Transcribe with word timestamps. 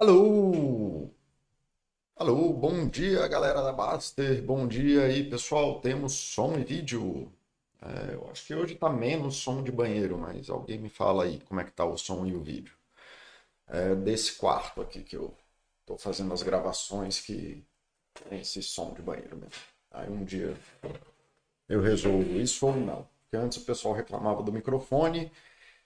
Alô! 0.00 1.10
Alô, 2.16 2.54
bom 2.54 2.88
dia 2.88 3.28
galera 3.28 3.62
da 3.62 3.70
Baster, 3.70 4.42
bom 4.42 4.66
dia 4.66 5.02
aí 5.02 5.28
pessoal, 5.28 5.78
temos 5.82 6.14
som 6.14 6.58
e 6.58 6.64
vídeo. 6.64 7.30
É, 7.82 8.14
eu 8.14 8.26
acho 8.30 8.46
que 8.46 8.54
hoje 8.54 8.76
tá 8.76 8.88
menos 8.88 9.36
som 9.36 9.62
de 9.62 9.70
banheiro, 9.70 10.16
mas 10.16 10.48
alguém 10.48 10.78
me 10.78 10.88
fala 10.88 11.24
aí 11.24 11.38
como 11.40 11.60
é 11.60 11.64
que 11.64 11.72
tá 11.72 11.84
o 11.84 11.98
som 11.98 12.24
e 12.24 12.34
o 12.34 12.40
vídeo. 12.42 12.74
É 13.68 13.94
desse 13.94 14.36
quarto 14.36 14.80
aqui 14.80 15.02
que 15.04 15.16
eu 15.16 15.36
tô 15.84 15.98
fazendo 15.98 16.32
as 16.32 16.42
gravações 16.42 17.20
que 17.20 17.62
tem 18.26 18.40
esse 18.40 18.62
som 18.62 18.94
de 18.94 19.02
banheiro 19.02 19.36
mesmo. 19.36 19.52
Aí 19.90 20.08
um 20.08 20.24
dia 20.24 20.56
eu 21.68 21.82
resolvo 21.82 22.40
isso 22.40 22.66
ou 22.66 22.74
não. 22.74 23.06
Porque 23.22 23.36
antes 23.36 23.58
o 23.58 23.66
pessoal 23.66 23.92
reclamava 23.92 24.42
do 24.42 24.50
microfone 24.50 25.30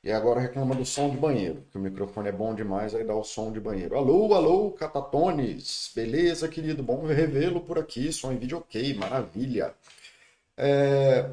e 0.04 0.12
agora 0.12 0.38
reclama 0.38 0.74
do 0.74 0.84
som 0.84 1.08
de 1.08 1.16
banheiro, 1.16 1.64
que 1.70 1.78
o 1.78 1.80
microfone 1.80 2.28
é 2.28 2.32
bom 2.32 2.54
demais, 2.54 2.94
aí 2.94 3.02
dá 3.04 3.14
o 3.14 3.24
som 3.24 3.50
de 3.50 3.58
banheiro. 3.58 3.96
Alô, 3.96 4.34
alô, 4.34 4.70
Catatones! 4.72 5.90
Beleza, 5.96 6.46
querido? 6.46 6.82
Bom 6.82 7.06
revê-lo 7.06 7.62
por 7.62 7.78
aqui, 7.78 8.12
som 8.12 8.30
em 8.30 8.36
vídeo 8.36 8.58
ok, 8.58 8.92
maravilha. 8.94 9.74
É... 10.58 11.30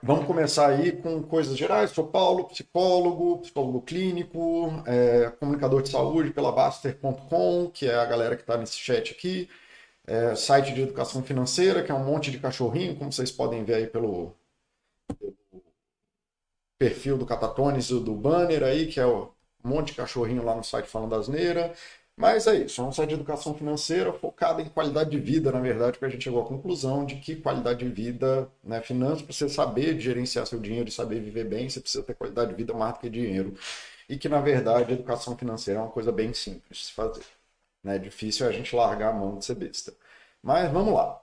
Vamos 0.00 0.24
começar 0.26 0.68
aí 0.68 0.92
com 0.92 1.20
coisas 1.22 1.56
gerais. 1.58 1.90
Sou 1.90 2.06
Paulo, 2.06 2.44
psicólogo, 2.44 3.38
psicólogo 3.38 3.82
clínico, 3.82 4.70
é... 4.86 5.32
comunicador 5.40 5.82
de 5.82 5.88
saúde 5.88 6.30
pela 6.30 6.52
Baster.com, 6.52 7.70
que 7.74 7.86
é 7.86 7.94
a 7.96 8.04
galera 8.04 8.36
que 8.36 8.42
está 8.42 8.56
nesse 8.56 8.76
chat 8.76 9.12
aqui. 9.12 9.48
É... 10.06 10.36
Site 10.36 10.72
de 10.74 10.82
educação 10.82 11.24
financeira, 11.24 11.82
que 11.82 11.90
é 11.90 11.94
um 11.94 12.04
monte 12.04 12.30
de 12.30 12.38
cachorrinho, 12.38 12.94
como 12.94 13.12
vocês 13.12 13.32
podem 13.32 13.64
ver 13.64 13.74
aí 13.74 13.86
pelo, 13.88 14.32
perfil 16.78 17.16
do 17.18 17.26
Catatones 17.26 17.88
do 17.88 18.14
banner 18.14 18.62
aí, 18.62 18.86
que 18.86 19.00
é 19.00 19.06
o 19.06 19.32
um 19.64 19.68
monte 19.68 19.88
de 19.88 19.94
cachorrinho 19.94 20.44
lá 20.44 20.54
no 20.54 20.64
site 20.64 20.88
falando 20.88 21.14
asneira. 21.14 21.74
Mas 22.16 22.46
é 22.46 22.56
isso, 22.56 22.80
é 22.80 22.84
um 22.84 22.92
site 22.92 23.10
de 23.10 23.14
educação 23.16 23.54
financeira 23.54 24.10
focado 24.12 24.62
em 24.62 24.68
qualidade 24.70 25.10
de 25.10 25.18
vida, 25.18 25.52
na 25.52 25.60
verdade, 25.60 25.92
porque 25.92 26.06
a 26.06 26.08
gente 26.08 26.24
chegou 26.24 26.42
à 26.42 26.46
conclusão 26.46 27.04
de 27.04 27.16
que 27.16 27.36
qualidade 27.36 27.80
de 27.80 27.90
vida, 27.90 28.50
né, 28.64 28.80
finanças, 28.80 29.20
para 29.20 29.34
você 29.34 29.48
saber 29.50 30.00
gerenciar 30.00 30.46
seu 30.46 30.58
dinheiro 30.58 30.88
e 30.88 30.92
saber 30.92 31.20
viver 31.20 31.44
bem, 31.44 31.68
você 31.68 31.78
precisa 31.78 32.02
ter 32.02 32.14
qualidade 32.14 32.50
de 32.50 32.56
vida 32.56 32.72
mais 32.72 32.94
do 32.94 33.00
que 33.00 33.10
dinheiro. 33.10 33.54
E 34.08 34.16
que, 34.16 34.28
na 34.30 34.40
verdade, 34.40 34.92
educação 34.94 35.36
financeira 35.36 35.80
é 35.80 35.82
uma 35.82 35.90
coisa 35.90 36.10
bem 36.10 36.32
simples 36.32 36.78
de 36.78 36.84
se 36.86 36.92
fazer. 36.92 37.24
Né? 37.84 37.96
É 37.96 37.98
difícil 37.98 38.46
a 38.48 38.52
gente 38.52 38.74
largar 38.74 39.10
a 39.10 39.12
mão 39.12 39.38
de 39.38 39.44
ser 39.44 39.56
besta. 39.56 39.92
Mas 40.42 40.70
vamos 40.72 40.94
lá. 40.94 41.20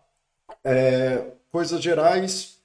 É, 0.64 1.32
coisas 1.52 1.82
gerais, 1.82 2.60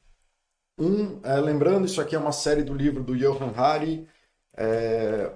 um, 0.78 1.20
é, 1.24 1.40
lembrando, 1.40 1.86
isso 1.86 2.00
aqui 2.00 2.14
é 2.14 2.18
uma 2.18 2.32
série 2.32 2.62
do 2.62 2.74
livro 2.74 3.02
do 3.02 3.16
Johan 3.16 3.52
Hari 3.56 4.08
é, 4.56 5.32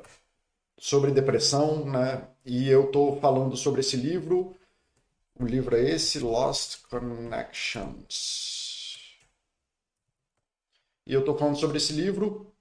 sobre 0.79 1.11
depressão, 1.11 1.85
né? 1.85 2.29
E 2.45 2.69
eu 2.69 2.87
estou 2.87 3.21
falando 3.21 3.57
sobre 3.57 3.81
esse 3.81 3.97
livro. 3.97 4.57
O 5.39 5.45
livro 5.45 5.77
é 5.77 5.91
esse, 5.91 6.19
Lost 6.19 6.83
Connections. 6.89 8.23
E 11.07 11.13
eu 11.13 11.20
estou 11.20 11.37
falando 11.37 11.59
sobre 11.59 11.77
esse 11.79 11.93
livro. 11.93 12.53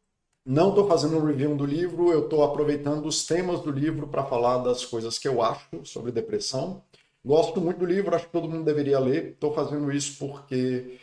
Não 0.46 0.70
estou 0.70 0.88
fazendo 0.88 1.18
um 1.18 1.26
review 1.26 1.56
do 1.56 1.66
livro, 1.66 2.12
eu 2.12 2.24
estou 2.24 2.44
aproveitando 2.44 3.06
os 3.06 3.26
temas 3.28 3.62
do 3.62 3.70
livro 3.70 4.08
para 4.08 4.26
falar 4.26 4.58
das 4.60 4.84
coisas 4.84 5.20
que 5.20 5.28
eu 5.28 5.40
acho 5.42 5.86
sobre 5.86 6.12
depressão. 6.12 6.84
Gosto 7.24 7.62
muito 7.62 7.78
do 7.78 7.86
livro, 7.86 8.16
acho 8.16 8.26
que 8.26 8.32
todo 8.32 8.50
mundo 8.50 8.66
deveria 8.66 9.00
ler. 9.00 9.34
Estou 9.34 9.54
fazendo 9.54 9.92
isso 9.92 10.18
porque 10.18 11.00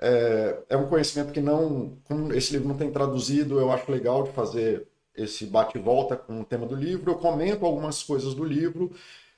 é, 0.00 0.58
é 0.70 0.76
um 0.76 0.88
conhecimento 0.88 1.32
que 1.32 1.40
não, 1.40 1.98
como 2.04 2.32
esse 2.32 2.52
livro 2.52 2.68
não 2.68 2.76
tem 2.76 2.90
traduzido, 2.90 3.60
eu 3.60 3.70
acho 3.70 3.90
legal 3.92 4.22
de 4.24 4.32
fazer 4.32 4.86
esse 5.14 5.44
bate-volta 5.46 6.16
com 6.16 6.40
o 6.40 6.44
tema 6.44 6.66
do 6.66 6.74
livro. 6.74 7.10
Eu 7.10 7.16
comento 7.16 7.66
algumas 7.66 8.02
coisas 8.02 8.34
do 8.34 8.44
livro. 8.44 8.92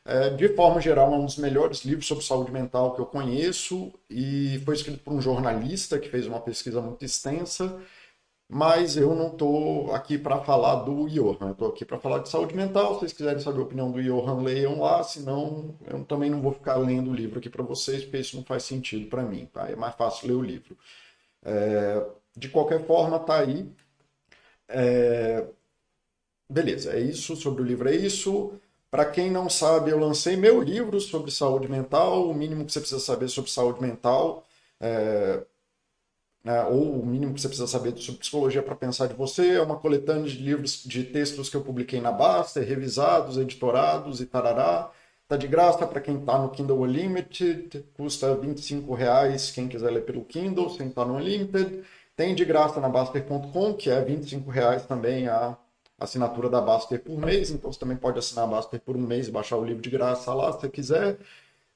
É, 0.05 0.31
de 0.31 0.49
forma 0.51 0.81
geral, 0.81 1.13
é 1.13 1.17
um 1.17 1.25
dos 1.25 1.37
melhores 1.37 1.85
livros 1.85 2.07
sobre 2.07 2.25
saúde 2.25 2.51
mental 2.51 2.95
que 2.95 3.01
eu 3.01 3.07
conheço 3.07 3.93
e 4.11 4.61
foi 4.65 4.75
escrito 4.75 4.99
por 4.99 5.13
um 5.13 5.21
jornalista 5.21 5.99
que 5.99 6.09
fez 6.09 6.27
uma 6.27 6.41
pesquisa 6.41 6.81
muito 6.81 7.05
extensa 7.05 7.81
mas 8.49 8.97
eu 8.97 9.15
não 9.15 9.29
estou 9.29 9.93
aqui 9.95 10.19
para 10.19 10.41
falar 10.43 10.77
do 10.83 11.09
Johan, 11.09 11.49
eu 11.49 11.53
estou 11.53 11.69
aqui 11.69 11.85
para 11.85 11.99
falar 11.99 12.19
de 12.19 12.29
saúde 12.29 12.55
mental. 12.55 12.95
Se 12.95 13.01
vocês 13.01 13.13
quiserem 13.13 13.41
saber 13.41 13.61
a 13.61 13.63
opinião 13.63 13.91
do 13.91 14.03
Johan, 14.03 14.43
leiam 14.43 14.81
lá, 14.81 15.03
senão 15.03 15.75
eu 15.87 16.05
também 16.05 16.31
não 16.31 16.41
vou 16.43 16.53
ficar 16.53 16.77
lendo 16.77 17.11
o 17.11 17.15
livro 17.15 17.39
aqui 17.39 17.49
para 17.49 17.63
vocês, 17.63 18.05
porque 18.05 18.19
isso 18.19 18.37
não 18.37 18.45
faz 18.45 18.65
sentido 18.65 19.09
para 19.09 19.23
mim, 19.23 19.47
tá? 19.53 19.71
É 19.71 19.77
mais 19.77 19.95
fácil 19.95 20.29
ler 20.29 20.35
o 20.35 20.43
livro. 20.43 20.77
É, 21.45 22.07
de 22.37 22.49
qualquer 22.49 22.85
forma, 22.87 23.19
tá 23.19 23.41
aí. 23.41 23.67
É, 24.69 25.47
beleza, 26.49 26.93
é 26.93 27.01
isso, 27.01 27.37
sobre 27.37 27.63
o 27.63 27.65
livro 27.65 27.89
é 27.89 27.95
isso. 27.97 28.53
Para 28.91 29.07
quem 29.07 29.31
não 29.31 29.49
sabe, 29.49 29.91
eu 29.91 29.99
lancei 29.99 30.37
meu 30.37 30.61
livro 30.61 31.01
sobre 31.01 31.31
saúde 31.31 31.69
mental, 31.69 32.29
o 32.29 32.35
mínimo 32.35 32.65
que 32.67 32.73
você 32.73 32.81
precisa 32.81 33.01
saber 33.01 33.29
sobre 33.29 33.51
saúde 33.51 33.81
mental. 33.81 34.47
É, 34.81 35.43
né, 36.45 36.65
ou 36.65 37.01
o 37.01 37.07
mínimo 37.07 37.35
que 37.35 37.41
você 37.41 37.49
precisa 37.49 37.69
saber 37.69 37.97
sobre 37.97 38.21
psicologia 38.21 38.63
para 38.63 38.75
pensar 38.75 39.07
de 39.07 39.15
você, 39.15 39.57
é 39.57 39.63
uma 39.63 39.77
coletânea 39.77 40.25
de 40.25 40.39
livros, 40.39 40.83
de 40.85 41.05
textos 41.05 41.49
que 41.49 41.57
eu 41.57 41.63
publiquei 41.63 42.01
na 42.01 42.11
Baster, 42.11 42.67
revisados, 42.67 43.37
editorados 43.37 44.21
e 44.21 44.27
tarará. 44.27 44.91
Tá 45.29 45.37
de 45.37 45.47
graça 45.47 45.87
para 45.87 46.01
quem 46.01 46.19
está 46.19 46.39
no 46.39 46.51
Kindle 46.51 46.81
Unlimited, 46.83 47.85
custa 47.95 48.35
25 48.35 48.93
reais 48.95 49.51
quem 49.51 49.69
quiser 49.69 49.91
ler 49.91 50.05
pelo 50.05 50.25
Kindle, 50.25 50.69
sem 50.71 50.89
estar 50.89 51.03
tá 51.03 51.09
no 51.09 51.17
Unlimited. 51.17 51.85
Tem 52.17 52.35
de 52.35 52.45
graça 52.45 52.81
na 52.81 52.89
Baster.com, 52.89 53.75
que 53.75 53.89
é 53.89 54.01
25 54.03 54.51
reais 54.51 54.85
também 54.85 55.29
a 55.29 55.57
assinatura 55.99 56.49
da 56.51 56.61
Baster 56.61 57.01
por 57.03 57.17
mês, 57.19 57.51
então 57.51 57.73
você 57.73 57.79
também 57.79 57.97
pode 57.97 58.19
assinar 58.19 58.45
a 58.45 58.49
Baster 58.49 58.81
por 58.81 58.97
um 58.97 59.01
mês 59.01 59.29
e 59.29 59.31
baixar 59.31 59.57
o 59.57 59.65
livro 59.65 59.81
de 59.81 59.91
graça 59.91 60.35
lá 60.35 60.53
se 60.53 60.61
você 60.61 60.69
quiser. 60.69 61.19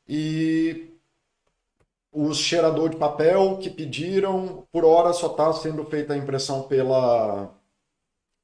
E 0.09 0.96
os 2.17 2.39
cheirador 2.39 2.89
de 2.89 2.97
papel 2.97 3.59
que 3.59 3.69
pediram, 3.69 4.67
por 4.73 4.87
hora 4.87 5.13
só 5.13 5.27
está 5.27 5.53
sendo 5.53 5.85
feita 5.85 6.15
a 6.15 6.17
impressão 6.17 6.63
pela, 6.63 7.55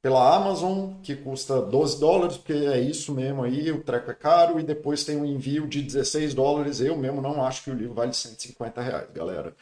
pela 0.03 0.37
Amazon, 0.37 0.93
que 1.03 1.17
custa 1.17 1.63
12 1.63 1.99
dólares, 1.99 2.37
porque 2.37 2.53
é 2.53 2.79
isso 2.79 3.15
mesmo 3.15 3.43
aí, 3.43 3.73
o 3.73 3.83
treco 3.83 4.11
é 4.11 4.15
caro, 4.15 4.61
e 4.61 4.63
depois 4.63 5.05
tem 5.05 5.17
um 5.17 5.25
envio 5.25 5.67
de 5.67 5.81
16 5.81 6.35
dólares. 6.35 6.83
Eu 6.83 6.99
mesmo 6.99 7.23
não 7.23 7.43
acho 7.43 7.65
que 7.65 7.71
o 7.71 7.75
livro 7.75 7.95
vale 7.95 8.13
150 8.13 8.83
reais, 8.83 9.11
galera. 9.15 9.57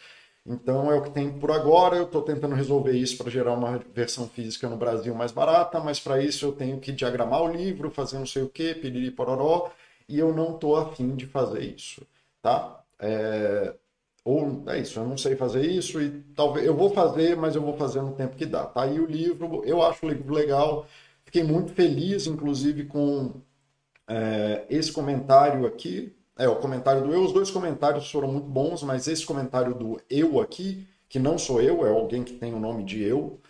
Então 0.44 0.90
é 0.90 0.96
o 0.96 1.02
que 1.02 1.10
tem 1.10 1.30
por 1.38 1.52
agora. 1.52 1.94
Eu 1.96 2.04
estou 2.04 2.22
tentando 2.22 2.56
resolver 2.56 2.92
isso 2.92 3.16
para 3.16 3.30
gerar 3.30 3.52
uma 3.52 3.78
versão 3.94 4.28
física 4.28 4.68
no 4.68 4.76
Brasil 4.76 5.14
mais 5.14 5.30
barata, 5.30 5.78
mas 5.78 6.00
para 6.00 6.20
isso 6.20 6.46
eu 6.46 6.52
tenho 6.52 6.80
que 6.80 6.90
diagramar 6.90 7.42
o 7.42 7.52
livro, 7.52 7.92
fazer 7.92 8.18
não 8.18 8.26
sei 8.26 8.42
o 8.42 8.48
que, 8.48 8.74
pedir 8.74 9.12
pororó, 9.12 9.70
e 10.08 10.18
eu 10.18 10.34
não 10.34 10.54
estou 10.54 10.76
afim 10.76 11.14
de 11.14 11.26
fazer 11.26 11.62
isso, 11.62 12.04
tá? 12.42 12.82
É, 12.98 13.74
ou 14.30 14.62
é 14.68 14.78
isso, 14.78 14.98
eu 15.00 15.06
não 15.06 15.18
sei 15.18 15.34
fazer 15.34 15.66
isso 15.66 16.00
e 16.00 16.22
talvez 16.36 16.64
eu 16.64 16.74
vou 16.74 16.90
fazer, 16.90 17.36
mas 17.36 17.56
eu 17.56 17.62
vou 17.62 17.76
fazer 17.76 18.00
no 18.00 18.12
tempo 18.12 18.36
que 18.36 18.46
dá. 18.46 18.64
Tá 18.64 18.82
aí 18.82 19.00
o 19.00 19.06
livro, 19.06 19.62
eu 19.64 19.82
acho 19.82 20.06
o 20.06 20.08
livro 20.08 20.32
legal. 20.32 20.86
Fiquei 21.24 21.42
muito 21.42 21.72
feliz, 21.72 22.26
inclusive, 22.26 22.84
com 22.84 23.32
é, 24.08 24.64
esse 24.70 24.92
comentário 24.92 25.66
aqui. 25.66 26.14
É, 26.38 26.48
o 26.48 26.56
comentário 26.56 27.02
do 27.02 27.12
eu, 27.12 27.22
os 27.22 27.32
dois 27.32 27.50
comentários 27.50 28.10
foram 28.10 28.28
muito 28.28 28.46
bons, 28.46 28.82
mas 28.84 29.08
esse 29.08 29.26
comentário 29.26 29.74
do 29.74 30.00
eu 30.08 30.40
aqui, 30.40 30.86
que 31.08 31.18
não 31.18 31.36
sou 31.36 31.60
eu, 31.60 31.84
é 31.84 31.90
alguém 31.90 32.22
que 32.22 32.34
tem 32.34 32.54
o 32.54 32.60
nome 32.60 32.84
de 32.84 33.02
eu, 33.02 33.40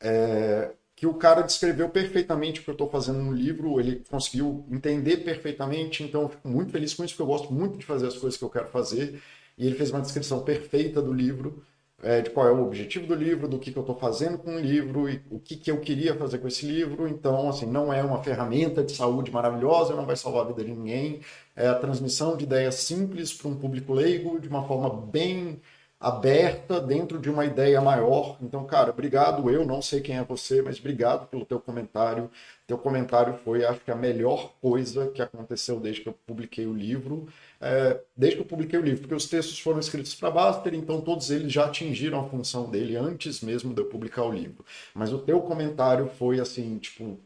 é, 0.00 0.70
que 0.94 1.06
o 1.06 1.14
cara 1.14 1.42
descreveu 1.42 1.88
perfeitamente 1.88 2.60
o 2.60 2.64
que 2.64 2.70
eu 2.70 2.72
estou 2.72 2.88
fazendo 2.88 3.18
no 3.18 3.32
livro, 3.32 3.78
ele 3.80 4.04
conseguiu 4.08 4.64
entender 4.70 5.18
perfeitamente, 5.18 6.02
então 6.02 6.22
eu 6.22 6.28
fico 6.28 6.48
muito 6.48 6.72
feliz 6.72 6.94
com 6.94 7.04
isso, 7.04 7.14
porque 7.14 7.22
eu 7.22 7.26
gosto 7.26 7.52
muito 7.52 7.76
de 7.76 7.84
fazer 7.84 8.06
as 8.06 8.16
coisas 8.16 8.38
que 8.38 8.44
eu 8.44 8.50
quero 8.50 8.68
fazer 8.68 9.20
e 9.58 9.66
ele 9.66 9.74
fez 9.76 9.90
uma 9.90 10.00
descrição 10.00 10.40
perfeita 10.42 11.02
do 11.02 11.12
livro, 11.12 11.62
é, 12.02 12.20
de 12.20 12.30
qual 12.30 12.46
é 12.46 12.52
o 12.52 12.64
objetivo 12.64 13.06
do 13.06 13.14
livro, 13.14 13.48
do 13.48 13.58
que, 13.58 13.72
que 13.72 13.78
eu 13.78 13.82
estou 13.82 13.96
fazendo 13.96 14.38
com 14.38 14.54
o 14.54 14.60
livro 14.60 15.08
e 15.08 15.20
o 15.30 15.40
que, 15.40 15.56
que 15.56 15.70
eu 15.70 15.80
queria 15.80 16.14
fazer 16.14 16.38
com 16.38 16.46
esse 16.46 16.64
livro. 16.64 17.08
Então, 17.08 17.48
assim, 17.48 17.66
não 17.66 17.92
é 17.92 18.02
uma 18.02 18.22
ferramenta 18.22 18.84
de 18.84 18.92
saúde 18.92 19.32
maravilhosa, 19.32 19.96
não 19.96 20.06
vai 20.06 20.16
salvar 20.16 20.44
a 20.44 20.48
vida 20.48 20.64
de 20.64 20.70
ninguém. 20.70 21.20
É 21.56 21.66
a 21.66 21.74
transmissão 21.74 22.36
de 22.36 22.44
ideias 22.44 22.76
simples 22.76 23.34
para 23.34 23.48
um 23.48 23.56
público 23.56 23.92
leigo, 23.92 24.38
de 24.40 24.48
uma 24.48 24.66
forma 24.66 24.88
bem 25.06 25.60
aberta 26.00 26.80
dentro 26.80 27.18
de 27.18 27.28
uma 27.28 27.44
ideia 27.44 27.80
maior. 27.80 28.38
Então, 28.40 28.64
cara, 28.64 28.90
obrigado. 28.90 29.50
Eu 29.50 29.64
não 29.66 29.82
sei 29.82 30.00
quem 30.00 30.16
é 30.16 30.24
você, 30.24 30.62
mas 30.62 30.78
obrigado 30.78 31.26
pelo 31.28 31.44
teu 31.44 31.58
comentário. 31.60 32.30
Teu 32.68 32.76
comentário 32.76 33.32
foi, 33.44 33.64
acho 33.64 33.80
que, 33.80 33.90
a 33.90 33.96
melhor 33.96 34.52
coisa 34.60 35.08
que 35.08 35.22
aconteceu 35.22 35.80
desde 35.80 36.02
que 36.02 36.08
eu 36.10 36.12
publiquei 36.26 36.66
o 36.66 36.74
livro 36.74 37.26
é, 37.58 37.98
desde 38.14 38.36
que 38.36 38.42
eu 38.42 38.46
publiquei 38.46 38.78
o 38.78 38.82
livro, 38.82 39.00
porque 39.00 39.14
os 39.14 39.26
textos 39.26 39.58
foram 39.58 39.80
escritos 39.80 40.14
para 40.14 40.30
Baster, 40.30 40.74
então 40.74 41.00
todos 41.00 41.30
eles 41.30 41.50
já 41.50 41.64
atingiram 41.64 42.20
a 42.20 42.28
função 42.28 42.70
dele 42.70 42.94
antes 42.94 43.40
mesmo 43.40 43.72
de 43.72 43.80
eu 43.80 43.86
publicar 43.86 44.24
o 44.24 44.32
livro. 44.32 44.64
Mas 44.94 45.12
o 45.14 45.18
teu 45.18 45.40
comentário 45.40 46.08
foi 46.18 46.40
assim, 46.40 46.76
tipo, 46.78 47.18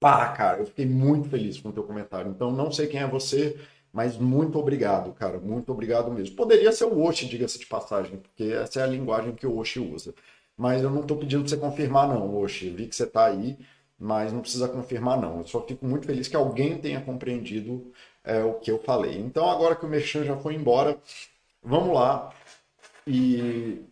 pá, 0.00 0.28
cara, 0.32 0.60
eu 0.60 0.66
fiquei 0.66 0.86
muito 0.86 1.28
feliz 1.28 1.60
com 1.60 1.68
o 1.68 1.72
teu 1.72 1.84
comentário. 1.84 2.30
Então 2.30 2.50
não 2.50 2.72
sei 2.72 2.86
quem 2.86 3.00
é 3.00 3.06
você, 3.06 3.58
mas 3.92 4.16
muito 4.16 4.58
obrigado, 4.58 5.12
cara, 5.12 5.38
muito 5.38 5.70
obrigado 5.70 6.10
mesmo. 6.10 6.34
Poderia 6.34 6.72
ser 6.72 6.84
o 6.84 6.98
Oshi, 7.02 7.28
diga-se 7.28 7.58
de 7.58 7.66
passagem, 7.66 8.18
porque 8.18 8.44
essa 8.44 8.80
é 8.80 8.84
a 8.84 8.86
linguagem 8.86 9.34
que 9.34 9.46
o 9.46 9.58
Oshi 9.58 9.80
usa. 9.80 10.14
Mas 10.56 10.82
eu 10.82 10.90
não 10.90 11.02
estou 11.02 11.16
pedindo 11.18 11.42
para 11.42 11.50
você 11.50 11.56
confirmar, 11.56 12.08
não, 12.08 12.36
Oshi. 12.36 12.70
Vi 12.70 12.86
que 12.86 12.96
você 12.96 13.04
está 13.04 13.26
aí. 13.26 13.58
Mas 14.00 14.32
não 14.32 14.40
precisa 14.40 14.66
confirmar 14.66 15.20
não. 15.20 15.38
Eu 15.40 15.46
só 15.46 15.60
fico 15.66 15.84
muito 15.84 16.06
feliz 16.06 16.26
que 16.26 16.36
alguém 16.36 16.78
tenha 16.78 17.02
compreendido 17.02 17.92
é, 18.24 18.42
o 18.42 18.54
que 18.54 18.70
eu 18.70 18.78
falei. 18.82 19.18
Então 19.20 19.48
agora 19.48 19.76
que 19.76 19.84
o 19.84 19.88
Merchan 19.88 20.24
já 20.24 20.36
foi 20.36 20.54
embora, 20.54 20.98
vamos 21.62 21.94
lá. 21.94 22.32
E 23.06 23.82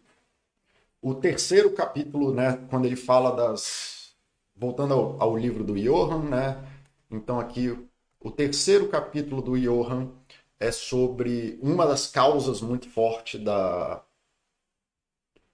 o 1.02 1.14
terceiro 1.14 1.72
capítulo, 1.72 2.32
né, 2.32 2.58
quando 2.70 2.86
ele 2.86 2.96
fala 2.96 3.36
das... 3.36 4.14
Voltando 4.56 4.94
ao, 4.94 5.22
ao 5.22 5.36
livro 5.36 5.62
do 5.62 5.74
Johan, 5.78 6.24
né? 6.24 6.64
Então 7.10 7.38
aqui 7.38 7.78
o 8.20 8.30
terceiro 8.30 8.88
capítulo 8.88 9.40
do 9.40 9.56
Johan 9.56 10.10
é 10.58 10.72
sobre 10.72 11.58
uma 11.62 11.86
das 11.86 12.08
causas 12.08 12.60
muito 12.60 12.88
fortes 12.90 13.40
da, 13.40 14.02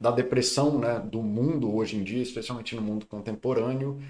da 0.00 0.10
depressão 0.10 0.78
né, 0.78 0.98
do 0.98 1.22
mundo 1.22 1.74
hoje 1.74 1.96
em 1.96 2.02
dia, 2.02 2.22
especialmente 2.22 2.74
no 2.74 2.80
mundo 2.80 3.04
contemporâneo, 3.04 4.02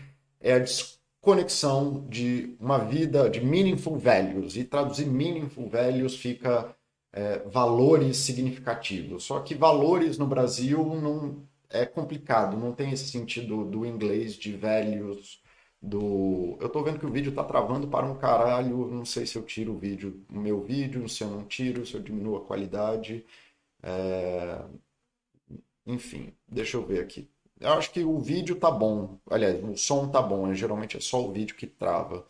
é 0.45 0.53
a 0.53 0.59
desconexão 0.59 2.07
de 2.09 2.55
uma 2.61 2.79
vida 2.79 3.31
de 3.31 3.41
meaningful 3.41 3.99
values. 3.99 4.57
E 4.57 4.65
traduzir 4.65 5.07
meaningful 5.07 5.69
values 5.69 6.17
fica 6.17 6.77
é, 7.13 7.39
valores 7.49 8.19
significativos. 8.19 9.25
Só 9.25 9.41
que 9.41 9.55
valores 9.55 10.19
no 10.19 10.27
Brasil 10.27 10.85
não 11.01 11.49
é 11.71 11.87
complicado, 11.87 12.57
não 12.59 12.73
tem 12.73 12.93
esse 12.93 13.09
sentido 13.09 13.65
do 13.65 13.87
inglês 13.87 14.35
de 14.35 14.55
values 14.57 15.43
do. 15.81 16.59
Eu 16.61 16.69
tô 16.69 16.83
vendo 16.83 16.99
que 16.99 17.07
o 17.07 17.13
vídeo 17.13 17.33
tá 17.33 17.43
travando 17.45 17.89
para 17.89 18.07
um 18.07 18.17
caralho. 18.17 18.87
Não 18.91 19.05
sei 19.07 19.27
se 19.27 19.37
eu 19.37 19.43
tiro 19.45 19.73
o 19.73 19.79
vídeo, 19.79 20.23
o 20.31 20.39
meu 20.39 20.63
vídeo, 20.63 21.09
se 21.09 21.25
eu 21.25 21.31
não 21.31 21.45
tiro, 21.45 21.87
se 21.87 21.95
eu 21.95 22.03
diminuo 22.03 22.37
a 22.37 22.45
qualidade. 22.45 23.25
É... 23.83 24.63
Enfim, 25.87 26.35
deixa 26.49 26.77
eu 26.77 26.87
ver 26.87 27.01
aqui. 27.01 27.29
Eu 27.65 27.73
acho 27.73 27.91
que 27.91 28.05
o 28.05 28.19
vídeo 28.21 28.57
tá 28.61 28.71
bom. 28.71 29.19
Aliás, 29.31 29.63
o 29.65 29.77
som 29.77 30.09
tá 30.11 30.21
bom. 30.23 30.53
Geralmente 30.55 30.97
é 30.97 31.01
só 31.01 31.21
o 31.25 31.33
vídeo 31.33 31.57
que 31.57 31.67
trava. 31.67 32.27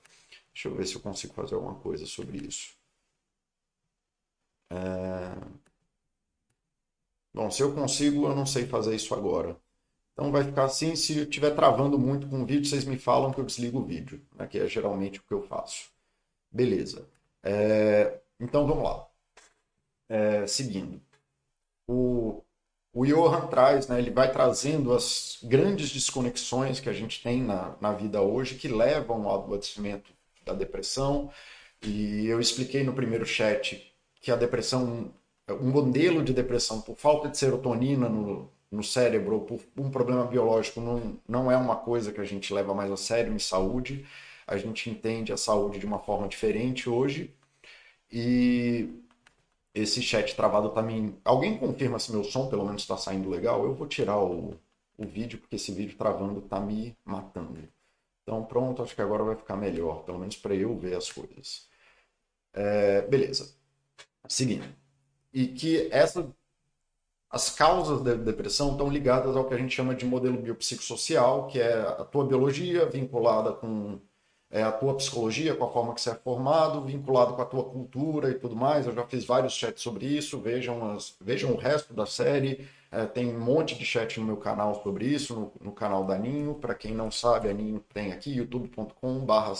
Deixa 0.54 0.69
eu 0.69 0.76
ver 0.76 0.86
se 0.86 0.94
eu 0.96 1.00
consigo 1.00 1.34
fazer 1.34 1.56
alguma 1.56 1.75
coisa 1.76 2.06
sobre 2.06 2.38
isso. 2.38 2.75
É... 4.70 5.54
Bom, 7.34 7.50
se 7.50 7.62
eu 7.62 7.75
consigo, 7.75 8.26
eu 8.26 8.34
não 8.34 8.46
sei 8.46 8.66
fazer 8.66 8.94
isso 8.94 9.14
agora. 9.14 9.56
Então 10.12 10.32
vai 10.32 10.44
ficar 10.44 10.64
assim, 10.64 10.96
se 10.96 11.20
estiver 11.22 11.54
travando 11.54 11.98
muito 11.98 12.28
com 12.28 12.42
o 12.42 12.46
vídeo, 12.46 12.66
vocês 12.66 12.84
me 12.84 12.98
falam 12.98 13.32
que 13.32 13.40
eu 13.40 13.44
desligo 13.44 13.80
o 13.80 13.84
vídeo, 13.84 14.22
né, 14.37 14.46
que 14.46 14.58
é 14.58 14.69
geralmente 14.69 15.20
o 15.20 15.25
que 15.25 15.34
eu 15.34 15.42
faço. 15.42 15.90
Beleza. 16.52 17.08
É, 17.42 18.20
então 18.40 18.66
vamos 18.66 18.84
lá. 18.84 19.08
É, 20.08 20.46
seguindo. 20.46 21.00
O, 21.88 22.42
o 22.94 23.05
Johan 23.05 23.49
traz, 23.49 23.88
né, 23.88 23.99
ele 23.99 24.11
vai 24.11 24.31
trazendo 24.31 24.93
as 24.93 25.38
grandes 25.43 25.91
desconexões 25.91 26.79
que 26.79 26.88
a 26.88 26.93
gente 26.93 27.20
tem 27.23 27.43
na, 27.43 27.75
na 27.81 27.93
vida 27.93 28.23
hoje 28.23 28.55
que 28.55 28.69
levam 28.69 29.29
ao 29.29 29.43
adoecimento 29.43 30.12
da 30.44 30.55
depressão. 30.55 31.29
E 31.82 32.26
eu 32.26 32.41
expliquei 32.41 32.85
no 32.85 32.94
primeiro 32.94 33.26
chat 33.26 33.93
que 34.20 34.31
a 34.31 34.37
depressão, 34.37 35.12
um 35.61 35.70
modelo 35.70 36.23
de 36.23 36.32
depressão 36.32 36.81
por 36.81 36.96
falta 36.96 37.29
de 37.29 37.37
serotonina 37.37 38.08
no, 38.08 38.49
no 38.70 38.82
cérebro 38.85 39.40
por 39.40 39.61
um 39.76 39.90
problema 39.90 40.25
biológico 40.25 40.81
não, 40.81 41.19
não 41.29 41.50
é 41.50 41.56
uma 41.56 41.76
coisa 41.76 42.12
que 42.12 42.20
a 42.20 42.25
gente 42.25 42.55
leva 42.55 42.73
mais 42.75 42.93
a 42.93 42.97
sério 42.97 43.35
em 43.35 43.38
saúde. 43.40 44.06
A 44.47 44.56
gente 44.56 44.88
entende 44.88 45.32
a 45.32 45.37
saúde 45.37 45.81
de 45.81 45.87
uma 45.87 45.99
forma 45.99 46.29
diferente 46.29 46.88
hoje. 46.88 47.35
E 48.11 48.88
esse 49.75 50.00
chat 50.00 50.37
travado 50.37 50.71
tá 50.71 50.81
me. 50.82 51.19
Alguém 51.25 51.59
confirma 51.59 51.99
se 51.99 52.12
meu 52.12 52.25
som 52.25 52.49
pelo 52.49 52.65
menos 52.65 52.82
está 52.82 52.97
saindo 52.97 53.29
legal? 53.29 53.65
Eu 53.65 53.75
vou 53.75 53.87
tirar 53.88 54.19
o, 54.19 54.55
o 54.97 55.06
vídeo, 55.06 55.38
porque 55.38 55.56
esse 55.56 55.73
vídeo 55.73 55.97
travando 55.99 56.41
tá 56.43 56.61
me 56.61 56.97
matando. 57.05 57.59
Então 58.23 58.44
pronto, 58.44 58.82
acho 58.82 58.94
que 58.94 59.03
agora 59.03 59.25
vai 59.25 59.37
ficar 59.37 59.56
melhor, 59.56 60.05
pelo 60.05 60.19
menos 60.19 60.37
para 60.37 60.55
eu 60.55 60.76
ver 60.79 60.97
as 60.97 61.11
coisas. 61.11 61.69
É, 62.53 63.03
beleza. 63.03 63.55
Seguindo. 64.29 64.65
E 65.32 65.49
que 65.49 65.88
essa 65.93 66.32
as 67.35 67.50
causas 67.50 68.00
da 68.00 68.15
depressão 68.15 68.73
estão 68.73 68.88
ligadas 68.88 69.37
ao 69.37 69.49
que 69.49 69.55
a 69.55 69.59
gente 69.59 69.75
chama 69.75 69.93
de 69.93 70.06
modelo 70.06 70.38
biopsicossocial, 70.38 71.49
que 71.49 71.61
é 71.61 71.81
a 71.81 72.05
tua 72.05 72.25
biologia 72.25 72.87
vinculada 72.87 73.53
com 73.53 73.99
é, 74.54 74.62
a 74.62 74.70
tua 74.70 74.94
psicologia, 74.94 75.52
com 75.56 75.64
a 75.64 75.68
forma 75.68 75.92
que 75.92 76.00
você 76.00 76.10
é 76.10 76.14
formado, 76.14 76.80
vinculado 76.80 77.34
com 77.34 77.42
a 77.42 77.44
tua 77.44 77.64
cultura 77.64 78.30
e 78.30 78.34
tudo 78.34 78.54
mais. 78.54 78.86
Eu 78.86 78.94
já 78.94 79.04
fiz 79.04 79.24
vários 79.24 79.52
chats 79.52 79.82
sobre 79.82 80.06
isso, 80.06 80.38
vejam, 80.38 80.92
as, 80.92 81.16
vejam 81.20 81.50
o 81.50 81.56
resto 81.56 81.92
da 81.92 82.06
série. 82.06 82.64
É, 82.92 83.04
tem 83.04 83.34
um 83.34 83.40
monte 83.40 83.74
de 83.74 83.84
chat 83.84 84.20
no 84.20 84.24
meu 84.24 84.36
canal 84.36 84.80
sobre 84.80 85.06
isso, 85.06 85.34
no, 85.34 85.52
no 85.60 85.72
canal 85.72 86.04
da 86.04 86.16
Ninho. 86.16 86.54
Para 86.54 86.72
quem 86.72 86.94
não 86.94 87.10
sabe, 87.10 87.48
a 87.48 87.52
Ninho 87.52 87.84
tem 87.92 88.12
aqui 88.12 88.32
youtube.com/barra 88.32 89.54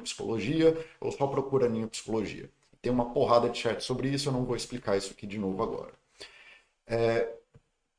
Psicologia, 0.00 0.78
ou 1.00 1.10
só 1.10 1.26
procura 1.26 1.68
Ninho 1.68 1.88
Psicologia. 1.88 2.48
Tem 2.80 2.92
uma 2.92 3.12
porrada 3.12 3.48
de 3.48 3.58
chat 3.58 3.82
sobre 3.82 4.10
isso, 4.10 4.28
eu 4.28 4.32
não 4.32 4.44
vou 4.44 4.54
explicar 4.54 4.96
isso 4.96 5.10
aqui 5.10 5.26
de 5.26 5.38
novo 5.38 5.60
agora. 5.60 5.92
É, 6.86 7.28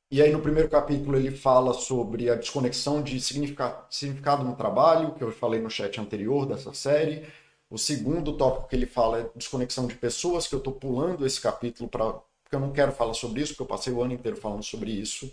e 0.10 0.22
aí 0.22 0.32
no 0.32 0.42
primeiro 0.42 0.70
capítulo 0.70 1.18
ele 1.18 1.32
fala 1.32 1.74
sobre 1.74 2.30
a 2.30 2.36
desconexão 2.36 3.02
de 3.02 3.20
significado, 3.20 4.44
no 4.44 4.56
trabalho, 4.56 5.14
que 5.14 5.24
eu 5.24 5.32
falei 5.32 5.62
no 5.62 5.70
chat 5.70 6.00
anterior 6.00 6.46
dessa 6.46 6.74
série. 6.74 7.26
O 7.70 7.78
segundo 7.78 8.38
tópico 8.38 8.68
que 8.70 8.76
ele 8.76 8.86
fala 8.86 9.20
é 9.20 9.30
desconexão 9.36 9.88
de 9.88 9.96
pessoas, 9.96 10.48
que 10.48 10.56
eu 10.56 10.60
estou 10.60 10.74
pulando 10.74 11.26
esse 11.26 11.42
capítulo 11.42 11.90
para 11.90 12.14
porque 12.48 12.56
eu 12.56 12.62
não 12.62 12.72
quero 12.72 12.94
falar 12.94 13.14
sobre 13.14 13.42
isso, 13.42 13.52
porque 13.52 13.64
eu 13.64 13.68
passei 13.78 13.92
o 13.92 14.02
ano 14.02 14.14
inteiro 14.14 14.38
falando 14.38 14.64
sobre 14.64 14.90
isso. 14.90 15.30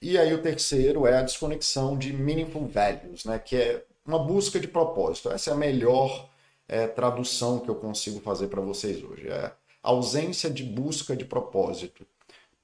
E 0.00 0.16
aí 0.18 0.32
o 0.32 0.40
terceiro 0.42 1.06
é 1.06 1.18
a 1.18 1.22
desconexão 1.22 1.96
de 1.96 2.10
meaningful 2.12 2.66
values, 2.66 3.26
né, 3.26 3.38
que 3.38 3.56
é 3.56 3.84
uma 4.06 4.18
busca 4.18 4.58
de 4.58 4.66
propósito. 4.66 5.30
Essa 5.30 5.50
é 5.50 5.52
a 5.52 5.56
melhor 5.56 6.30
é, 6.66 6.86
tradução 6.86 7.60
que 7.60 7.68
eu 7.68 7.74
consigo 7.74 8.18
fazer 8.20 8.48
para 8.48 8.62
vocês 8.62 9.02
hoje. 9.02 9.28
É 9.28 9.52
ausência 9.82 10.50
de 10.50 10.62
busca 10.62 11.14
de 11.14 11.26
propósito 11.26 12.06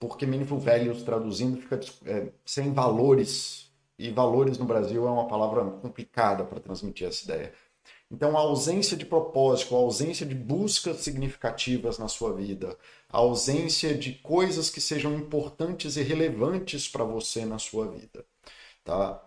porque 0.00 0.26
Meaningful 0.26 0.58
Values 0.58 1.02
traduzindo 1.02 1.60
fica 1.60 1.78
é, 2.06 2.32
sem 2.44 2.72
valores, 2.72 3.70
e 3.98 4.10
valores 4.10 4.56
no 4.58 4.64
Brasil 4.64 5.06
é 5.06 5.10
uma 5.10 5.28
palavra 5.28 5.62
complicada 5.82 6.42
para 6.42 6.58
transmitir 6.58 7.06
essa 7.06 7.24
ideia. 7.24 7.52
Então, 8.10 8.36
a 8.36 8.40
ausência 8.40 8.96
de 8.96 9.04
propósito, 9.06 9.76
a 9.76 9.78
ausência 9.78 10.26
de 10.26 10.34
buscas 10.34 10.98
significativas 10.98 11.98
na 11.98 12.08
sua 12.08 12.32
vida, 12.32 12.76
a 13.08 13.18
ausência 13.18 13.94
de 13.96 14.14
coisas 14.14 14.70
que 14.70 14.80
sejam 14.80 15.14
importantes 15.14 15.96
e 15.96 16.02
relevantes 16.02 16.88
para 16.88 17.04
você 17.04 17.44
na 17.44 17.58
sua 17.58 17.86
vida, 17.86 18.24
tá? 18.82 19.22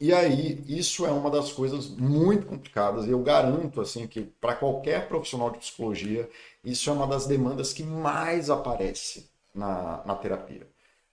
E 0.00 0.12
aí, 0.12 0.62
isso 0.68 1.06
é 1.06 1.12
uma 1.12 1.30
das 1.30 1.52
coisas 1.52 1.88
muito 1.88 2.46
complicadas, 2.46 3.06
e 3.06 3.10
eu 3.10 3.22
garanto 3.22 3.80
assim 3.80 4.06
que 4.06 4.22
para 4.22 4.56
qualquer 4.56 5.08
profissional 5.08 5.50
de 5.50 5.58
psicologia, 5.58 6.28
isso 6.64 6.90
é 6.90 6.92
uma 6.92 7.06
das 7.06 7.26
demandas 7.26 7.72
que 7.72 7.82
mais 7.82 8.50
aparece 8.50 9.31
na, 9.54 10.02
na 10.04 10.14
terapia. 10.14 10.66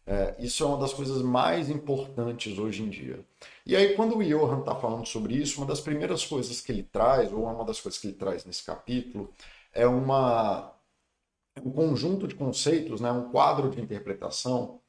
É, 0.05 0.35
isso 0.39 0.63
é 0.63 0.65
uma 0.65 0.77
das 0.79 0.91
coisas 0.91 1.21
mais 1.21 1.69
importantes 1.69 2.57
hoje 2.57 2.81
em 2.81 2.89
dia. 2.89 3.23
E 3.63 3.75
aí, 3.75 3.93
quando 3.95 4.17
o 4.17 4.23
Johan 4.23 4.61
está 4.61 4.75
falando 4.75 5.05
sobre 5.05 5.35
isso, 5.35 5.59
uma 5.61 5.67
das 5.67 5.79
primeiras 5.79 6.25
coisas 6.25 6.61
que 6.61 6.71
ele 6.71 6.81
traz, 6.81 7.31
ou 7.31 7.43
uma 7.43 7.63
das 7.63 7.79
coisas 7.79 7.99
que 8.01 8.07
ele 8.07 8.15
traz 8.15 8.43
nesse 8.43 8.63
capítulo, 8.63 9.31
é 9.71 9.85
uma, 9.85 10.73
um 11.63 11.71
conjunto 11.71 12.27
de 12.27 12.33
conceitos, 12.33 12.99
né, 12.99 13.11
um 13.11 13.29
quadro 13.29 13.69
de 13.69 13.79
interpretação, 13.79 14.79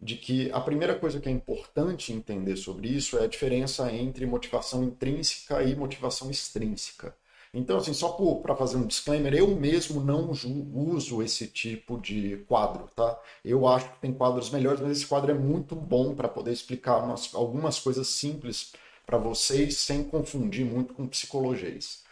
de 0.00 0.16
que 0.16 0.50
a 0.50 0.60
primeira 0.60 0.98
coisa 0.98 1.20
que 1.20 1.28
é 1.28 1.32
importante 1.32 2.12
entender 2.12 2.56
sobre 2.56 2.88
isso 2.88 3.18
é 3.18 3.24
a 3.24 3.28
diferença 3.28 3.92
entre 3.92 4.24
motivação 4.24 4.82
intrínseca 4.82 5.62
e 5.62 5.76
motivação 5.76 6.30
extrínseca. 6.30 7.14
Então, 7.52 7.78
assim, 7.78 7.92
só 7.92 8.10
para 8.42 8.54
fazer 8.54 8.76
um 8.76 8.86
disclaimer, 8.86 9.34
eu 9.34 9.48
mesmo 9.48 10.00
não 10.00 10.30
uso 10.72 11.20
esse 11.20 11.48
tipo 11.48 11.98
de 12.00 12.36
quadro, 12.48 12.88
tá? 12.94 13.18
Eu 13.44 13.66
acho 13.66 13.90
que 13.90 13.98
tem 13.98 14.12
quadros 14.12 14.50
melhores, 14.50 14.80
mas 14.80 14.92
esse 14.92 15.06
quadro 15.06 15.32
é 15.32 15.34
muito 15.34 15.74
bom 15.74 16.14
para 16.14 16.28
poder 16.28 16.52
explicar 16.52 16.98
umas, 16.98 17.34
algumas 17.34 17.80
coisas 17.80 18.06
simples 18.06 18.72
para 19.04 19.18
vocês, 19.18 19.78
sem 19.78 20.04
confundir 20.04 20.64
muito 20.64 20.94
com 20.94 21.08
psicologias. 21.08 22.04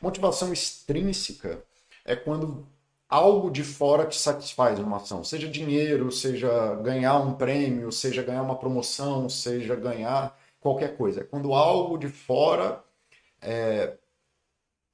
Motivação 0.00 0.52
extrínseca 0.52 1.64
é 2.04 2.14
quando 2.14 2.66
algo 3.08 3.50
de 3.50 3.64
fora 3.64 4.06
te 4.06 4.18
satisfaz 4.18 4.78
uma 4.78 4.96
ação, 4.98 5.24
seja 5.24 5.48
dinheiro, 5.48 6.12
seja 6.12 6.74
ganhar 6.76 7.18
um 7.18 7.34
prêmio, 7.34 7.90
seja 7.92 8.22
ganhar 8.22 8.42
uma 8.42 8.56
promoção, 8.56 9.28
seja 9.28 9.74
ganhar 9.74 10.38
qualquer 10.60 10.96
coisa. 10.96 11.20
É 11.20 11.24
quando 11.24 11.54
algo 11.54 11.96
de 11.96 12.08
fora 12.08 12.82
é, 13.40 13.96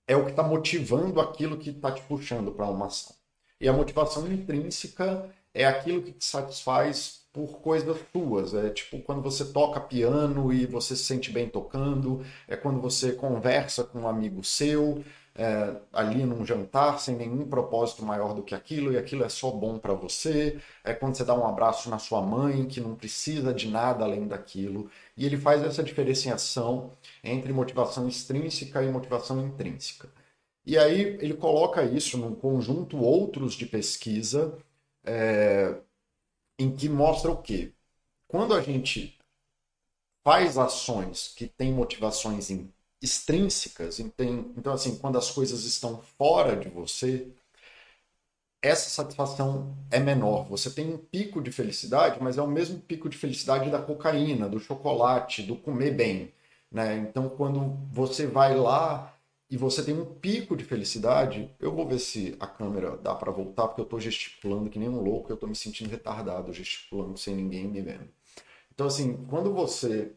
é 0.09 0.17
o 0.17 0.25
que 0.25 0.31
está 0.31 0.43
motivando 0.43 1.21
aquilo 1.21 1.59
que 1.59 1.71
está 1.71 1.93
te 1.93 2.01
puxando 2.03 2.51
para 2.51 2.67
uma 2.67 2.87
ação. 2.87 3.15
E 3.61 3.69
a 3.69 3.73
motivação 3.73 4.27
intrínseca 4.33 5.29
é 5.53 5.67
aquilo 5.67 6.03
que 6.03 6.13
te 6.13 6.25
satisfaz 6.25 7.27
por 7.33 7.61
coisas 7.61 7.99
suas. 8.11 8.55
É 8.55 8.71
tipo 8.71 9.01
quando 9.03 9.21
você 9.21 9.45
toca 9.45 9.79
piano 9.79 10.53
e 10.53 10.65
você 10.65 10.97
se 10.97 11.05
sente 11.05 11.31
bem 11.31 11.49
tocando, 11.49 12.25
é 12.49 12.57
quando 12.57 12.81
você 12.81 13.13
conversa 13.13 13.85
com 13.85 14.01
um 14.01 14.09
amigo 14.09 14.43
seu, 14.43 15.05
é, 15.39 15.77
ali 15.93 16.25
num 16.25 16.45
jantar 16.45 16.99
sem 16.99 17.15
nenhum 17.15 17.49
propósito 17.49 18.05
maior 18.05 18.35
do 18.35 18.43
que 18.43 18.57
aquilo 18.57 18.93
e 18.93 18.99
aquilo 18.99 19.23
é 19.25 19.29
só 19.29 19.53
bom 19.53 19.79
para 19.79 19.95
você. 19.95 20.61
É 20.83 20.93
quando 20.93 21.17
você 21.17 21.25
dá 21.25 21.33
um 21.33 21.47
abraço 21.47 21.89
na 21.89 21.99
sua 21.99 22.21
mãe 22.21 22.67
que 22.67 22.81
não 22.81 22.97
precisa 22.97 23.55
de 23.55 23.69
nada 23.71 24.05
além 24.05 24.27
daquilo. 24.27 24.91
E 25.17 25.25
ele 25.25 25.37
faz 25.37 25.63
essa 25.63 25.83
diferenciação 25.83 26.93
entre 27.23 27.53
motivação 27.53 28.09
extrínseca 28.09 28.83
e 28.83 28.91
motivação 28.91 29.41
intrínseca. 29.47 30.09
E 30.67 30.77
aí 30.77 31.01
ele 31.21 31.35
coloca 31.35 31.85
isso 31.85 32.19
num 32.19 32.35
conjunto 32.35 32.99
outros 32.99 33.55
de 33.55 33.67
pesquisa 33.67 34.59
é, 35.05 35.77
em 36.59 36.75
que 36.75 36.89
mostra 36.89 37.31
o 37.31 37.41
quê? 37.41 37.73
Quando 38.27 38.55
a 38.55 38.61
gente 38.61 39.19
faz 40.25 40.59
ações 40.59 41.33
que 41.37 41.47
têm 41.47 41.73
motivações 41.73 42.51
extrínsecas, 43.01 44.01
então 44.01 44.73
assim, 44.73 44.97
quando 44.99 45.19
as 45.19 45.31
coisas 45.31 45.65
estão 45.65 46.03
fora 46.19 46.57
de 46.57 46.69
você, 46.69 47.29
essa 48.61 48.91
satisfação 48.91 49.77
é 49.91 50.01
menor. 50.01 50.49
Você 50.49 50.71
tem 50.71 50.93
um 50.93 50.99
pico 50.99 51.41
de 51.41 51.53
felicidade, 51.53 52.19
mas 52.21 52.39
é 52.39 52.43
o 52.43 52.47
mesmo 52.47 52.81
pico 52.81 53.09
de 53.09 53.17
felicidade 53.17 53.71
da 53.71 53.81
cocaína, 53.81 54.49
do 54.49 54.59
chocolate, 54.59 55.43
do 55.43 55.57
comer 55.57 55.93
bem. 55.93 56.33
Né? 56.71 56.97
Então, 56.97 57.29
quando 57.29 57.79
você 57.93 58.27
vai 58.27 58.57
lá 58.57 59.15
e 59.51 59.57
você 59.57 59.83
tem 59.83 59.95
um 59.95 60.05
pico 60.05 60.57
de 60.57 60.65
felicidade, 60.65 61.51
eu 61.61 61.73
vou 61.73 61.87
ver 61.87 61.99
se 61.99 62.37
a 62.41 62.47
câmera 62.47 62.97
dá 62.97 63.15
para 63.15 63.31
voltar, 63.31 63.69
porque 63.69 63.81
eu 63.81 63.85
estou 63.85 64.01
gesticulando 64.01 64.69
que 64.69 64.79
nem 64.79 64.89
um 64.89 65.01
louco, 65.01 65.31
eu 65.31 65.35
estou 65.35 65.49
me 65.49 65.57
sentindo 65.57 65.89
retardado 65.89 66.53
gesticulando 66.53 67.17
sem 67.17 67.35
ninguém 67.35 67.67
me 67.69 67.81
vendo. 67.81 68.09
Então, 68.75 68.87
assim, 68.87 69.25
quando 69.29 69.53
você 69.55 70.13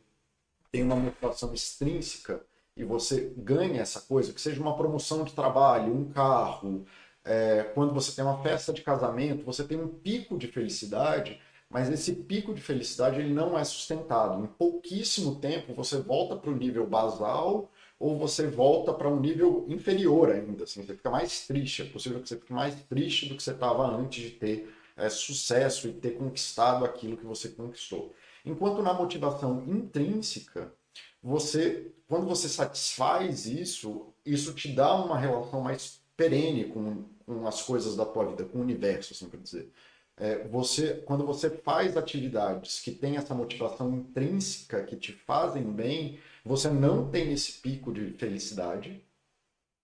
tem 0.72 0.84
uma 0.84 0.96
motivação 0.96 1.54
extrínseca 1.54 2.44
e 2.82 2.86
você 2.86 3.32
ganha 3.38 3.82
essa 3.82 4.02
coisa, 4.02 4.34
que 4.34 4.42
seja 4.42 4.60
uma 4.60 4.76
promoção 4.76 5.24
de 5.24 5.34
trabalho, 5.34 5.96
um 5.96 6.12
carro, 6.12 6.84
é, 7.24 7.64
quando 7.76 7.94
você 7.94 8.12
tem 8.12 8.26
uma 8.26 8.42
festa 8.42 8.74
de 8.74 8.82
casamento, 8.82 9.46
você 9.46 9.64
tem 9.64 9.80
um 9.80 9.88
pico 9.88 10.36
de 10.36 10.48
felicidade, 10.48 11.40
mas 11.70 11.90
esse 11.90 12.12
pico 12.14 12.54
de 12.56 12.62
felicidade 12.62 13.20
ele 13.20 13.34
não 13.34 13.58
é 13.58 13.64
sustentado. 13.64 14.44
Em 14.44 14.48
pouquíssimo 14.48 15.36
tempo 15.36 15.76
você 15.76 15.98
volta 15.98 16.36
para 16.36 16.50
o 16.50 16.56
nível 16.56 16.88
basal 16.88 17.70
ou 18.00 18.18
você 18.18 18.48
volta 18.48 18.92
para 18.92 19.08
um 19.08 19.20
nível 19.20 19.66
inferior 19.70 20.32
ainda. 20.32 20.64
Assim, 20.64 20.84
você 20.84 20.96
fica 20.96 21.12
mais 21.12 21.46
triste. 21.46 21.84
É 21.84 21.86
possível 21.86 22.20
que 22.20 22.28
você 22.28 22.36
fique 22.36 22.52
mais 22.52 22.74
triste 22.90 23.30
do 23.30 23.36
que 23.36 23.44
você 23.44 23.52
estava 23.52 23.86
antes 23.86 24.24
de 24.24 24.32
ter 24.32 24.74
é, 24.98 25.08
sucesso 25.08 25.88
e 25.88 25.94
ter 25.94 26.18
conquistado 26.18 26.84
aquilo 26.84 27.16
que 27.16 27.26
você 27.26 27.48
conquistou. 27.50 28.14
Enquanto 28.44 28.82
na 28.82 28.92
motivação 28.92 29.64
intrínseca, 29.68 30.74
você, 31.22 31.92
quando 32.08 32.25
você 32.25 32.50
satisfaz 32.50 33.46
isso, 33.46 34.13
isso 34.25 34.54
te 34.54 34.74
dá 34.74 34.96
uma 34.96 35.18
relação 35.18 35.62
mais 35.62 36.01
perene 36.18 36.66
com, 36.66 37.04
com 37.25 37.48
as 37.48 37.62
coisas 37.62 37.96
da 37.96 38.06
tua 38.06 38.25
vida, 38.25 38.46
com 38.46 38.60
o 38.60 38.62
universo, 38.62 39.13
assim 39.13 39.30
para 39.30 39.40
dizer. 39.40 39.72
É, 40.18 40.48
você, 40.48 40.96
quando 41.06 41.25
você 41.25 41.50
faz 41.50 41.98
atividades 41.98 42.80
que 42.80 42.92
têm 42.92 43.18
essa 43.18 43.34
motivação 43.34 43.94
intrínseca, 43.96 44.84
que 44.84 44.96
te 44.96 45.13
fazem 45.13 45.63
bem, 45.63 46.20
você 46.44 46.70
não 46.70 47.10
tem 47.10 47.32
esse 47.32 47.54
pico 47.54 47.94
de 47.94 48.12
felicidade, 48.13 49.04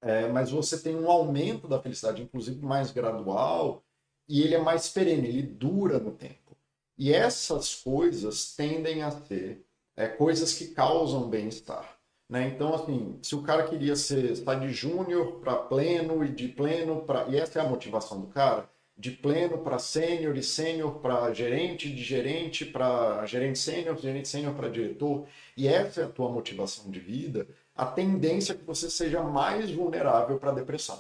é, 0.02 0.28
mas 0.28 0.52
você 0.52 0.80
tem 0.80 0.96
um 0.96 1.10
aumento 1.10 1.68
da 1.68 1.82
felicidade, 1.82 2.22
inclusive 2.22 2.64
mais 2.64 2.92
gradual, 2.92 3.84
e 4.28 4.42
ele 4.42 4.56
é 4.56 4.60
mais 4.60 4.90
perene, 4.90 5.28
ele 5.28 5.42
dura 5.42 6.00
no 6.00 6.12
tempo. 6.12 6.56
E 6.98 7.14
essas 7.14 7.76
coisas 7.76 8.56
tendem 8.56 9.04
a 9.04 9.12
ser 9.12 9.67
é, 9.98 10.08
coisas 10.08 10.54
que 10.54 10.68
causam 10.68 11.28
bem-estar. 11.28 11.98
Né? 12.30 12.48
Então, 12.48 12.74
assim, 12.76 13.18
se 13.24 13.36
o 13.36 13.42
cara 13.42 13.68
queria 13.68 13.96
ser, 13.96 14.32
estar 14.32 14.56
de 14.56 14.72
júnior 14.72 15.40
para 15.40 15.56
pleno 15.56 16.24
e 16.24 16.30
de 16.30 16.48
pleno 16.48 17.02
para. 17.02 17.28
E 17.28 17.38
essa 17.38 17.60
é 17.60 17.62
a 17.62 17.68
motivação 17.68 18.22
do 18.22 18.28
cara, 18.28 18.70
de 18.98 19.12
pleno 19.12 19.60
para 19.60 19.80
sênior 19.80 20.36
e 20.38 20.44
sênior 20.44 21.00
para 21.00 21.34
gerente, 21.34 21.90
de 21.90 22.04
gerente 22.04 22.66
para 22.66 23.26
gerente 23.26 23.60
sênior, 23.60 23.98
gerente 23.98 24.28
sênior 24.28 24.54
para 24.56 24.70
diretor, 24.70 25.26
e 25.56 25.68
essa 25.68 26.02
é 26.02 26.04
a 26.06 26.10
tua 26.10 26.30
motivação 26.30 26.90
de 26.92 27.00
vida, 27.00 27.48
a 27.76 27.86
tendência 27.86 28.54
é 28.54 28.56
que 28.56 28.64
você 28.64 28.90
seja 28.90 29.22
mais 29.22 29.70
vulnerável 29.72 30.40
para 30.40 30.52
depressão. 30.52 31.00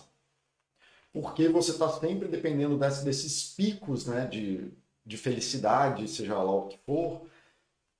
Porque 1.11 1.49
você 1.49 1.71
está 1.71 1.89
sempre 1.89 2.27
dependendo 2.27 2.77
desse, 2.77 3.03
desses 3.03 3.55
picos 3.55 4.05
né, 4.05 4.27
de, 4.27 4.71
de 5.03 5.17
felicidade, 5.17 6.07
seja 6.07 6.35
lá 6.35 6.53
o 6.53 6.67
que 6.67 6.77
for, 6.85 7.23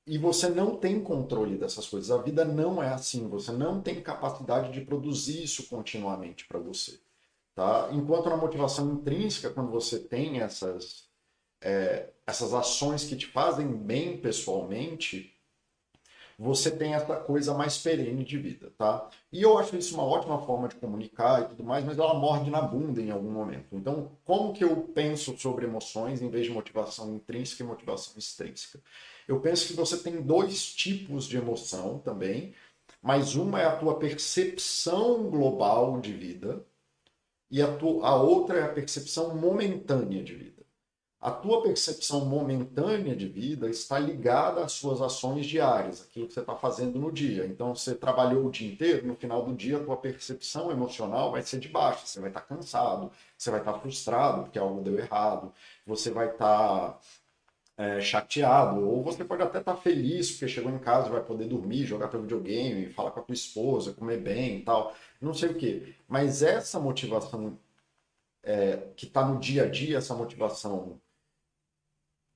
e 0.07 0.17
você 0.17 0.47
não 0.47 0.77
tem 0.77 1.01
controle 1.01 1.57
dessas 1.57 1.85
coisas. 1.85 2.09
A 2.09 2.21
vida 2.21 2.45
não 2.45 2.81
é 2.81 2.87
assim, 2.87 3.27
você 3.27 3.51
não 3.51 3.81
tem 3.81 4.01
capacidade 4.01 4.71
de 4.71 4.79
produzir 4.79 5.43
isso 5.43 5.67
continuamente 5.67 6.47
para 6.47 6.57
você. 6.57 6.97
Tá? 7.53 7.89
Enquanto 7.91 8.29
na 8.29 8.37
motivação 8.37 8.93
intrínseca, 8.93 9.49
quando 9.49 9.69
você 9.69 9.99
tem 9.99 10.39
essas, 10.39 11.09
é, 11.59 12.11
essas 12.25 12.53
ações 12.53 13.03
que 13.03 13.17
te 13.17 13.25
fazem 13.27 13.67
bem 13.67 14.17
pessoalmente, 14.17 15.33
você 16.39 16.69
tem 16.69 16.93
essa 16.93 17.15
coisa 17.15 17.53
mais 17.53 17.79
perene 17.79 18.23
de 18.23 18.37
vida, 18.37 18.71
tá? 18.77 19.09
E 19.31 19.41
eu 19.41 19.57
acho 19.57 19.75
isso 19.75 19.95
uma 19.95 20.03
ótima 20.03 20.39
forma 20.45 20.67
de 20.67 20.75
comunicar 20.75 21.41
e 21.41 21.45
tudo 21.47 21.63
mais, 21.63 21.83
mas 21.83 21.97
ela 21.97 22.13
morde 22.13 22.51
na 22.51 22.61
bunda 22.61 23.01
em 23.01 23.09
algum 23.09 23.31
momento. 23.31 23.75
Então, 23.75 24.11
como 24.23 24.53
que 24.53 24.63
eu 24.63 24.75
penso 24.93 25.35
sobre 25.39 25.65
emoções 25.65 26.21
em 26.21 26.29
vez 26.29 26.45
de 26.45 26.51
motivação 26.51 27.15
intrínseca 27.15 27.63
e 27.63 27.65
motivação 27.65 28.13
extrínseca? 28.17 28.79
Eu 29.27 29.39
penso 29.41 29.67
que 29.67 29.73
você 29.73 29.97
tem 29.97 30.21
dois 30.21 30.73
tipos 30.73 31.25
de 31.25 31.37
emoção 31.37 31.99
também, 31.99 32.53
mas 33.01 33.35
uma 33.35 33.61
é 33.61 33.65
a 33.65 33.75
tua 33.75 33.99
percepção 33.99 35.29
global 35.29 35.99
de 35.99 36.13
vida, 36.13 36.65
e 37.49 37.61
a, 37.61 37.77
tu, 37.77 38.03
a 38.03 38.15
outra 38.15 38.59
é 38.59 38.63
a 38.63 38.73
percepção 38.73 39.35
momentânea 39.35 40.23
de 40.23 40.35
vida. 40.35 40.57
A 41.19 41.31
tua 41.31 41.63
percepção 41.63 42.25
momentânea 42.25 43.15
de 43.15 43.27
vida 43.27 43.67
está 43.69 43.97
ligada 43.97 44.63
às 44.63 44.73
suas 44.73 45.01
ações 45.01 45.47
diárias, 45.47 46.01
aquilo 46.01 46.27
que 46.27 46.33
você 46.33 46.41
está 46.41 46.55
fazendo 46.55 46.99
no 46.99 47.11
dia. 47.11 47.45
Então, 47.47 47.73
você 47.73 47.95
trabalhou 47.95 48.45
o 48.45 48.51
dia 48.51 48.71
inteiro, 48.71 49.07
no 49.07 49.15
final 49.15 49.43
do 49.43 49.55
dia, 49.55 49.77
a 49.77 49.83
tua 49.83 49.97
percepção 49.97 50.71
emocional 50.71 51.31
vai 51.31 51.41
ser 51.41 51.59
de 51.59 51.69
baixa. 51.69 52.05
Você 52.05 52.19
vai 52.19 52.29
estar 52.29 52.41
tá 52.41 52.45
cansado, 52.45 53.11
você 53.35 53.49
vai 53.49 53.59
estar 53.59 53.73
tá 53.73 53.79
frustrado 53.79 54.43
porque 54.43 54.59
algo 54.59 54.81
deu 54.81 54.99
errado, 54.99 55.51
você 55.87 56.11
vai 56.11 56.29
estar 56.29 56.91
tá, 56.91 56.99
é, 57.77 58.01
chateado, 58.01 58.87
ou 58.89 59.03
você 59.03 59.23
pode 59.23 59.43
até 59.43 59.59
estar 59.59 59.75
tá 59.75 59.79
feliz 59.79 60.31
porque 60.31 60.47
chegou 60.47 60.71
em 60.71 60.79
casa, 60.79 61.09
vai 61.09 61.21
poder 61.23 61.45
dormir, 61.45 61.85
jogar 61.85 62.07
teu 62.07 62.21
videogame, 62.21 62.89
falar 62.89 63.11
com 63.11 63.19
a 63.19 63.23
tua 63.23 63.33
esposa, 63.33 63.93
comer 63.93 64.17
bem 64.17 64.57
e 64.57 64.61
tal 64.63 64.95
não 65.19 65.33
sei 65.33 65.49
o 65.49 65.55
quê. 65.55 65.95
Mas 66.07 66.41
essa 66.41 66.79
motivação 66.79 67.57
é, 68.43 68.77
que 68.95 69.05
está 69.05 69.27
no 69.27 69.39
dia 69.39 69.63
a 69.63 69.69
dia, 69.69 69.97
essa 69.97 70.15
motivação 70.15 70.99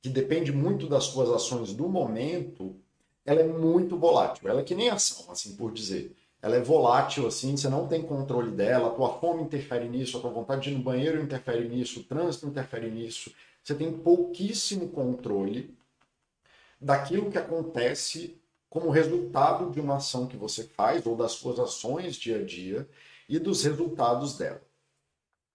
que 0.02 0.10
depende 0.10 0.52
muito 0.52 0.88
das 0.88 1.06
suas 1.06 1.30
ações 1.30 1.74
do 1.74 1.88
momento, 1.88 2.76
ela 3.24 3.42
é 3.42 3.48
muito 3.48 3.98
volátil. 3.98 4.50
Ela 4.50 4.62
é 4.62 4.64
que 4.64 4.74
nem 4.74 4.90
ação, 4.90 5.32
assim 5.32 5.56
por 5.56 5.72
dizer. 5.72 6.16
Ela 6.42 6.56
é 6.56 6.60
volátil, 6.60 7.28
assim, 7.28 7.56
você 7.56 7.70
não 7.70 7.88
tem 7.88 8.02
controle 8.02 8.50
dela, 8.50 8.88
a 8.88 8.92
tua 8.92 9.20
fome 9.20 9.44
interfere 9.44 9.88
nisso, 9.88 10.18
a 10.18 10.22
tua 10.22 10.32
vontade 10.32 10.64
de 10.64 10.72
ir 10.72 10.74
no 10.74 10.84
banheiro 10.84 11.22
interfere 11.22 11.70
nisso, 11.70 12.00
o 12.00 12.04
trânsito 12.04 12.48
interfere 12.48 12.90
nisso. 12.90 13.32
Você 13.64 13.76
tem 13.76 13.98
pouquíssimo 14.00 14.90
controle 14.90 15.78
daquilo 16.80 17.32
que 17.32 17.38
acontece 17.38 18.42
como 18.70 18.90
resultado 18.90 19.70
de 19.70 19.80
uma 19.80 19.98
ação 19.98 20.28
que 20.28 20.38
você 20.38 20.64
faz 20.64 21.06
ou 21.06 21.16
das 21.16 21.34
suas 21.34 21.60
ações 21.60 22.16
dia 22.16 22.40
a 22.40 22.46
dia 22.46 22.90
e 23.28 23.38
dos 23.38 23.64
resultados 23.64 24.38
dela. 24.38 24.62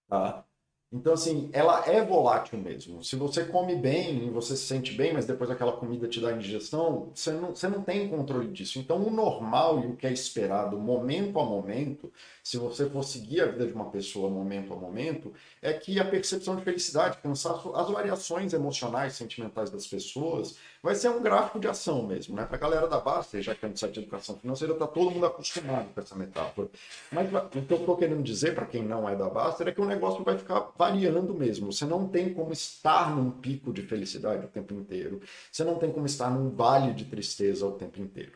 Tá? 0.07 0.46
Então, 0.89 1.11
assim, 1.13 1.49
ela 1.51 1.85
é 1.85 2.01
volátil 2.01 2.57
mesmo. 2.57 3.03
Se 3.03 3.17
você 3.17 3.43
come 3.43 3.75
bem 3.75 4.27
e 4.27 4.29
você 4.29 4.55
se 4.55 4.63
sente 4.63 4.93
bem, 4.93 5.11
mas 5.11 5.25
depois 5.25 5.51
aquela 5.51 5.73
comida 5.73 6.07
te 6.07 6.21
dá 6.21 6.31
indigestão, 6.31 7.11
você 7.13 7.31
não, 7.31 7.53
você 7.53 7.67
não 7.67 7.83
tem 7.83 8.07
controle 8.07 8.47
disso. 8.47 8.79
Então, 8.79 9.05
o 9.05 9.11
normal 9.11 9.83
e 9.83 9.87
o 9.87 9.97
que 9.97 10.07
é 10.07 10.13
esperado 10.13 10.77
momento 10.77 11.37
a 11.39 11.45
momento, 11.45 12.09
se 12.41 12.57
você 12.57 12.89
for 12.89 13.03
seguir 13.03 13.41
a 13.41 13.47
vida 13.47 13.67
de 13.67 13.73
uma 13.73 13.91
pessoa 13.91 14.29
momento 14.29 14.71
a 14.71 14.77
momento, 14.77 15.33
é 15.61 15.73
que 15.73 15.99
a 15.99 16.05
percepção 16.05 16.55
de 16.55 16.63
felicidade, 16.63 17.17
cansaço, 17.17 17.75
as 17.75 17.89
variações 17.89 18.53
emocionais, 18.53 19.13
sentimentais 19.13 19.69
das 19.69 19.85
pessoas, 19.85 20.55
vai 20.87 20.95
ser 20.95 21.09
um 21.09 21.21
gráfico 21.21 21.59
de 21.59 21.67
ação 21.67 22.07
mesmo, 22.07 22.33
né? 22.33 22.45
Para 22.45 22.55
a 22.55 22.59
galera 22.59 22.87
da 22.87 22.97
Basta, 22.99 23.41
já 23.41 23.53
que 23.53 23.65
é 23.65 23.69
no 23.69 23.75
site 23.77 23.95
de 23.95 23.99
educação 23.99 24.37
financeira, 24.37 24.73
está 24.73 24.87
todo 24.87 25.11
mundo 25.11 25.25
acostumado 25.25 25.93
com 25.93 25.99
essa 25.99 26.15
metáfora. 26.15 26.69
Mas 27.11 27.29
o 27.33 27.61
que 27.61 27.73
eu 27.73 27.77
estou 27.79 27.97
querendo 27.97 28.23
dizer 28.23 28.55
para 28.55 28.65
quem 28.65 28.83
não 28.85 29.07
é 29.07 29.13
da 29.15 29.29
Basta 29.29 29.67
é 29.67 29.71
que 29.73 29.81
o 29.81 29.85
negócio 29.85 30.23
vai 30.23 30.37
ficar 30.37 30.71
variando 30.77 31.33
mesmo. 31.33 31.73
Você 31.73 31.85
não 31.85 32.07
tem 32.07 32.33
como 32.33 32.53
estar 32.53 33.13
num 33.13 33.29
pico 33.31 33.73
de 33.73 33.81
felicidade 33.81 34.45
o 34.45 34.49
tempo 34.49 34.73
inteiro. 34.73 35.21
Você 35.51 35.63
não 35.65 35.77
tem 35.77 35.91
como 35.91 36.05
estar 36.05 36.29
num 36.31 36.49
vale 36.55 36.93
de 36.93 37.03
tristeza 37.05 37.65
o 37.67 37.73
tempo 37.73 38.01
inteiro. 38.01 38.33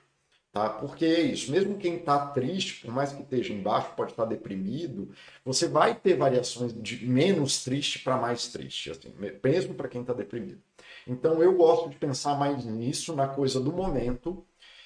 tá? 0.51 0.69
Porque 0.69 1.05
é 1.05 1.21
isso, 1.21 1.51
mesmo 1.51 1.77
quem 1.77 1.95
está 1.97 2.27
triste, 2.27 2.81
por 2.81 2.93
mais 2.93 3.13
que 3.13 3.21
esteja 3.21 3.53
embaixo, 3.53 3.93
pode 3.95 4.11
estar 4.11 4.25
deprimido, 4.25 5.09
você 5.45 5.67
vai 5.67 5.95
ter 5.95 6.15
variações 6.17 6.73
de 6.73 7.05
menos 7.07 7.63
triste 7.63 7.99
para 7.99 8.17
mais 8.17 8.47
triste, 8.49 8.91
assim, 8.91 9.13
mesmo 9.43 9.73
para 9.75 9.87
quem 9.87 10.01
está 10.01 10.13
deprimido. 10.13 10.61
Então 11.07 11.41
eu 11.41 11.55
gosto 11.55 11.89
de 11.89 11.95
pensar 11.95 12.37
mais 12.37 12.65
nisso, 12.65 13.15
na 13.15 13.27
coisa 13.27 13.59
do 13.59 13.71
momento 13.71 14.45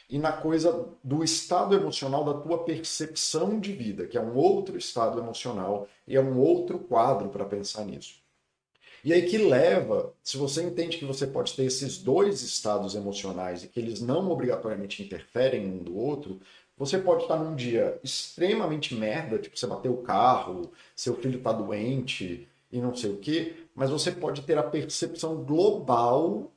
e 0.10 0.17
na 0.17 0.31
coisa 0.31 0.88
do 1.03 1.24
estado 1.24 1.75
emocional 1.75 2.24
da 2.24 2.34
tua 2.36 2.63
percepção 2.63 3.60
de 3.60 3.72
vida, 3.74 4.07
que 4.07 4.17
é 4.17 4.22
um 4.22 4.36
outro 4.36 4.77
estado 4.77 5.19
emocional 5.19 5.88
e 6.07 6.15
é 6.15 6.22
um 6.22 6.39
outro 6.39 6.79
quadro 6.79 7.29
para 7.29 7.45
pensar 7.45 7.86
nisso. 7.86 8.24
E 9.03 9.13
aí 9.13 9.24
que 9.24 9.38
leva, 9.38 10.13
se 10.24 10.36
você 10.36 10.63
entende 10.63 10.98
que 10.98 11.05
você 11.05 11.27
pode 11.27 11.53
ter 11.53 11.65
esses 11.65 11.98
dois 12.00 12.41
estados 12.41 12.95
emocionais 12.95 13.63
e 13.63 13.67
que 13.67 13.79
eles 13.79 14.01
não 14.01 14.31
obrigatoriamente 14.31 15.03
interferem 15.03 15.67
um 15.67 15.77
do 15.77 15.95
outro, 15.95 16.39
você 16.77 16.98
pode 16.98 17.24
estar 17.24 17.38
num 17.38 17.55
dia 17.55 18.00
extremamente 18.03 18.95
merda, 18.95 19.38
tipo 19.38 19.57
você 19.57 19.67
bateu 19.67 19.93
o 19.93 20.01
carro, 20.01 20.72
seu 20.95 21.15
filho 21.15 21.38
está 21.38 21.51
doente 21.51 22.48
e 22.72 22.81
não 22.81 22.95
sei 22.95 23.12
o 23.12 23.17
quê, 23.17 23.64
mas 23.75 23.89
você 23.89 24.12
pode 24.12 24.41
ter 24.44 24.58
a 24.58 24.63
percepção 24.63 25.44
global 25.44 26.51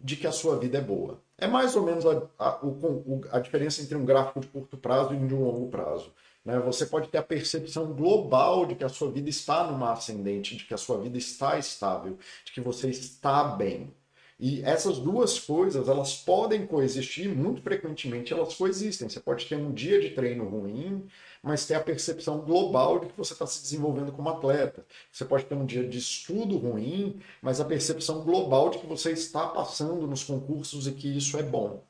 de 0.00 0.16
que 0.16 0.26
a 0.26 0.32
sua 0.32 0.58
vida 0.58 0.78
é 0.78 0.80
boa. 0.80 1.22
É 1.38 1.46
mais 1.46 1.74
ou 1.76 1.82
menos 1.82 2.04
a, 2.04 2.22
a, 2.38 2.64
o, 2.64 3.22
a 3.30 3.38
diferença 3.38 3.80
entre 3.80 3.96
um 3.96 4.04
gráfico 4.04 4.40
de 4.40 4.48
curto 4.48 4.76
prazo 4.76 5.14
e 5.14 5.16
um 5.16 5.26
de 5.26 5.34
longo 5.34 5.68
prazo. 5.68 6.12
Né? 6.44 6.58
Você 6.60 6.86
pode 6.86 7.08
ter 7.08 7.18
a 7.18 7.22
percepção 7.22 7.92
global 7.92 8.66
de 8.66 8.74
que 8.74 8.84
a 8.84 8.88
sua 8.88 9.10
vida 9.10 9.30
está 9.30 9.64
numa 9.66 9.92
ascendente, 9.92 10.56
de 10.56 10.64
que 10.64 10.74
a 10.74 10.78
sua 10.78 10.98
vida 10.98 11.16
está 11.16 11.58
estável, 11.58 12.18
de 12.44 12.52
que 12.52 12.60
você 12.60 12.90
está 12.90 13.44
bem. 13.44 13.94
E 14.38 14.62
essas 14.62 14.98
duas 14.98 15.38
coisas, 15.38 15.88
elas 15.88 16.16
podem 16.16 16.66
coexistir, 16.66 17.28
muito 17.28 17.62
frequentemente 17.62 18.32
elas 18.32 18.54
coexistem. 18.54 19.08
Você 19.08 19.20
pode 19.20 19.46
ter 19.46 19.56
um 19.56 19.72
dia 19.72 20.00
de 20.00 20.10
treino 20.10 20.46
ruim, 20.46 21.06
mas 21.44 21.66
ter 21.66 21.74
a 21.74 21.80
percepção 21.80 22.40
global 22.40 22.98
de 22.98 23.06
que 23.06 23.16
você 23.16 23.34
está 23.34 23.46
se 23.46 23.60
desenvolvendo 23.62 24.10
como 24.10 24.30
atleta. 24.30 24.84
Você 25.12 25.24
pode 25.24 25.44
ter 25.44 25.54
um 25.54 25.66
dia 25.66 25.86
de 25.86 25.98
estudo 25.98 26.56
ruim, 26.56 27.20
mas 27.42 27.60
a 27.60 27.64
percepção 27.64 28.22
global 28.22 28.70
de 28.70 28.78
que 28.78 28.86
você 28.86 29.12
está 29.12 29.46
passando 29.48 30.06
nos 30.06 30.24
concursos 30.24 30.86
e 30.86 30.92
que 30.92 31.16
isso 31.16 31.36
é 31.36 31.42
bom. 31.42 31.84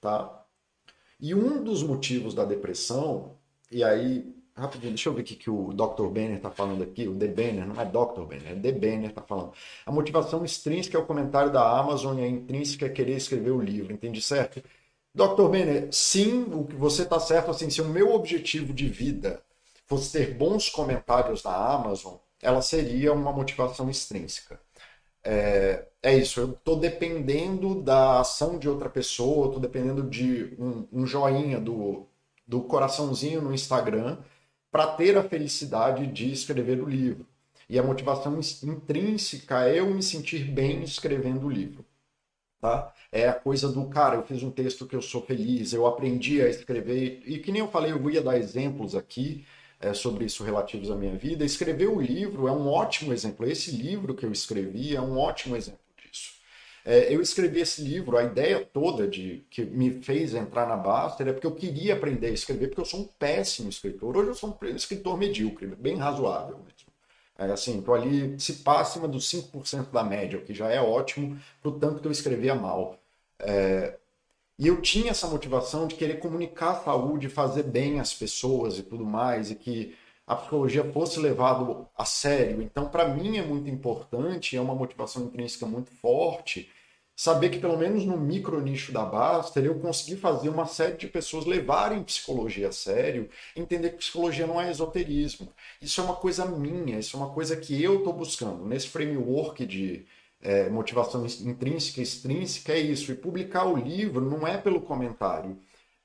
Tá? 0.00 0.44
E 1.20 1.34
um 1.34 1.62
dos 1.62 1.82
motivos 1.82 2.34
da 2.34 2.44
depressão, 2.44 3.36
e 3.70 3.84
aí 3.84 4.34
Rapidinho, 4.58 4.94
deixa 4.94 5.10
eu 5.10 5.12
ver 5.12 5.20
o 5.20 5.24
que, 5.24 5.50
o 5.50 5.70
Dr. 5.74 6.06
Banner 6.06 6.36
está 6.36 6.50
falando 6.50 6.82
aqui. 6.82 7.06
O 7.06 7.14
The 7.14 7.28
Banner, 7.28 7.66
não 7.66 7.78
é 7.78 7.84
Dr. 7.84 8.22
Banner, 8.22 8.52
é 8.52 8.54
The 8.54 8.72
Banner 8.72 9.10
está 9.10 9.20
falando. 9.20 9.52
A 9.84 9.92
motivação 9.92 10.42
extrínseca 10.46 10.96
é 10.96 11.00
o 11.00 11.04
comentário 11.04 11.52
da 11.52 11.78
Amazon 11.78 12.18
e 12.18 12.24
a 12.24 12.26
intrínseca 12.26 12.86
é 12.86 12.88
querer 12.88 13.16
escrever 13.16 13.50
o 13.50 13.60
livro, 13.60 13.92
entende 13.92 14.22
certo? 14.22 14.62
Dr. 15.16 15.48
Banner, 15.48 15.88
sim, 15.90 16.44
o 16.52 16.64
que 16.64 16.76
você 16.76 17.02
está 17.02 17.18
certo, 17.18 17.50
assim, 17.50 17.70
se 17.70 17.80
o 17.80 17.88
meu 17.88 18.12
objetivo 18.12 18.74
de 18.74 18.86
vida 18.86 19.42
fosse 19.86 20.12
ter 20.12 20.34
bons 20.34 20.68
comentários 20.68 21.42
na 21.42 21.54
Amazon, 21.54 22.16
ela 22.42 22.60
seria 22.60 23.14
uma 23.14 23.32
motivação 23.32 23.88
extrínseca. 23.88 24.60
É, 25.24 25.86
é 26.02 26.14
isso, 26.14 26.38
eu 26.38 26.50
estou 26.50 26.78
dependendo 26.78 27.80
da 27.80 28.20
ação 28.20 28.58
de 28.58 28.68
outra 28.68 28.90
pessoa, 28.90 29.46
estou 29.46 29.58
dependendo 29.58 30.02
de 30.02 30.54
um, 30.58 30.86
um 30.92 31.06
joinha 31.06 31.58
do, 31.58 32.06
do 32.46 32.60
coraçãozinho 32.60 33.40
no 33.40 33.54
Instagram 33.54 34.18
para 34.70 34.86
ter 34.86 35.16
a 35.16 35.26
felicidade 35.26 36.06
de 36.08 36.30
escrever 36.30 36.78
o 36.82 36.88
livro. 36.88 37.26
E 37.70 37.78
a 37.78 37.82
motivação 37.82 38.38
intrínseca 38.64 39.66
é 39.66 39.80
eu 39.80 39.86
me 39.86 40.02
sentir 40.02 40.44
bem 40.44 40.82
escrevendo 40.82 41.46
o 41.46 41.50
livro. 41.50 41.86
Tá? 42.66 42.92
É 43.12 43.28
a 43.28 43.32
coisa 43.32 43.68
do 43.68 43.84
cara, 43.86 44.16
eu 44.16 44.22
fiz 44.24 44.42
um 44.42 44.50
texto 44.50 44.86
que 44.86 44.96
eu 44.96 45.02
sou 45.02 45.22
feliz, 45.22 45.72
eu 45.72 45.86
aprendi 45.86 46.42
a 46.42 46.48
escrever, 46.48 47.22
e 47.24 47.38
que 47.38 47.52
nem 47.52 47.60
eu 47.60 47.68
falei, 47.68 47.92
eu 47.92 48.10
ia 48.10 48.20
dar 48.20 48.36
exemplos 48.36 48.94
aqui 48.96 49.46
é, 49.78 49.94
sobre 49.94 50.24
isso 50.24 50.42
relativos 50.42 50.90
à 50.90 50.96
minha 50.96 51.16
vida. 51.16 51.44
Escrever 51.44 51.88
o 51.88 52.00
livro 52.00 52.48
é 52.48 52.52
um 52.52 52.66
ótimo 52.68 53.12
exemplo. 53.12 53.46
Esse 53.48 53.70
livro 53.70 54.14
que 54.14 54.26
eu 54.26 54.32
escrevi 54.32 54.96
é 54.96 55.00
um 55.00 55.16
ótimo 55.16 55.54
exemplo 55.56 55.86
é, 56.86 57.12
eu 57.12 57.20
escrevi 57.20 57.58
esse 57.60 57.82
livro, 57.82 58.16
a 58.16 58.22
ideia 58.22 58.64
toda 58.64 59.08
de 59.08 59.44
que 59.50 59.64
me 59.64 59.90
fez 59.90 60.34
entrar 60.34 60.68
na 60.68 60.76
Baster 60.76 61.26
é 61.26 61.32
porque 61.32 61.46
eu 61.46 61.54
queria 61.54 61.94
aprender 61.94 62.28
a 62.28 62.30
escrever, 62.30 62.68
porque 62.68 62.80
eu 62.80 62.84
sou 62.84 63.00
um 63.00 63.08
péssimo 63.18 63.68
escritor. 63.68 64.16
Hoje 64.16 64.28
eu 64.28 64.34
sou 64.36 64.56
um 64.62 64.66
escritor 64.68 65.18
medíocre, 65.18 65.66
bem 65.66 65.96
razoável 65.96 66.58
mesmo. 66.58 66.75
É, 67.38 67.44
assim, 67.46 67.78
estou 67.78 67.94
ali, 67.94 68.38
se 68.40 68.54
passa 68.54 68.92
acima 68.92 69.08
dos 69.08 69.28
5% 69.30 69.90
da 69.90 70.02
média, 70.02 70.38
o 70.38 70.42
que 70.42 70.54
já 70.54 70.70
é 70.70 70.80
ótimo, 70.80 71.38
para 71.60 71.70
o 71.70 71.78
tanto 71.78 72.00
que 72.00 72.06
eu 72.06 72.12
escrevia 72.12 72.54
mal. 72.54 72.98
É, 73.38 73.98
e 74.58 74.66
eu 74.68 74.80
tinha 74.80 75.10
essa 75.10 75.26
motivação 75.26 75.86
de 75.86 75.94
querer 75.96 76.18
comunicar 76.18 76.70
a 76.70 76.84
saúde, 76.84 77.28
fazer 77.28 77.64
bem 77.64 78.00
as 78.00 78.14
pessoas 78.14 78.78
e 78.78 78.82
tudo 78.82 79.04
mais, 79.04 79.50
e 79.50 79.54
que 79.54 79.94
a 80.26 80.34
psicologia 80.34 80.84
fosse 80.92 81.20
levado 81.20 81.86
a 81.96 82.04
sério. 82.04 82.62
Então, 82.62 82.88
para 82.88 83.08
mim 83.08 83.36
é 83.36 83.42
muito 83.42 83.68
importante, 83.70 84.56
é 84.56 84.60
uma 84.60 84.74
motivação 84.74 85.24
intrínseca 85.24 85.66
muito 85.66 85.90
forte, 85.90 86.70
saber 87.16 87.48
que 87.48 87.58
pelo 87.58 87.78
menos 87.78 88.04
no 88.04 88.16
micro 88.18 88.60
nicho 88.60 88.92
da 88.92 89.04
Baster 89.04 89.64
eu 89.64 89.80
consegui 89.80 90.16
fazer 90.16 90.50
uma 90.50 90.66
série 90.66 90.96
de 90.96 91.08
pessoas 91.08 91.46
levarem 91.46 92.04
psicologia 92.04 92.68
a 92.68 92.72
sério, 92.72 93.28
entender 93.56 93.90
que 93.90 93.96
psicologia 93.98 94.46
não 94.46 94.60
é 94.60 94.70
esoterismo. 94.70 95.48
Isso 95.80 96.00
é 96.00 96.04
uma 96.04 96.16
coisa 96.16 96.44
minha, 96.44 96.98
isso 96.98 97.16
é 97.16 97.20
uma 97.20 97.30
coisa 97.30 97.56
que 97.56 97.82
eu 97.82 97.98
estou 97.98 98.12
buscando. 98.12 98.66
Nesse 98.66 98.88
framework 98.88 99.64
de 99.64 100.04
é, 100.42 100.68
motivação 100.68 101.24
intrínseca 101.26 102.00
e 102.00 102.02
extrínseca 102.02 102.72
é 102.72 102.78
isso. 102.80 103.10
E 103.10 103.14
publicar 103.16 103.64
o 103.64 103.76
livro 103.76 104.20
não 104.20 104.46
é 104.46 104.58
pelo 104.58 104.80
comentário, 104.82 105.58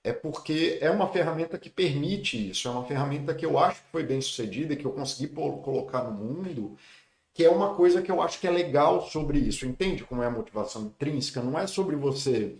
é 0.03 0.11
porque 0.13 0.79
é 0.81 0.89
uma 0.89 1.07
ferramenta 1.07 1.57
que 1.59 1.69
permite 1.69 2.49
isso, 2.49 2.67
é 2.67 2.71
uma 2.71 2.85
ferramenta 2.85 3.35
que 3.35 3.45
eu 3.45 3.59
acho 3.59 3.83
que 3.83 3.91
foi 3.91 4.03
bem 4.03 4.19
sucedida, 4.21 4.75
que 4.75 4.85
eu 4.85 4.91
consegui 4.91 5.27
colocar 5.33 6.03
no 6.03 6.11
mundo 6.11 6.77
que 7.33 7.43
é 7.43 7.49
uma 7.49 7.75
coisa 7.75 8.01
que 8.01 8.11
eu 8.11 8.21
acho 8.21 8.39
que 8.39 8.47
é 8.47 8.51
legal 8.51 9.01
sobre 9.01 9.39
isso. 9.39 9.65
Entende 9.65 10.03
como 10.03 10.21
é 10.21 10.27
a 10.27 10.31
motivação 10.31 10.83
intrínseca? 10.83 11.41
Não 11.41 11.57
é 11.57 11.65
sobre 11.67 11.95
você. 11.95 12.57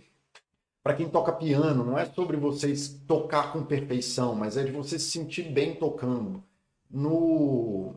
Para 0.82 0.94
quem 0.94 1.08
toca 1.08 1.32
piano, 1.32 1.84
não 1.84 1.98
é 1.98 2.04
sobre 2.06 2.36
vocês 2.36 2.88
tocar 3.06 3.52
com 3.52 3.64
perfeição, 3.64 4.34
mas 4.34 4.56
é 4.56 4.64
de 4.64 4.72
você 4.72 4.98
se 4.98 5.10
sentir 5.10 5.52
bem 5.52 5.74
tocando. 5.76 6.42
No 6.90 7.94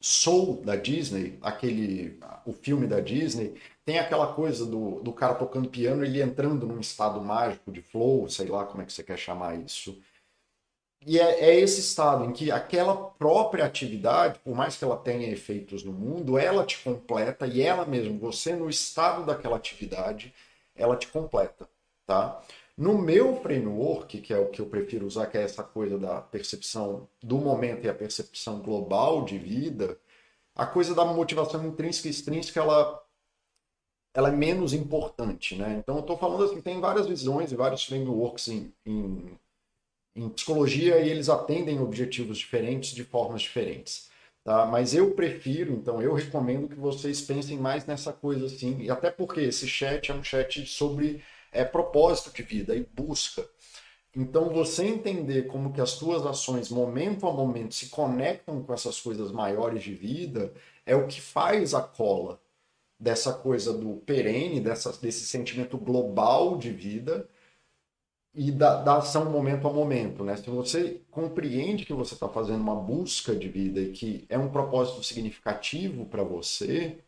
Soul 0.00 0.62
da 0.62 0.76
Disney, 0.76 1.38
aquele 1.42 2.20
o 2.46 2.52
filme 2.52 2.86
da 2.86 3.00
Disney, 3.00 3.54
tem 3.84 3.98
aquela 3.98 4.32
coisa 4.34 4.64
do, 4.64 5.00
do 5.00 5.12
cara 5.12 5.34
tocando 5.34 5.68
piano, 5.68 6.04
ele 6.04 6.22
entrando 6.22 6.66
num 6.66 6.78
estado 6.78 7.20
mágico 7.20 7.72
de 7.72 7.82
flow, 7.82 8.28
sei 8.28 8.46
lá 8.46 8.64
como 8.64 8.82
é 8.82 8.86
que 8.86 8.92
você 8.92 9.02
quer 9.02 9.18
chamar 9.18 9.58
isso. 9.58 10.00
E 11.06 11.18
é, 11.18 11.50
é, 11.50 11.60
esse 11.60 11.80
estado 11.80 12.24
em 12.24 12.32
que 12.32 12.50
aquela 12.50 12.94
própria 12.94 13.64
atividade, 13.64 14.38
por 14.40 14.54
mais 14.54 14.76
que 14.76 14.84
ela 14.84 14.96
tenha 14.96 15.30
efeitos 15.30 15.84
no 15.84 15.92
mundo, 15.92 16.36
ela 16.36 16.64
te 16.64 16.78
completa 16.82 17.46
e 17.46 17.62
ela 17.62 17.86
mesmo, 17.86 18.18
você 18.18 18.54
no 18.54 18.68
estado 18.68 19.24
daquela 19.24 19.56
atividade, 19.56 20.34
ela 20.74 20.96
te 20.96 21.08
completa, 21.08 21.68
tá? 22.06 22.42
No 22.76 22.96
meu 22.98 23.40
framework, 23.42 24.20
que 24.20 24.32
é 24.32 24.38
o 24.38 24.50
que 24.50 24.60
eu 24.60 24.66
prefiro 24.66 25.06
usar, 25.06 25.26
que 25.26 25.38
é 25.38 25.42
essa 25.42 25.62
coisa 25.64 25.98
da 25.98 26.20
percepção 26.20 27.08
do 27.22 27.38
momento 27.38 27.84
e 27.84 27.88
a 27.88 27.94
percepção 27.94 28.60
global 28.60 29.24
de 29.24 29.38
vida, 29.38 29.98
a 30.54 30.66
coisa 30.66 30.94
da 30.94 31.04
motivação 31.04 31.64
intrínseca 31.66 32.08
e 32.08 32.10
extrínseca, 32.10 32.60
ela, 32.60 33.02
ela 34.14 34.28
é 34.28 34.32
menos 34.32 34.72
importante, 34.72 35.56
né? 35.56 35.76
Então, 35.78 35.96
eu 35.96 36.00
estou 36.02 36.16
falando 36.18 36.44
assim, 36.44 36.60
tem 36.60 36.80
várias 36.80 37.06
visões 37.06 37.52
e 37.52 37.56
vários 37.56 37.84
frameworks 37.84 38.48
em, 38.48 38.72
em 38.86 39.38
em 40.18 40.28
psicologia 40.28 40.98
e 40.98 41.08
eles 41.08 41.28
atendem 41.28 41.80
objetivos 41.80 42.38
diferentes 42.38 42.90
de 42.90 43.04
formas 43.04 43.42
diferentes. 43.42 44.08
Tá? 44.44 44.66
Mas 44.66 44.94
eu 44.94 45.12
prefiro, 45.12 45.72
então 45.74 46.02
eu 46.02 46.14
recomendo 46.14 46.68
que 46.68 46.74
vocês 46.74 47.20
pensem 47.20 47.58
mais 47.58 47.86
nessa 47.86 48.12
coisa 48.12 48.46
assim, 48.46 48.80
e 48.80 48.90
até 48.90 49.10
porque 49.10 49.40
esse 49.40 49.68
chat 49.68 50.10
é 50.10 50.14
um 50.14 50.24
chat 50.24 50.66
sobre 50.66 51.22
é, 51.52 51.64
propósito 51.64 52.34
de 52.34 52.42
vida 52.42 52.74
e 52.74 52.86
busca. 52.94 53.46
Então 54.16 54.48
você 54.48 54.86
entender 54.86 55.46
como 55.46 55.72
que 55.72 55.80
as 55.80 55.96
tuas 55.96 56.26
ações, 56.26 56.70
momento 56.70 57.26
a 57.26 57.32
momento, 57.32 57.74
se 57.74 57.88
conectam 57.88 58.62
com 58.62 58.72
essas 58.72 59.00
coisas 59.00 59.30
maiores 59.30 59.82
de 59.82 59.94
vida, 59.94 60.52
é 60.84 60.96
o 60.96 61.06
que 61.06 61.20
faz 61.20 61.74
a 61.74 61.82
cola 61.82 62.40
dessa 62.98 63.32
coisa 63.32 63.72
do 63.72 63.96
perene, 63.98 64.60
dessa, 64.60 64.92
desse 65.00 65.24
sentimento 65.24 65.78
global 65.78 66.56
de 66.56 66.70
vida, 66.70 67.28
e 68.38 68.52
da, 68.52 68.80
da, 68.80 68.98
ação 68.98 69.28
momento 69.28 69.66
a 69.66 69.72
momento, 69.72 70.22
né? 70.22 70.36
Se 70.36 70.48
você 70.48 71.00
compreende 71.10 71.84
que 71.84 71.92
você 71.92 72.14
está 72.14 72.28
fazendo 72.28 72.60
uma 72.60 72.76
busca 72.76 73.34
de 73.34 73.48
vida 73.48 73.80
e 73.80 73.90
que 73.90 74.24
é 74.28 74.38
um 74.38 74.48
propósito 74.48 75.02
significativo 75.02 76.06
para 76.06 76.22
você 76.22 76.98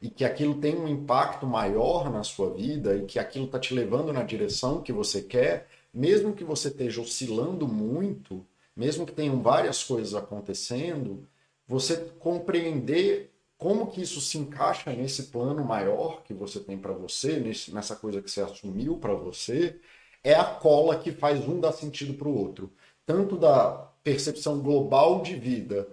e 0.00 0.08
que 0.08 0.24
aquilo 0.24 0.54
tem 0.54 0.74
um 0.74 0.88
impacto 0.88 1.46
maior 1.46 2.10
na 2.10 2.24
sua 2.24 2.48
vida 2.54 2.96
e 2.96 3.04
que 3.04 3.18
aquilo 3.18 3.44
está 3.44 3.58
te 3.58 3.74
levando 3.74 4.10
na 4.10 4.22
direção 4.22 4.80
que 4.80 4.90
você 4.90 5.20
quer, 5.20 5.68
mesmo 5.92 6.32
que 6.32 6.44
você 6.44 6.68
esteja 6.68 7.02
oscilando 7.02 7.68
muito, 7.68 8.42
mesmo 8.74 9.04
que 9.04 9.12
tenham 9.12 9.42
várias 9.42 9.84
coisas 9.84 10.14
acontecendo, 10.14 11.28
você 11.66 11.96
compreender 12.18 13.30
como 13.58 13.88
que 13.88 14.00
isso 14.00 14.18
se 14.18 14.38
encaixa 14.38 14.90
nesse 14.94 15.24
plano 15.24 15.62
maior 15.62 16.22
que 16.22 16.32
você 16.32 16.58
tem 16.58 16.78
para 16.78 16.94
você, 16.94 17.38
nessa 17.70 17.94
coisa 17.96 18.22
que 18.22 18.30
você 18.30 18.40
assumiu 18.40 18.96
para 18.96 19.12
você, 19.12 19.78
é 20.24 20.34
a 20.34 20.44
cola 20.44 20.98
que 20.98 21.12
faz 21.12 21.46
um 21.46 21.60
dar 21.60 21.72
sentido 21.72 22.14
para 22.14 22.28
o 22.28 22.36
outro. 22.36 22.72
Tanto 23.04 23.36
da 23.36 23.90
percepção 24.02 24.60
global 24.60 25.22
de 25.22 25.34
vida 25.34 25.88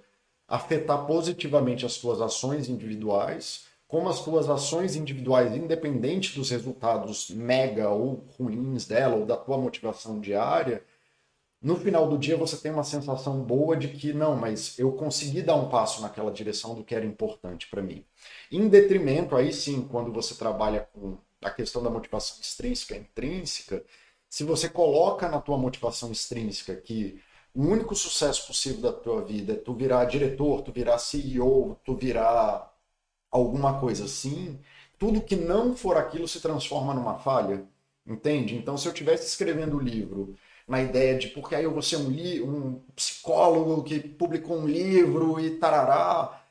afetar 0.48 1.06
positivamente 1.06 1.86
as 1.86 1.98
tuas 1.98 2.22
ações 2.22 2.70
individuais, 2.70 3.65
como 3.88 4.10
as 4.10 4.24
tuas 4.24 4.50
ações 4.50 4.96
individuais, 4.96 5.56
independente 5.56 6.36
dos 6.36 6.50
resultados 6.50 7.30
mega 7.30 7.89
ou 7.89 8.26
ruins 8.38 8.86
dela, 8.86 9.15
ou 9.15 9.26
da 9.26 9.36
tua 9.36 9.58
motivação 9.58 10.20
diária, 10.20 10.84
no 11.62 11.76
final 11.76 12.08
do 12.08 12.18
dia 12.18 12.38
você 12.38 12.56
tem 12.56 12.72
uma 12.72 12.84
sensação 12.84 13.44
boa 13.44 13.76
de 13.76 13.89
que 13.89 14.13
não, 14.13 14.36
mas 14.36 14.80
eu 14.80 14.94
consegui 14.94 15.42
dar 15.42 15.56
um 15.56 15.70
passo 15.70 16.02
naquela 16.02 16.32
direção 16.32 16.74
do 16.74 16.84
que 16.84 16.96
era 16.96 17.06
importante 17.06 17.68
para 17.68 17.82
mim. 17.82 18.06
Em 18.52 18.68
detrimento, 18.70 19.36
aí 19.36 19.52
sim, 19.52 19.82
quando 19.82 20.12
você 20.13 20.36
trabalha 20.36 20.88
com 20.94 21.18
a 21.42 21.50
questão 21.50 21.84
da 21.84 21.89
motivação 21.89 22.38
extrínseca 22.42 22.96
intrínseca, 22.96 23.84
se 24.30 24.44
você 24.44 24.70
coloca 24.70 25.28
na 25.30 25.42
tua 25.42 25.58
motivação 25.58 26.12
extrínseca 26.12 26.76
que 26.76 27.22
o 27.54 27.63
único 27.63 27.96
sucesso 27.96 28.48
possível 28.48 28.82
da 28.82 28.94
tua 28.94 29.24
vida 29.26 29.54
é 29.54 29.56
tu 29.56 29.74
virar 29.74 30.06
diretor, 30.06 30.62
tu 30.62 30.72
virar 30.72 31.00
CEO, 31.00 31.80
tu 31.84 31.96
virar 31.96 32.72
alguma 33.32 33.80
coisa 33.80 34.06
assim, 34.06 34.60
tudo 34.98 35.22
que 35.22 35.36
não 35.36 35.76
for 35.76 35.98
aquilo 35.98 36.28
se 36.28 36.42
transforma 36.42 36.94
numa 36.94 37.20
falha, 37.20 37.65
entende? 38.06 38.56
Então, 38.56 38.78
se 38.78 38.88
eu 38.88 38.92
estivesse 38.92 39.28
escrevendo 39.28 39.78
o 39.78 39.80
livro 39.82 40.36
na 40.68 40.82
ideia 40.82 41.18
de 41.18 41.30
porque 41.30 41.56
aí 41.56 41.63
eu 41.63 41.74
vou 41.74 41.82
ser 41.82 41.98
um, 41.98 42.10
um 42.46 42.80
psicólogo 42.96 43.84
que 43.84 44.00
publicou 44.00 44.58
um 44.60 44.68
livro 44.68 45.39
e 45.39 45.58
tarará. 45.58 46.44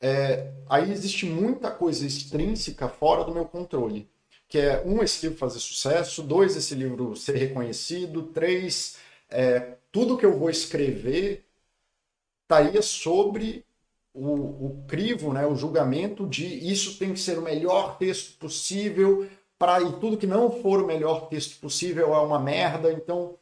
É, 0.00 0.52
aí 0.68 0.90
existe 0.92 1.26
muita 1.26 1.70
coisa 1.70 2.06
extrínseca 2.06 2.88
fora 2.88 3.24
do 3.24 3.32
meu 3.34 3.46
controle. 3.46 4.10
Que 4.52 4.58
é, 4.58 4.82
um, 4.84 5.02
esse 5.02 5.22
livro 5.24 5.38
fazer 5.38 5.58
sucesso, 5.60 6.22
dois, 6.22 6.54
esse 6.54 6.74
livro 6.74 7.16
ser 7.16 7.36
reconhecido, 7.36 8.24
três, 8.24 8.98
é, 9.30 9.76
tudo 9.90 10.18
que 10.18 10.26
eu 10.26 10.38
vou 10.38 10.50
escrever 10.50 11.42
estaria 12.42 12.82
sobre 12.82 13.64
o, 14.12 14.26
o 14.66 14.84
crivo, 14.86 15.32
né, 15.32 15.46
o 15.46 15.56
julgamento 15.56 16.26
de 16.28 16.44
isso 16.70 16.98
tem 16.98 17.14
que 17.14 17.18
ser 17.20 17.38
o 17.38 17.42
melhor 17.42 17.96
texto 17.96 18.36
possível, 18.36 19.26
para 19.58 19.80
e 19.80 19.90
tudo 19.92 20.18
que 20.18 20.26
não 20.26 20.50
for 20.60 20.82
o 20.82 20.86
melhor 20.86 21.30
texto 21.30 21.58
possível 21.58 22.14
é 22.14 22.20
uma 22.20 22.38
merda. 22.38 22.92
Então, 22.92 23.38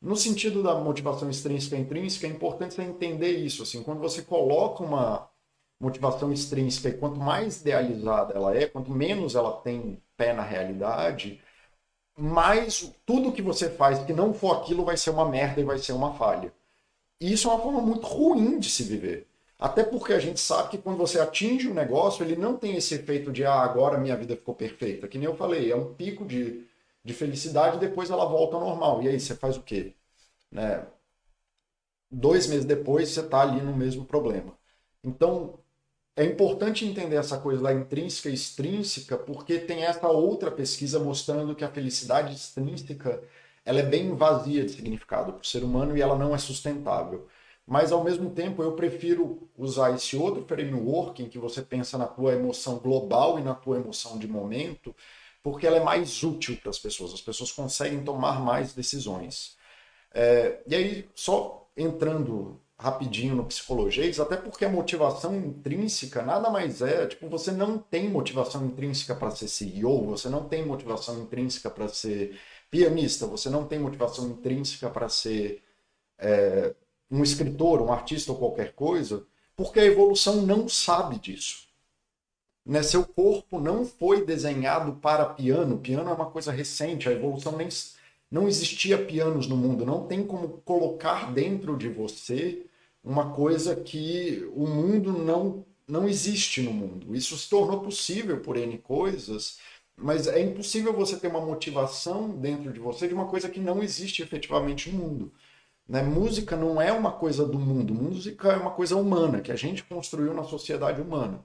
no 0.00 0.14
sentido 0.14 0.62
da 0.62 0.76
motivação 0.76 1.28
extrínseca 1.28 1.74
e 1.74 1.80
intrínseca, 1.80 2.28
é 2.28 2.30
importante 2.30 2.74
você 2.74 2.82
entender 2.82 3.32
isso. 3.32 3.64
Assim, 3.64 3.82
quando 3.82 3.98
você 3.98 4.22
coloca 4.22 4.84
uma 4.84 5.28
motivação 5.82 6.32
extrínseca 6.32 6.88
e 6.88 6.98
quanto 6.98 7.18
mais 7.18 7.60
idealizada 7.60 8.34
ela 8.34 8.56
é, 8.56 8.66
quanto 8.66 8.90
menos 8.90 9.34
ela 9.34 9.52
tem 9.60 10.00
pé 10.16 10.32
na 10.32 10.42
realidade, 10.42 11.42
mais 12.16 12.92
tudo 13.04 13.32
que 13.32 13.42
você 13.42 13.68
faz 13.68 13.98
que 14.04 14.12
não 14.12 14.32
for 14.32 14.56
aquilo 14.56 14.84
vai 14.84 14.96
ser 14.96 15.10
uma 15.10 15.28
merda 15.28 15.60
e 15.60 15.64
vai 15.64 15.78
ser 15.78 15.92
uma 15.92 16.14
falha. 16.14 16.52
E 17.20 17.32
isso 17.32 17.48
é 17.48 17.52
uma 17.52 17.62
forma 17.62 17.80
muito 17.80 18.06
ruim 18.06 18.58
de 18.58 18.70
se 18.70 18.82
viver. 18.84 19.26
Até 19.58 19.84
porque 19.84 20.12
a 20.12 20.18
gente 20.18 20.40
sabe 20.40 20.70
que 20.70 20.78
quando 20.78 20.98
você 20.98 21.20
atinge 21.20 21.68
um 21.68 21.74
negócio, 21.74 22.24
ele 22.24 22.36
não 22.36 22.56
tem 22.56 22.76
esse 22.76 22.94
efeito 22.94 23.30
de 23.30 23.44
ah, 23.44 23.60
agora 23.60 23.98
minha 23.98 24.16
vida 24.16 24.36
ficou 24.36 24.54
perfeita. 24.54 25.06
Que 25.06 25.18
nem 25.18 25.26
eu 25.26 25.36
falei, 25.36 25.70
é 25.70 25.76
um 25.76 25.94
pico 25.94 26.24
de 26.24 26.66
de 27.04 27.12
felicidade, 27.12 27.78
depois 27.78 28.10
ela 28.10 28.24
volta 28.24 28.56
ao 28.56 28.60
normal. 28.60 29.02
E 29.02 29.08
aí 29.08 29.18
você 29.18 29.34
faz 29.34 29.56
o 29.56 29.62
quê? 29.62 29.94
Né? 30.50 30.86
Dois 32.10 32.46
meses 32.46 32.64
depois 32.64 33.08
você 33.08 33.20
está 33.20 33.40
ali 33.42 33.60
no 33.60 33.74
mesmo 33.76 34.04
problema. 34.04 34.56
Então 35.02 35.58
é 36.16 36.24
importante 36.24 36.84
entender 36.84 37.16
essa 37.16 37.38
coisa 37.38 37.62
da 37.62 37.72
intrínseca 37.72 38.28
e 38.28 38.34
extrínseca, 38.34 39.16
porque 39.16 39.58
tem 39.58 39.84
essa 39.84 40.08
outra 40.08 40.50
pesquisa 40.50 40.98
mostrando 40.98 41.54
que 41.54 41.64
a 41.64 41.70
felicidade 41.70 42.34
extrínseca 42.34 43.22
ela 43.64 43.80
é 43.80 43.82
bem 43.82 44.14
vazia 44.14 44.64
de 44.64 44.72
significado 44.72 45.32
para 45.32 45.42
o 45.42 45.46
ser 45.46 45.62
humano 45.64 45.96
e 45.96 46.02
ela 46.02 46.16
não 46.18 46.34
é 46.34 46.38
sustentável. 46.38 47.28
Mas 47.66 47.92
ao 47.92 48.02
mesmo 48.04 48.30
tempo 48.30 48.62
eu 48.62 48.72
prefiro 48.74 49.48
usar 49.56 49.94
esse 49.94 50.16
outro 50.16 50.44
framework 50.44 51.22
em 51.22 51.28
que 51.28 51.38
você 51.38 51.62
pensa 51.62 51.96
na 51.96 52.06
tua 52.06 52.34
emoção 52.34 52.78
global 52.78 53.38
e 53.38 53.42
na 53.42 53.54
tua 53.54 53.78
emoção 53.78 54.18
de 54.18 54.26
momento, 54.28 54.94
porque 55.42 55.66
ela 55.66 55.78
é 55.78 55.84
mais 55.84 56.22
útil 56.22 56.56
para 56.58 56.70
as 56.70 56.78
pessoas, 56.78 57.14
as 57.14 57.20
pessoas 57.20 57.52
conseguem 57.52 58.04
tomar 58.04 58.40
mais 58.40 58.74
decisões. 58.74 59.56
É, 60.12 60.60
e 60.66 60.74
aí, 60.74 61.10
só 61.14 61.68
entrando 61.76 62.60
rapidinho 62.82 63.36
no 63.36 63.44
psicologês, 63.44 64.18
até 64.18 64.36
porque 64.36 64.64
a 64.64 64.68
motivação 64.68 65.36
intrínseca 65.36 66.22
nada 66.22 66.50
mais 66.50 66.82
é, 66.82 67.06
tipo, 67.06 67.28
você 67.28 67.52
não 67.52 67.78
tem 67.78 68.08
motivação 68.10 68.66
intrínseca 68.66 69.14
para 69.14 69.30
ser 69.30 69.46
CEO, 69.46 70.06
você 70.06 70.28
não 70.28 70.48
tem 70.48 70.66
motivação 70.66 71.22
intrínseca 71.22 71.70
para 71.70 71.88
ser 71.88 72.38
pianista, 72.70 73.26
você 73.26 73.48
não 73.48 73.66
tem 73.66 73.78
motivação 73.78 74.28
intrínseca 74.28 74.90
para 74.90 75.08
ser 75.08 75.62
é, 76.18 76.74
um 77.10 77.22
escritor, 77.22 77.80
um 77.80 77.92
artista 77.92 78.32
ou 78.32 78.38
qualquer 78.38 78.72
coisa, 78.72 79.24
porque 79.54 79.78
a 79.78 79.84
evolução 79.84 80.42
não 80.42 80.68
sabe 80.68 81.18
disso. 81.20 81.68
Né? 82.66 82.82
Seu 82.82 83.04
corpo 83.04 83.60
não 83.60 83.84
foi 83.86 84.24
desenhado 84.24 84.94
para 84.94 85.26
piano. 85.26 85.78
Piano 85.78 86.10
é 86.10 86.12
uma 86.14 86.30
coisa 86.30 86.50
recente, 86.50 87.08
a 87.08 87.12
evolução 87.12 87.56
nem 87.56 87.68
não 88.30 88.48
existia 88.48 89.04
pianos 89.04 89.46
no 89.46 89.56
mundo. 89.56 89.84
Não 89.84 90.06
tem 90.06 90.26
como 90.26 90.48
colocar 90.64 91.32
dentro 91.32 91.76
de 91.76 91.88
você 91.88 92.64
uma 93.02 93.32
coisa 93.32 93.76
que 93.76 94.48
o 94.54 94.66
mundo 94.66 95.12
não 95.12 95.64
não 95.86 96.08
existe 96.08 96.62
no 96.62 96.72
mundo. 96.72 97.14
Isso 97.14 97.36
se 97.36 97.50
tornou 97.50 97.80
possível 97.80 98.40
por 98.40 98.56
N 98.56 98.78
coisas, 98.78 99.58
mas 99.96 100.26
é 100.26 100.40
impossível 100.40 100.92
você 100.92 101.16
ter 101.16 101.28
uma 101.28 101.40
motivação 101.40 102.30
dentro 102.30 102.72
de 102.72 102.80
você 102.80 103.06
de 103.08 103.14
uma 103.14 103.26
coisa 103.28 103.48
que 103.48 103.60
não 103.60 103.82
existe 103.82 104.22
efetivamente 104.22 104.90
no 104.90 104.98
mundo. 104.98 105.32
Né? 105.88 106.02
Música 106.02 106.56
não 106.56 106.80
é 106.80 106.92
uma 106.92 107.12
coisa 107.12 107.44
do 107.44 107.58
mundo, 107.58 107.94
música 107.94 108.52
é 108.52 108.56
uma 108.56 108.70
coisa 108.70 108.96
humana, 108.96 109.40
que 109.40 109.52
a 109.52 109.56
gente 109.56 109.84
construiu 109.84 110.32
na 110.32 110.44
sociedade 110.44 111.00
humana. 111.00 111.44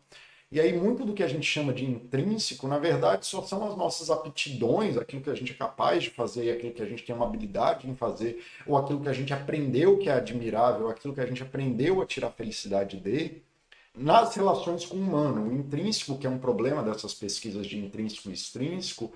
E 0.50 0.62
aí, 0.62 0.72
muito 0.72 1.04
do 1.04 1.14
que 1.14 1.24
a 1.24 1.28
gente 1.28 1.46
chama 1.46 1.74
de 1.74 1.84
intrínseco, 1.84 2.70
na 2.70 2.80
verdade, 2.80 3.26
só 3.26 3.42
são 3.42 3.68
as 3.68 3.76
nossas 3.76 4.10
aptidões, 4.10 4.98
aquilo 4.98 5.22
que 5.22 5.30
a 5.30 5.36
gente 5.36 5.52
é 5.52 5.56
capaz 5.56 6.04
de 6.04 6.10
fazer, 6.10 6.52
aquilo 6.52 6.74
que 6.74 6.82
a 6.82 6.86
gente 6.86 7.04
tem 7.04 7.14
uma 7.14 7.26
habilidade 7.26 7.90
em 7.90 7.96
fazer, 7.96 8.42
ou 8.66 8.78
aquilo 8.78 9.02
que 9.02 9.10
a 9.10 9.14
gente 9.14 9.34
aprendeu 9.34 9.98
que 9.98 10.10
é 10.10 10.14
admirável, 10.14 10.88
aquilo 10.88 11.14
que 11.14 11.20
a 11.20 11.26
gente 11.26 11.44
aprendeu 11.44 12.02
a 12.02 12.06
tirar 12.06 12.32
felicidade 12.32 12.98
de, 12.98 13.42
nas 13.94 14.36
relações 14.38 14.86
com 14.86 14.96
o 14.96 15.02
humano. 15.02 15.50
O 15.50 15.54
intrínseco, 15.54 16.18
que 16.18 16.26
é 16.26 16.30
um 16.30 16.40
problema 16.40 16.82
dessas 16.82 17.14
pesquisas 17.14 17.68
de 17.68 17.78
intrínseco 17.78 18.30
e 18.30 18.34
extrínseco, 18.34 19.12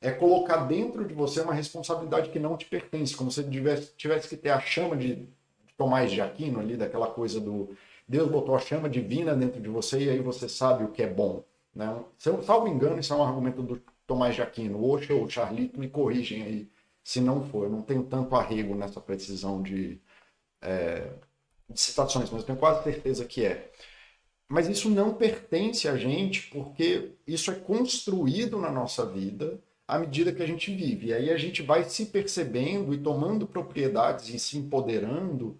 é 0.00 0.12
colocar 0.12 0.58
dentro 0.58 1.04
de 1.04 1.12
você 1.12 1.40
uma 1.40 1.54
responsabilidade 1.54 2.30
que 2.30 2.38
não 2.38 2.56
te 2.56 2.66
pertence, 2.66 3.16
como 3.16 3.32
se 3.32 3.42
tivesse, 3.42 3.92
tivesse 3.96 4.28
que 4.28 4.36
ter 4.36 4.50
a 4.50 4.60
chama 4.60 4.96
de 4.96 5.28
Tomás 5.76 6.12
de 6.12 6.20
Aquino 6.20 6.60
ali, 6.60 6.76
daquela 6.76 7.08
coisa 7.08 7.40
do 7.40 7.76
Deus 8.08 8.30
botou 8.30 8.56
a 8.56 8.58
chama 8.58 8.88
divina 8.88 9.34
dentro 9.34 9.60
de 9.60 9.68
você 9.68 10.04
e 10.04 10.10
aí 10.10 10.20
você 10.20 10.48
sabe 10.48 10.84
o 10.84 10.88
que 10.88 11.02
é 11.02 11.06
bom. 11.06 11.44
Né? 11.74 12.02
Se 12.16 12.30
eu, 12.30 12.42
salvo 12.42 12.66
engano, 12.66 12.98
isso 12.98 13.12
é 13.12 13.16
um 13.16 13.22
argumento 13.22 13.62
do 13.62 13.82
Tomás 14.06 14.34
de 14.34 14.40
Aquino. 14.40 14.78
O 14.78 14.90
Osho 14.90 15.18
ou 15.18 15.28
Charlito 15.28 15.78
me 15.78 15.88
corrigem 15.88 16.42
aí 16.42 16.68
se 17.04 17.20
não 17.20 17.44
for. 17.48 17.64
Eu 17.64 17.70
não 17.70 17.82
tenho 17.82 18.02
tanto 18.04 18.34
arrego 18.34 18.74
nessa 18.74 19.00
precisão 19.00 19.62
de, 19.62 20.00
é, 20.62 21.10
de 21.68 21.78
citações, 21.78 22.30
mas 22.30 22.44
tenho 22.44 22.58
quase 22.58 22.82
certeza 22.82 23.24
que 23.26 23.44
é. 23.44 23.70
Mas 24.48 24.66
isso 24.66 24.88
não 24.88 25.12
pertence 25.12 25.86
a 25.86 25.96
gente 25.96 26.48
porque 26.48 27.12
isso 27.26 27.50
é 27.50 27.54
construído 27.54 28.58
na 28.58 28.70
nossa 28.70 29.04
vida 29.04 29.60
à 29.86 29.98
medida 29.98 30.32
que 30.32 30.42
a 30.42 30.46
gente 30.46 30.74
vive. 30.74 31.08
E 31.08 31.14
aí 31.14 31.30
a 31.30 31.36
gente 31.36 31.62
vai 31.62 31.84
se 31.84 32.06
percebendo 32.06 32.94
e 32.94 32.98
tomando 32.98 33.46
propriedades 33.46 34.30
e 34.30 34.38
se 34.38 34.56
empoderando 34.56 35.58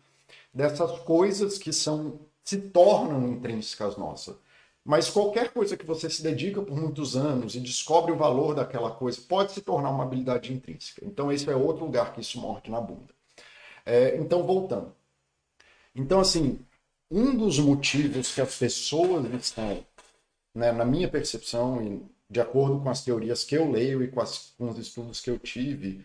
dessas 0.52 0.98
coisas 1.00 1.58
que 1.58 1.72
são 1.72 2.18
se 2.48 2.56
tornam 2.56 3.28
intrínsecas 3.28 3.98
nossas. 3.98 4.34
Mas 4.82 5.11
qualquer 5.11 5.52
coisa 5.52 5.76
que 5.76 5.84
você 5.84 6.08
se 6.08 6.22
dedica 6.22 6.62
por 6.62 6.74
muitos 6.74 7.14
anos 7.14 7.54
e 7.54 7.61
descobre 7.61 8.11
o 8.11 8.16
valor 8.16 8.54
daquela 8.54 8.90
coisa 8.90 9.20
pode 9.20 9.52
se 9.52 9.61
tornar 9.61 9.90
uma 9.90 10.04
habilidade 10.04 10.50
intrínseca. 10.50 11.04
Então, 11.04 11.30
esse 11.30 11.46
é 11.50 11.54
outro 11.54 11.84
lugar 11.84 12.14
que 12.14 12.22
isso 12.22 12.40
morde 12.40 12.70
na 12.70 12.80
bunda. 12.80 13.12
É, 13.84 14.16
então, 14.16 14.46
voltando. 14.46 14.96
Então, 15.94 16.20
assim, 16.20 16.58
um 17.11 17.37
dos 17.37 17.58
motivos 17.58 18.34
que 18.34 18.40
as 18.40 18.56
pessoas 18.56 19.30
estão, 19.34 19.84
né, 20.54 20.72
na 20.72 20.87
minha 20.87 21.06
percepção, 21.06 21.82
e 21.82 22.02
de 22.30 22.40
acordo 22.40 22.80
com 22.80 22.88
as 22.88 23.04
teorias 23.04 23.44
que 23.44 23.58
eu 23.58 23.70
leio 23.70 24.02
e 24.02 24.08
com, 24.08 24.22
as, 24.22 24.54
com 24.56 24.70
os 24.70 24.78
estudos 24.78 25.20
que 25.20 25.28
eu 25.28 25.38
tive, 25.38 26.02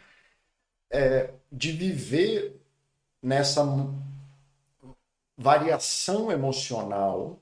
é 0.91 1.29
de 1.49 1.71
viver 1.71 2.61
nessa 3.21 3.63
variação 5.43 6.31
emocional 6.31 7.37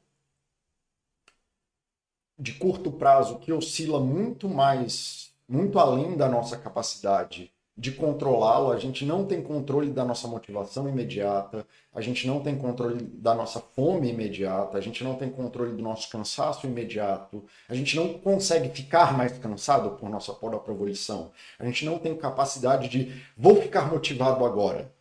de 2.37 2.53
curto 2.53 2.91
prazo 2.91 3.37
que 3.37 3.53
oscila 3.53 3.99
muito 3.99 4.49
mais, 4.49 5.31
muito 5.47 5.77
além 5.77 6.17
da 6.17 6.27
nossa 6.27 6.57
capacidade 6.57 7.51
de 7.77 7.91
controlá-lo, 7.91 8.71
a 8.71 8.77
gente 8.79 9.05
não 9.05 9.23
tem 9.23 9.43
controle 9.43 9.91
da 9.91 10.03
nossa 10.03 10.27
motivação 10.27 10.89
imediata, 10.89 11.63
a 11.93 12.01
gente 12.01 12.25
não 12.25 12.39
tem 12.39 12.57
controle 12.57 13.03
da 13.03 13.35
nossa 13.35 13.59
fome 13.59 14.09
imediata, 14.09 14.79
a 14.79 14.81
gente 14.81 15.03
não 15.03 15.13
tem 15.13 15.29
controle 15.29 15.73
do 15.73 15.83
nosso 15.83 16.09
cansaço 16.09 16.65
imediato, 16.65 17.43
a 17.69 17.75
gente 17.75 17.95
não 17.95 18.15
consegue 18.15 18.69
ficar 18.69 19.15
mais 19.15 19.37
cansado 19.37 19.91
por 19.91 20.09
nossa 20.09 20.33
própria 20.33 20.73
volição, 20.73 21.31
a 21.59 21.65
gente 21.65 21.85
não 21.85 21.99
tem 21.99 22.17
capacidade 22.17 22.89
de 22.89 23.23
vou 23.37 23.55
ficar 23.61 23.91
motivado 23.91 24.43
agora. 24.43 24.91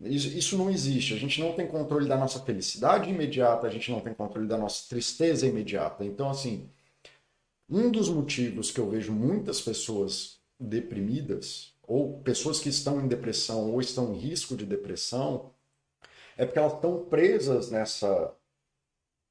Isso, 0.00 0.56
não 0.56 0.70
existe. 0.70 1.14
A 1.14 1.16
gente 1.16 1.40
não 1.40 1.52
tem 1.52 1.66
controle 1.66 2.08
da 2.08 2.16
nossa 2.16 2.40
felicidade 2.40 3.10
imediata, 3.10 3.66
a 3.66 3.70
gente 3.70 3.90
não 3.90 4.00
tem 4.00 4.14
controle 4.14 4.46
da 4.46 4.56
nossa 4.56 4.88
tristeza 4.88 5.46
imediata. 5.46 6.04
Então, 6.04 6.30
assim, 6.30 6.68
um 7.68 7.90
dos 7.90 8.08
motivos 8.08 8.70
que 8.70 8.78
eu 8.80 8.88
vejo 8.88 9.12
muitas 9.12 9.60
pessoas 9.60 10.38
deprimidas 10.58 11.72
ou 11.86 12.20
pessoas 12.20 12.60
que 12.60 12.68
estão 12.68 13.00
em 13.00 13.08
depressão 13.08 13.72
ou 13.72 13.80
estão 13.80 14.14
em 14.14 14.18
risco 14.18 14.56
de 14.56 14.66
depressão, 14.66 15.50
é 16.36 16.44
porque 16.44 16.58
elas 16.58 16.74
estão 16.74 17.04
presas 17.06 17.70
nessa 17.70 18.34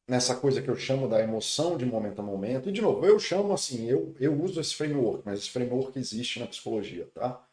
nessa 0.08 0.36
coisa 0.36 0.62
que 0.62 0.70
eu 0.70 0.76
chamo 0.76 1.08
da 1.08 1.22
emoção 1.22 1.78
de 1.78 1.86
momento 1.86 2.20
a 2.20 2.24
momento. 2.24 2.70
E 2.70 2.72
de 2.72 2.82
novo, 2.82 3.06
eu 3.06 3.20
chamo 3.20 3.54
assim, 3.54 3.88
eu, 3.90 4.16
eu 4.20 4.42
uso 4.42 4.60
esse 4.62 4.74
framework, 4.74 5.24
mas 5.26 5.40
esse 5.40 5.50
framework 5.50 6.00
existe 6.00 6.40
na 6.40 6.48
psicologia, 6.48 7.10
tá? 7.14 7.46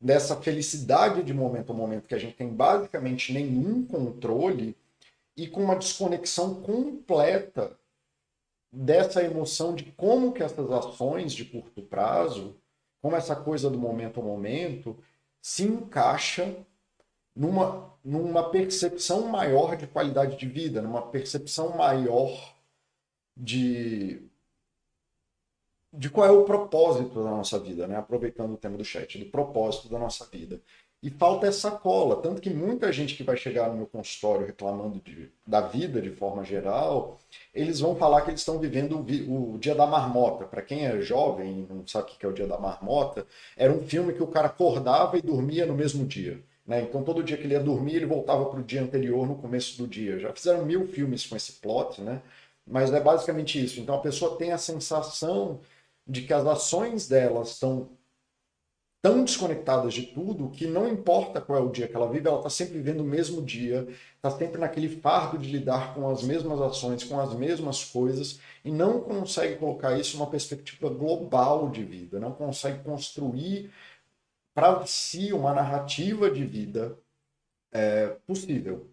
Dessa 0.00 0.36
felicidade 0.36 1.22
de 1.22 1.34
momento 1.34 1.72
a 1.72 1.74
momento 1.74 2.08
que 2.08 2.14
a 2.14 2.18
gente 2.18 2.34
tem 2.34 2.48
basicamente 2.48 3.32
nenhum 3.32 3.84
controle 3.84 4.76
e 5.36 5.46
com 5.46 5.62
uma 5.62 5.76
desconexão 5.76 6.62
completa 6.62 7.78
dessa 8.72 9.22
emoção 9.22 9.74
de 9.74 9.84
como 9.92 10.32
que 10.32 10.42
essas 10.42 10.70
ações 10.70 11.32
de 11.32 11.44
curto 11.44 11.82
prazo 11.82 12.56
como 13.00 13.16
essa 13.16 13.34
coisa 13.34 13.70
do 13.70 13.78
momento 13.78 14.20
a 14.20 14.22
momento 14.22 14.96
se 15.40 15.64
encaixa 15.64 16.54
numa, 17.34 17.94
numa 18.04 18.50
percepção 18.50 19.26
maior 19.28 19.76
de 19.76 19.86
qualidade 19.86 20.36
de 20.36 20.46
vida, 20.46 20.82
numa 20.82 21.02
percepção 21.02 21.76
maior 21.76 22.54
de, 23.36 24.22
de 25.92 26.08
qual 26.08 26.26
é 26.26 26.30
o 26.30 26.44
propósito 26.44 27.22
da 27.22 27.30
nossa 27.30 27.58
vida, 27.58 27.86
né? 27.86 27.96
aproveitando 27.96 28.52
o 28.52 28.56
tema 28.56 28.76
do 28.76 28.84
chat, 28.84 29.18
do 29.18 29.26
propósito 29.26 29.88
da 29.88 29.98
nossa 29.98 30.24
vida. 30.26 30.60
E 31.02 31.08
falta 31.08 31.46
essa 31.46 31.70
cola. 31.70 32.16
Tanto 32.16 32.42
que 32.42 32.50
muita 32.50 32.92
gente 32.92 33.16
que 33.16 33.24
vai 33.24 33.36
chegar 33.36 33.70
no 33.70 33.76
meu 33.76 33.86
consultório 33.86 34.46
reclamando 34.46 35.00
de, 35.00 35.30
da 35.46 35.62
vida 35.62 36.00
de 36.00 36.10
forma 36.10 36.44
geral, 36.44 37.18
eles 37.54 37.80
vão 37.80 37.96
falar 37.96 38.20
que 38.20 38.30
eles 38.30 38.40
estão 38.40 38.58
vivendo 38.58 38.98
o, 38.98 39.54
o 39.54 39.58
Dia 39.58 39.74
da 39.74 39.86
Marmota. 39.86 40.44
Para 40.44 40.60
quem 40.60 40.86
é 40.86 41.00
jovem 41.00 41.66
e 41.68 41.72
não 41.72 41.86
sabe 41.86 42.12
o 42.12 42.18
que 42.18 42.26
é 42.26 42.28
o 42.28 42.34
Dia 42.34 42.46
da 42.46 42.58
Marmota, 42.58 43.26
era 43.56 43.72
um 43.72 43.82
filme 43.82 44.12
que 44.12 44.22
o 44.22 44.26
cara 44.26 44.48
acordava 44.48 45.16
e 45.16 45.22
dormia 45.22 45.64
no 45.64 45.74
mesmo 45.74 46.04
dia. 46.04 46.38
Né? 46.66 46.82
Então, 46.82 47.02
todo 47.02 47.24
dia 47.24 47.36
que 47.38 47.44
ele 47.44 47.54
ia 47.54 47.60
dormir, 47.60 47.96
ele 47.96 48.06
voltava 48.06 48.44
para 48.44 48.60
o 48.60 48.62
dia 48.62 48.82
anterior 48.82 49.26
no 49.26 49.36
começo 49.36 49.78
do 49.78 49.88
dia. 49.88 50.18
Já 50.18 50.32
fizeram 50.34 50.66
mil 50.66 50.86
filmes 50.86 51.24
com 51.26 51.34
esse 51.34 51.52
plot, 51.52 52.02
né? 52.02 52.20
mas 52.66 52.92
é 52.92 53.00
basicamente 53.00 53.62
isso. 53.62 53.80
Então, 53.80 53.94
a 53.94 54.00
pessoa 54.00 54.36
tem 54.36 54.52
a 54.52 54.58
sensação 54.58 55.58
de 56.10 56.22
que 56.22 56.32
as 56.32 56.44
ações 56.44 57.06
delas 57.06 57.50
estão 57.50 57.90
tão 59.00 59.24
desconectadas 59.24 59.94
de 59.94 60.02
tudo 60.02 60.50
que 60.50 60.66
não 60.66 60.88
importa 60.88 61.40
qual 61.40 61.58
é 61.58 61.62
o 61.62 61.70
dia 61.70 61.88
que 61.88 61.96
ela 61.96 62.10
vive, 62.10 62.28
ela 62.28 62.38
está 62.38 62.50
sempre 62.50 62.74
vivendo 62.74 63.00
o 63.00 63.04
mesmo 63.04 63.40
dia, 63.40 63.88
está 64.16 64.30
sempre 64.30 64.60
naquele 64.60 64.88
fardo 64.88 65.38
de 65.38 65.50
lidar 65.50 65.94
com 65.94 66.10
as 66.10 66.22
mesmas 66.22 66.60
ações, 66.60 67.04
com 67.04 67.18
as 67.18 67.32
mesmas 67.32 67.84
coisas, 67.84 68.40
e 68.64 68.70
não 68.70 69.00
consegue 69.00 69.56
colocar 69.56 69.98
isso 69.98 70.18
numa 70.18 70.28
perspectiva 70.28 70.90
global 70.90 71.70
de 71.70 71.82
vida, 71.82 72.20
não 72.20 72.32
consegue 72.32 72.82
construir 72.82 73.72
para 74.52 74.84
si 74.84 75.32
uma 75.32 75.54
narrativa 75.54 76.30
de 76.30 76.44
vida 76.44 76.98
é, 77.72 78.08
possível. 78.26 78.90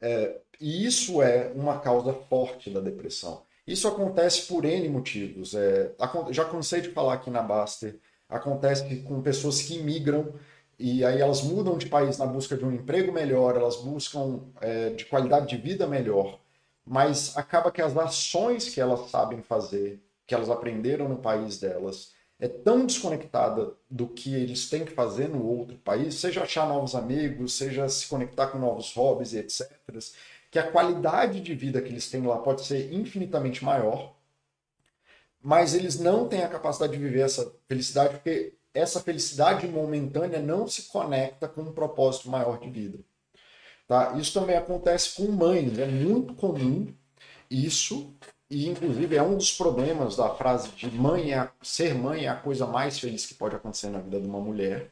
É, 0.00 0.40
e 0.58 0.86
isso 0.86 1.20
é 1.20 1.52
uma 1.54 1.78
causa 1.80 2.14
forte 2.14 2.70
da 2.70 2.80
depressão. 2.80 3.44
Isso 3.66 3.86
acontece 3.86 4.46
por 4.46 4.64
N 4.64 4.88
motivos. 4.88 5.54
É, 5.54 5.92
já 6.30 6.44
cansei 6.44 6.80
de 6.80 6.90
falar 6.90 7.14
aqui 7.14 7.30
na 7.30 7.42
Baster 7.42 7.98
acontece 8.30 8.96
com 9.02 9.20
pessoas 9.20 9.60
que 9.60 9.78
imigram 9.78 10.32
e 10.78 11.04
aí 11.04 11.20
elas 11.20 11.42
mudam 11.42 11.76
de 11.76 11.86
país 11.86 12.16
na 12.16 12.24
busca 12.24 12.56
de 12.56 12.64
um 12.64 12.72
emprego 12.72 13.12
melhor, 13.12 13.56
elas 13.56 13.76
buscam 13.76 14.40
é, 14.60 14.90
de 14.90 15.04
qualidade 15.04 15.48
de 15.48 15.60
vida 15.60 15.86
melhor, 15.86 16.38
mas 16.86 17.36
acaba 17.36 17.70
que 17.70 17.82
as 17.82 17.94
ações 17.96 18.68
que 18.68 18.80
elas 18.80 19.10
sabem 19.10 19.42
fazer, 19.42 20.00
que 20.26 20.34
elas 20.34 20.48
aprenderam 20.48 21.08
no 21.08 21.16
país 21.18 21.58
delas, 21.58 22.12
é 22.38 22.48
tão 22.48 22.86
desconectada 22.86 23.74
do 23.90 24.08
que 24.08 24.34
eles 24.34 24.70
têm 24.70 24.86
que 24.86 24.92
fazer 24.92 25.28
no 25.28 25.44
outro 25.44 25.76
país, 25.76 26.14
seja 26.14 26.42
achar 26.42 26.66
novos 26.66 26.94
amigos, 26.94 27.52
seja 27.52 27.86
se 27.86 28.06
conectar 28.06 28.46
com 28.46 28.58
novos 28.58 28.94
hobbies 28.94 29.34
etc., 29.34 29.70
que 30.50 30.58
a 30.58 30.70
qualidade 30.70 31.40
de 31.40 31.54
vida 31.54 31.80
que 31.80 31.88
eles 31.88 32.10
têm 32.10 32.22
lá 32.26 32.38
pode 32.38 32.64
ser 32.64 32.92
infinitamente 32.92 33.64
maior 33.64 34.14
mas 35.42 35.74
eles 35.74 35.98
não 35.98 36.28
têm 36.28 36.42
a 36.42 36.48
capacidade 36.48 36.92
de 36.92 36.98
viver 36.98 37.22
essa 37.22 37.50
felicidade 37.66 38.14
porque 38.14 38.54
essa 38.74 39.00
felicidade 39.00 39.66
momentânea 39.66 40.40
não 40.40 40.68
se 40.68 40.82
conecta 40.82 41.48
com 41.48 41.62
um 41.62 41.72
propósito 41.72 42.28
maior 42.28 42.60
de 42.60 42.70
vida. 42.70 42.98
Tá? 43.88 44.16
Isso 44.18 44.38
também 44.38 44.56
acontece 44.56 45.16
com 45.16 45.30
mães, 45.32 45.78
é 45.78 45.86
muito 45.86 46.34
comum 46.34 46.94
isso, 47.50 48.14
e 48.48 48.68
inclusive 48.68 49.16
é 49.16 49.22
um 49.22 49.36
dos 49.36 49.52
problemas 49.52 50.16
da 50.16 50.32
frase 50.34 50.68
de 50.70 50.88
mãe 50.90 51.34
é, 51.34 51.50
ser 51.62 51.94
mãe 51.94 52.26
é 52.26 52.28
a 52.28 52.36
coisa 52.36 52.66
mais 52.66 52.98
feliz 53.00 53.26
que 53.26 53.34
pode 53.34 53.56
acontecer 53.56 53.88
na 53.88 53.98
vida 53.98 54.20
de 54.20 54.28
uma 54.28 54.38
mulher, 54.38 54.90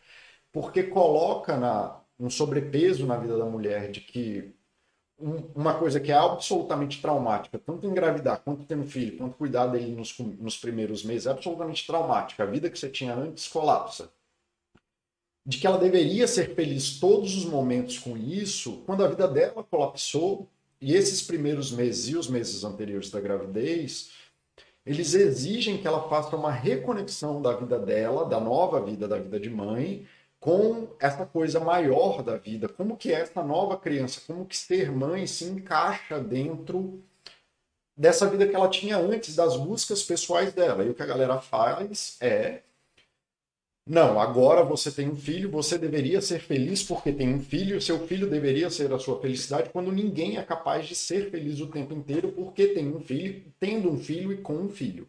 porque 0.50 0.82
coloca 0.82 1.56
na, 1.56 2.00
um 2.18 2.28
sobrepeso 2.28 3.06
na 3.06 3.16
vida 3.16 3.38
da 3.38 3.44
mulher 3.44 3.92
de 3.92 4.00
que 4.00 4.52
uma 5.18 5.74
coisa 5.74 5.98
que 5.98 6.12
é 6.12 6.14
absolutamente 6.14 7.02
traumática, 7.02 7.58
tanto 7.58 7.86
engravidar, 7.86 8.40
quanto 8.44 8.64
ter 8.64 8.76
um 8.76 8.86
filho, 8.86 9.18
quanto 9.18 9.36
cuidar 9.36 9.66
dele 9.66 9.92
nos, 9.92 10.16
nos 10.18 10.56
primeiros 10.56 11.02
meses, 11.02 11.26
é 11.26 11.30
absolutamente 11.30 11.86
traumática. 11.86 12.44
A 12.44 12.46
vida 12.46 12.70
que 12.70 12.78
você 12.78 12.88
tinha 12.88 13.14
antes 13.14 13.48
colapsa. 13.48 14.10
De 15.44 15.58
que 15.58 15.66
ela 15.66 15.78
deveria 15.78 16.28
ser 16.28 16.54
feliz 16.54 17.00
todos 17.00 17.36
os 17.36 17.44
momentos 17.44 17.98
com 17.98 18.16
isso, 18.16 18.82
quando 18.86 19.04
a 19.04 19.08
vida 19.08 19.26
dela 19.26 19.64
colapsou, 19.64 20.46
e 20.80 20.94
esses 20.94 21.22
primeiros 21.22 21.72
meses 21.72 22.08
e 22.08 22.16
os 22.16 22.28
meses 22.28 22.62
anteriores 22.62 23.10
da 23.10 23.20
gravidez, 23.20 24.10
eles 24.86 25.12
exigem 25.14 25.76
que 25.76 25.86
ela 25.86 26.08
faça 26.08 26.36
uma 26.36 26.52
reconexão 26.52 27.42
da 27.42 27.54
vida 27.54 27.78
dela, 27.78 28.24
da 28.24 28.38
nova 28.38 28.80
vida, 28.80 29.08
da 29.08 29.18
vida 29.18 29.40
de 29.40 29.50
mãe, 29.50 30.06
com 30.40 30.88
essa 31.00 31.26
coisa 31.26 31.58
maior 31.60 32.22
da 32.22 32.36
vida, 32.36 32.68
como 32.68 32.96
que 32.96 33.12
é 33.12 33.20
essa 33.20 33.42
nova 33.42 33.76
criança, 33.76 34.20
como 34.26 34.46
que 34.46 34.56
ser 34.56 34.90
mãe 34.92 35.26
se 35.26 35.44
encaixa 35.44 36.20
dentro 36.20 37.02
dessa 37.96 38.28
vida 38.28 38.46
que 38.46 38.54
ela 38.54 38.68
tinha 38.68 38.96
antes, 38.96 39.34
das 39.34 39.56
buscas 39.56 40.04
pessoais 40.04 40.52
dela. 40.52 40.84
E 40.84 40.90
o 40.90 40.94
que 40.94 41.02
a 41.02 41.06
galera 41.06 41.40
faz 41.40 42.16
é 42.20 42.62
não, 43.88 44.20
agora 44.20 44.62
você 44.62 44.92
tem 44.92 45.08
um 45.08 45.16
filho, 45.16 45.50
você 45.50 45.78
deveria 45.78 46.20
ser 46.20 46.40
feliz 46.40 46.82
porque 46.82 47.10
tem 47.10 47.34
um 47.34 47.40
filho, 47.40 47.80
seu 47.80 48.06
filho 48.06 48.28
deveria 48.28 48.68
ser 48.68 48.92
a 48.92 48.98
sua 48.98 49.18
felicidade, 49.18 49.70
quando 49.70 49.90
ninguém 49.90 50.36
é 50.36 50.42
capaz 50.42 50.86
de 50.86 50.94
ser 50.94 51.30
feliz 51.30 51.58
o 51.58 51.68
tempo 51.68 51.94
inteiro 51.94 52.30
porque 52.32 52.66
tem 52.66 52.94
um 52.94 53.00
filho, 53.00 53.42
tendo 53.58 53.90
um 53.90 53.98
filho 53.98 54.30
e 54.30 54.36
com 54.36 54.56
um 54.56 54.68
filho. 54.68 55.08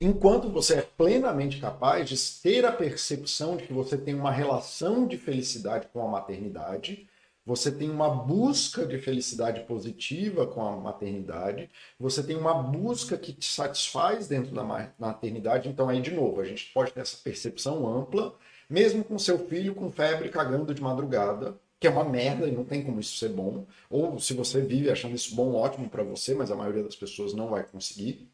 Enquanto 0.00 0.50
você 0.50 0.74
é 0.74 0.82
plenamente 0.82 1.60
capaz 1.60 2.08
de 2.08 2.16
ter 2.42 2.64
a 2.64 2.72
percepção 2.72 3.56
de 3.56 3.66
que 3.66 3.72
você 3.72 3.96
tem 3.96 4.14
uma 4.14 4.30
relação 4.30 5.06
de 5.06 5.16
felicidade 5.16 5.88
com 5.92 6.02
a 6.02 6.08
maternidade, 6.08 7.08
você 7.44 7.70
tem 7.70 7.88
uma 7.88 8.10
busca 8.10 8.84
de 8.84 8.98
felicidade 8.98 9.60
positiva 9.64 10.46
com 10.48 10.66
a 10.66 10.76
maternidade, 10.76 11.70
você 11.98 12.20
tem 12.22 12.36
uma 12.36 12.54
busca 12.54 13.16
que 13.16 13.32
te 13.32 13.46
satisfaz 13.46 14.26
dentro 14.26 14.52
da 14.52 14.64
maternidade. 14.98 15.68
Então, 15.68 15.88
aí, 15.88 16.00
de 16.02 16.10
novo, 16.10 16.40
a 16.40 16.44
gente 16.44 16.72
pode 16.74 16.92
ter 16.92 17.00
essa 17.00 17.16
percepção 17.22 17.86
ampla, 17.86 18.34
mesmo 18.68 19.04
com 19.04 19.16
seu 19.16 19.38
filho 19.46 19.76
com 19.76 19.92
febre 19.92 20.28
cagando 20.28 20.74
de 20.74 20.82
madrugada, 20.82 21.56
que 21.78 21.86
é 21.86 21.90
uma 21.90 22.04
merda 22.04 22.48
e 22.48 22.52
não 22.52 22.64
tem 22.64 22.82
como 22.82 22.98
isso 22.98 23.16
ser 23.16 23.28
bom. 23.28 23.64
Ou 23.88 24.18
se 24.18 24.34
você 24.34 24.60
vive 24.60 24.90
achando 24.90 25.14
isso 25.14 25.34
bom, 25.36 25.54
ótimo 25.54 25.88
para 25.88 26.02
você, 26.02 26.34
mas 26.34 26.50
a 26.50 26.56
maioria 26.56 26.82
das 26.82 26.96
pessoas 26.96 27.32
não 27.32 27.48
vai 27.48 27.62
conseguir 27.62 28.28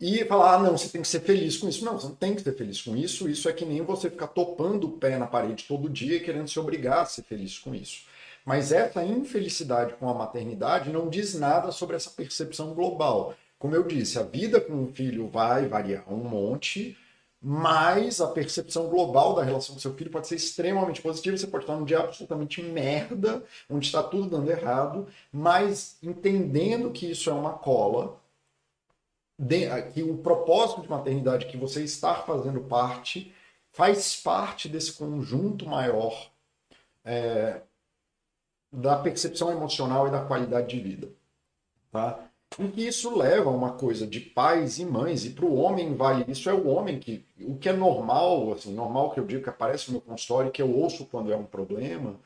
e 0.00 0.24
falar, 0.24 0.54
ah, 0.54 0.58
não, 0.58 0.78
você 0.78 0.88
tem 0.88 1.02
que 1.02 1.08
ser 1.08 1.20
feliz 1.20 1.58
com 1.58 1.68
isso. 1.68 1.84
Não, 1.84 1.98
você 1.98 2.08
não 2.08 2.14
tem 2.14 2.34
que 2.34 2.40
ser 2.40 2.56
feliz 2.56 2.80
com 2.80 2.96
isso. 2.96 3.28
Isso 3.28 3.48
é 3.48 3.52
que 3.52 3.66
nem 3.66 3.82
você 3.82 4.08
ficar 4.08 4.28
topando 4.28 4.84
o 4.84 4.92
pé 4.92 5.18
na 5.18 5.26
parede 5.26 5.64
todo 5.68 5.90
dia 5.90 6.16
e 6.16 6.20
querendo 6.20 6.48
se 6.48 6.58
obrigar 6.58 7.00
a 7.00 7.04
ser 7.04 7.22
feliz 7.22 7.58
com 7.58 7.74
isso. 7.74 8.04
Mas 8.44 8.72
essa 8.72 9.04
infelicidade 9.04 9.94
com 9.94 10.08
a 10.08 10.14
maternidade 10.14 10.90
não 10.90 11.10
diz 11.10 11.34
nada 11.34 11.70
sobre 11.70 11.96
essa 11.96 12.10
percepção 12.10 12.72
global. 12.72 13.34
Como 13.58 13.74
eu 13.74 13.82
disse, 13.82 14.18
a 14.18 14.22
vida 14.22 14.58
com 14.58 14.84
o 14.84 14.92
filho 14.92 15.28
vai 15.28 15.68
variar 15.68 16.10
um 16.10 16.16
monte, 16.16 16.96
mas 17.42 18.22
a 18.22 18.28
percepção 18.28 18.88
global 18.88 19.34
da 19.34 19.42
relação 19.42 19.74
com 19.74 19.80
seu 19.80 19.92
filho 19.94 20.10
pode 20.10 20.26
ser 20.26 20.36
extremamente 20.36 21.02
positiva. 21.02 21.36
Você 21.36 21.46
pode 21.46 21.64
estar 21.64 21.76
num 21.76 21.84
dia 21.84 21.98
absolutamente 21.98 22.62
merda, 22.62 23.42
onde 23.68 23.84
está 23.84 24.02
tudo 24.02 24.30
dando 24.30 24.50
errado, 24.50 25.06
mas 25.30 25.98
entendendo 26.02 26.90
que 26.90 27.10
isso 27.10 27.28
é 27.28 27.34
uma 27.34 27.52
cola, 27.52 28.19
que 29.92 30.02
o 30.02 30.18
propósito 30.18 30.82
de 30.82 30.88
maternidade 30.88 31.46
que 31.46 31.56
você 31.56 31.82
está 31.82 32.16
fazendo 32.16 32.60
parte 32.60 33.32
faz 33.72 34.20
parte 34.20 34.68
desse 34.68 34.92
conjunto 34.92 35.66
maior 35.66 36.30
é, 37.04 37.62
da 38.72 38.96
percepção 38.98 39.50
emocional 39.50 40.08
e 40.08 40.10
da 40.10 40.24
qualidade 40.24 40.68
de 40.68 40.80
vida. 40.80 41.08
Tá? 41.90 42.30
E 42.58 42.68
que 42.68 42.86
isso 42.86 43.16
leva 43.16 43.48
a 43.48 43.52
uma 43.52 43.72
coisa 43.72 44.06
de 44.06 44.20
pais 44.20 44.78
e 44.78 44.84
mães, 44.84 45.24
e 45.24 45.30
para 45.30 45.44
o 45.44 45.54
homem 45.54 45.94
vale 45.94 46.24
isso, 46.28 46.50
é 46.50 46.52
o 46.52 46.66
homem 46.66 46.98
que. 46.98 47.24
O 47.40 47.56
que 47.56 47.68
é 47.68 47.72
normal, 47.72 48.52
assim, 48.52 48.74
normal 48.74 49.10
que 49.12 49.20
eu 49.20 49.24
digo 49.24 49.42
que 49.42 49.48
aparece 49.48 49.88
no 49.88 49.92
meu 49.94 50.00
consultório, 50.00 50.50
que 50.50 50.60
eu 50.60 50.70
ouço 50.70 51.06
quando 51.06 51.32
é 51.32 51.36
um 51.36 51.44
problema, 51.44 52.16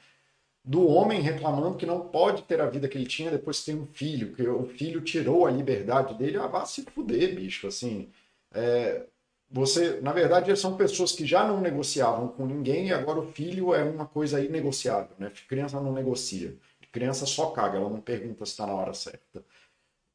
do 0.64 0.86
homem 0.86 1.20
reclamando 1.20 1.76
que 1.76 1.84
não 1.84 2.08
pode 2.08 2.42
ter 2.44 2.60
a 2.60 2.66
vida 2.66 2.88
que 2.88 2.96
ele 2.96 3.06
tinha 3.06 3.30
depois 3.30 3.60
que 3.60 3.66
tem 3.66 3.76
um 3.76 3.86
filho, 3.86 4.34
que 4.34 4.42
o 4.48 4.64
filho 4.64 5.02
tirou 5.02 5.46
a 5.46 5.50
liberdade 5.50 6.14
dele, 6.14 6.38
ah, 6.38 6.46
vá 6.46 6.64
se 6.64 6.82
fuder, 6.84 7.34
bicho, 7.34 7.66
assim. 7.66 8.10
É, 8.52 9.06
você, 9.50 10.00
na 10.00 10.12
verdade, 10.12 10.56
são 10.56 10.76
pessoas 10.76 11.12
que 11.12 11.26
já 11.26 11.46
não 11.46 11.60
negociavam 11.60 12.28
com 12.28 12.46
ninguém 12.46 12.88
e 12.88 12.92
agora 12.92 13.20
o 13.20 13.32
filho 13.32 13.74
é 13.74 13.84
uma 13.84 14.06
coisa 14.06 14.40
inegociável, 14.42 15.14
né? 15.18 15.30
Criança 15.48 15.80
não 15.80 15.92
negocia. 15.92 16.56
Criança 16.90 17.26
só 17.26 17.50
caga, 17.50 17.76
ela 17.78 17.90
não 17.90 18.00
pergunta 18.00 18.46
se 18.46 18.52
está 18.52 18.66
na 18.66 18.74
hora 18.74 18.94
certa. 18.94 19.44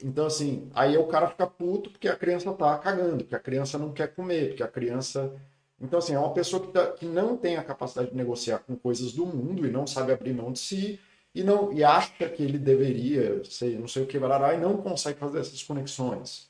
Então, 0.01 0.25
assim, 0.25 0.69
aí 0.73 0.97
o 0.97 1.07
cara 1.07 1.27
fica 1.29 1.45
puto 1.45 1.89
porque 1.91 2.07
a 2.07 2.15
criança 2.15 2.53
tá 2.53 2.77
cagando, 2.77 3.23
porque 3.23 3.35
a 3.35 3.39
criança 3.39 3.77
não 3.77 3.93
quer 3.93 4.07
comer, 4.15 4.49
porque 4.49 4.63
a 4.63 4.67
criança 4.67 5.33
então, 5.81 5.99
assim, 5.99 6.13
é 6.13 6.19
uma 6.19 6.33
pessoa 6.33 6.65
que, 6.65 6.71
tá, 6.71 6.87
que 6.91 7.05
não 7.05 7.37
tem 7.37 7.55
a 7.55 7.63
capacidade 7.63 8.09
de 8.09 8.15
negociar 8.15 8.59
com 8.59 8.75
coisas 8.75 9.13
do 9.13 9.25
mundo 9.25 9.65
e 9.65 9.71
não 9.71 9.87
sabe 9.87 10.11
abrir 10.11 10.33
mão 10.33 10.51
de 10.51 10.59
si 10.59 10.99
e 11.33 11.43
não 11.43 11.71
e 11.71 11.83
acha 11.83 12.27
que 12.29 12.43
ele 12.43 12.57
deveria, 12.57 13.41
sei, 13.45 13.77
não 13.77 13.87
sei 13.87 14.03
o 14.03 14.05
que, 14.05 14.17
e 14.17 14.57
não 14.57 14.77
consegue 14.77 15.19
fazer 15.19 15.39
essas 15.39 15.63
conexões. 15.63 16.49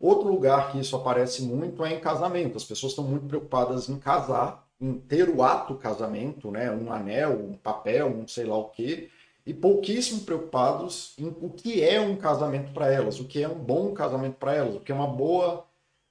Outro 0.00 0.28
lugar 0.28 0.72
que 0.72 0.80
isso 0.80 0.96
aparece 0.96 1.42
muito 1.42 1.84
é 1.84 1.94
em 1.94 2.00
casamento. 2.00 2.56
As 2.56 2.64
pessoas 2.64 2.92
estão 2.92 3.04
muito 3.04 3.26
preocupadas 3.26 3.88
em 3.88 3.98
casar, 3.98 4.66
em 4.80 4.94
ter 4.94 5.28
o 5.28 5.42
ato 5.42 5.76
casamento, 5.76 6.50
né? 6.50 6.70
um 6.70 6.92
anel, 6.92 7.40
um 7.40 7.54
papel, 7.54 8.08
um 8.08 8.26
sei 8.26 8.44
lá 8.44 8.58
o 8.58 8.68
quê, 8.70 9.10
e 9.46 9.54
pouquíssimo 9.54 10.22
preocupados 10.22 11.14
em 11.18 11.28
o 11.28 11.50
que 11.50 11.82
é 11.82 12.00
um 12.00 12.16
casamento 12.16 12.72
para 12.72 12.90
elas, 12.92 13.20
o 13.20 13.24
que 13.24 13.42
é 13.42 13.48
um 13.48 13.58
bom 13.58 13.92
casamento 13.92 14.36
para 14.36 14.54
elas, 14.54 14.74
o 14.74 14.80
que 14.80 14.90
é 14.90 14.94
uma 14.94 15.06
boa 15.06 15.64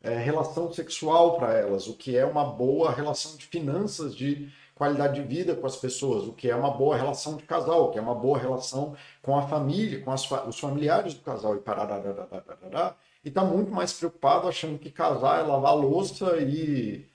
é, 0.04 0.18
relação 0.18 0.72
sexual 0.72 1.38
para 1.38 1.54
elas, 1.54 1.88
o 1.88 1.96
que 1.96 2.16
é 2.18 2.26
uma 2.26 2.44
boa 2.44 2.92
relação 2.92 3.38
de 3.38 3.46
finanças, 3.46 4.14
de 4.14 4.52
qualidade 4.76 5.22
de 5.22 5.28
vida 5.28 5.56
com 5.56 5.66
as 5.66 5.78
pessoas, 5.78 6.28
o 6.28 6.34
que 6.34 6.50
é 6.50 6.56
uma 6.56 6.72
boa 6.72 6.98
relação 6.98 7.38
de 7.38 7.44
casal, 7.44 7.86
o 7.86 7.92
que 7.92 7.98
é 7.98 8.02
uma 8.02 8.14
boa 8.14 8.38
relação 8.38 8.96
com 9.22 9.38
a 9.38 9.48
família, 9.48 10.02
com 10.02 10.14
os 10.14 10.60
familiares 10.60 11.14
do 11.14 11.22
casal 11.22 11.56
e 11.56 11.60
parará, 11.60 12.96
e 13.24 13.30
está 13.30 13.46
muito 13.46 13.72
mais 13.72 13.94
preocupado 13.94 14.48
achando 14.48 14.78
que 14.78 14.92
casar 14.92 15.40
é 15.40 15.44
lavar 15.44 15.76
louça 15.76 16.38
e 16.38 17.08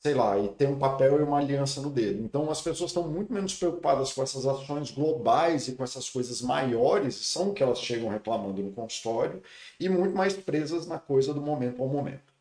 sei 0.00 0.14
lá, 0.14 0.38
e 0.38 0.48
ter 0.48 0.68
um 0.68 0.78
papel 0.78 1.18
e 1.18 1.22
uma 1.22 1.38
aliança 1.38 1.80
no 1.80 1.90
dedo. 1.90 2.22
Então 2.22 2.50
as 2.50 2.60
pessoas 2.60 2.90
estão 2.90 3.08
muito 3.08 3.32
menos 3.32 3.54
preocupadas 3.54 4.12
com 4.12 4.22
essas 4.22 4.46
ações 4.46 4.90
globais 4.90 5.68
e 5.68 5.72
com 5.72 5.82
essas 5.82 6.08
coisas 6.08 6.40
maiores, 6.40 7.16
são 7.16 7.52
que 7.52 7.62
elas 7.62 7.80
chegam 7.80 8.08
reclamando 8.08 8.62
no 8.62 8.72
consultório, 8.72 9.42
e 9.78 9.88
muito 9.88 10.14
mais 10.16 10.34
presas 10.34 10.86
na 10.86 10.98
coisa 10.98 11.34
do 11.34 11.40
momento 11.40 11.82
ao 11.82 11.88
momento. 11.88 12.32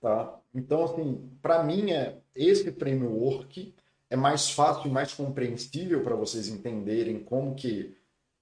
Tá? 0.00 0.38
Então, 0.54 0.84
assim, 0.84 1.30
para 1.42 1.62
mim, 1.62 1.90
é, 1.90 2.18
esse 2.34 2.70
framework 2.72 3.74
é 4.10 4.16
mais 4.16 4.50
fácil 4.50 4.88
e 4.88 4.92
mais 4.92 5.12
compreensível 5.12 6.02
para 6.02 6.14
vocês 6.14 6.48
entenderem 6.48 7.18
como 7.20 7.54
que 7.54 7.96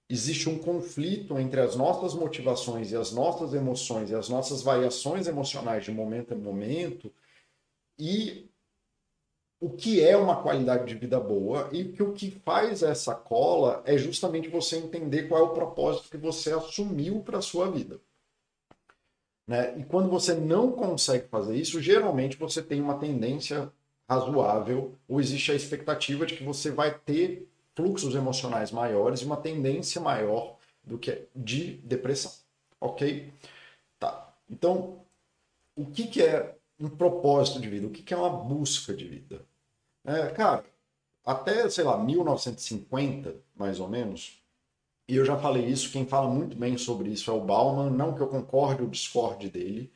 existe 0.08 0.48
um 0.48 0.58
conflito 0.58 1.38
entre 1.38 1.60
as 1.60 1.74
nossas 1.74 2.14
motivações 2.14 2.92
e 2.92 2.96
as 2.96 3.12
nossas 3.12 3.54
emoções 3.54 4.10
e 4.10 4.14
as 4.14 4.28
nossas 4.28 4.62
variações 4.62 5.26
emocionais 5.26 5.84
de 5.84 5.90
momento 5.90 6.34
a 6.34 6.36
momento, 6.36 7.10
e 7.98 8.48
o 9.60 9.70
que 9.70 10.02
é 10.02 10.16
uma 10.16 10.42
qualidade 10.42 10.86
de 10.86 10.94
vida 10.96 11.20
boa 11.20 11.68
e 11.72 11.84
que 11.84 12.02
o 12.02 12.12
que 12.12 12.30
faz 12.30 12.82
essa 12.82 13.14
cola 13.14 13.80
é 13.86 13.96
justamente 13.96 14.48
você 14.48 14.76
entender 14.76 15.28
qual 15.28 15.40
é 15.40 15.44
o 15.44 15.54
propósito 15.54 16.10
que 16.10 16.16
você 16.16 16.52
assumiu 16.52 17.20
para 17.20 17.38
a 17.38 17.42
sua 17.42 17.70
vida. 17.70 18.00
Né? 19.46 19.78
E 19.78 19.84
quando 19.84 20.08
você 20.08 20.34
não 20.34 20.72
consegue 20.72 21.28
fazer 21.28 21.56
isso, 21.56 21.80
geralmente 21.80 22.36
você 22.36 22.60
tem 22.60 22.80
uma 22.80 22.98
tendência 22.98 23.70
razoável 24.08 24.96
ou 25.08 25.20
existe 25.20 25.52
a 25.52 25.54
expectativa 25.54 26.26
de 26.26 26.36
que 26.36 26.42
você 26.44 26.70
vai 26.70 26.92
ter 26.98 27.48
fluxos 27.74 28.14
emocionais 28.14 28.72
maiores 28.72 29.20
e 29.20 29.24
uma 29.24 29.36
tendência 29.36 30.00
maior 30.00 30.56
do 30.82 30.98
que 30.98 31.26
de 31.34 31.74
depressão, 31.84 32.32
ok? 32.80 33.32
Tá. 33.98 34.34
Então, 34.50 35.00
o 35.76 35.86
que, 35.86 36.08
que 36.08 36.22
é 36.22 36.56
um 36.82 36.90
propósito 36.90 37.60
de 37.60 37.68
vida, 37.68 37.86
o 37.86 37.90
que 37.90 38.12
é 38.12 38.16
uma 38.16 38.30
busca 38.30 38.94
de 38.94 39.06
vida. 39.06 39.46
É, 40.04 40.26
cara, 40.30 40.64
até, 41.24 41.68
sei 41.70 41.84
lá, 41.84 41.96
1950, 41.96 43.36
mais 43.54 43.78
ou 43.78 43.88
menos, 43.88 44.42
e 45.08 45.16
eu 45.16 45.24
já 45.24 45.38
falei 45.38 45.64
isso, 45.66 45.92
quem 45.92 46.06
fala 46.06 46.28
muito 46.28 46.56
bem 46.56 46.76
sobre 46.76 47.10
isso 47.10 47.30
é 47.30 47.34
o 47.34 47.40
Bauman, 47.40 47.90
não 47.90 48.14
que 48.14 48.20
eu 48.20 48.28
concorde 48.28 48.82
ou 48.82 48.88
discorde 48.88 49.48
dele, 49.48 49.92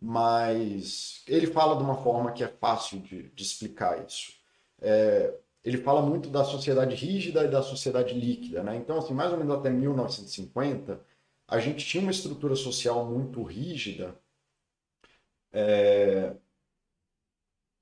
mas 0.00 1.22
ele 1.26 1.46
fala 1.46 1.76
de 1.76 1.82
uma 1.82 1.96
forma 2.02 2.32
que 2.32 2.44
é 2.44 2.48
fácil 2.48 3.00
de, 3.00 3.30
de 3.30 3.42
explicar 3.42 4.04
isso. 4.06 4.32
É, 4.80 5.34
ele 5.64 5.78
fala 5.78 6.02
muito 6.02 6.28
da 6.30 6.44
sociedade 6.44 6.94
rígida 6.94 7.44
e 7.44 7.50
da 7.50 7.62
sociedade 7.62 8.14
líquida, 8.14 8.62
né? 8.62 8.76
Então, 8.76 8.98
assim, 8.98 9.14
mais 9.14 9.32
ou 9.32 9.38
menos 9.38 9.54
até 9.54 9.70
1950, 9.70 11.00
a 11.48 11.58
gente 11.58 11.86
tinha 11.86 12.02
uma 12.02 12.10
estrutura 12.10 12.54
social 12.56 13.06
muito 13.06 13.42
rígida 13.42 14.14
é, 15.54 16.34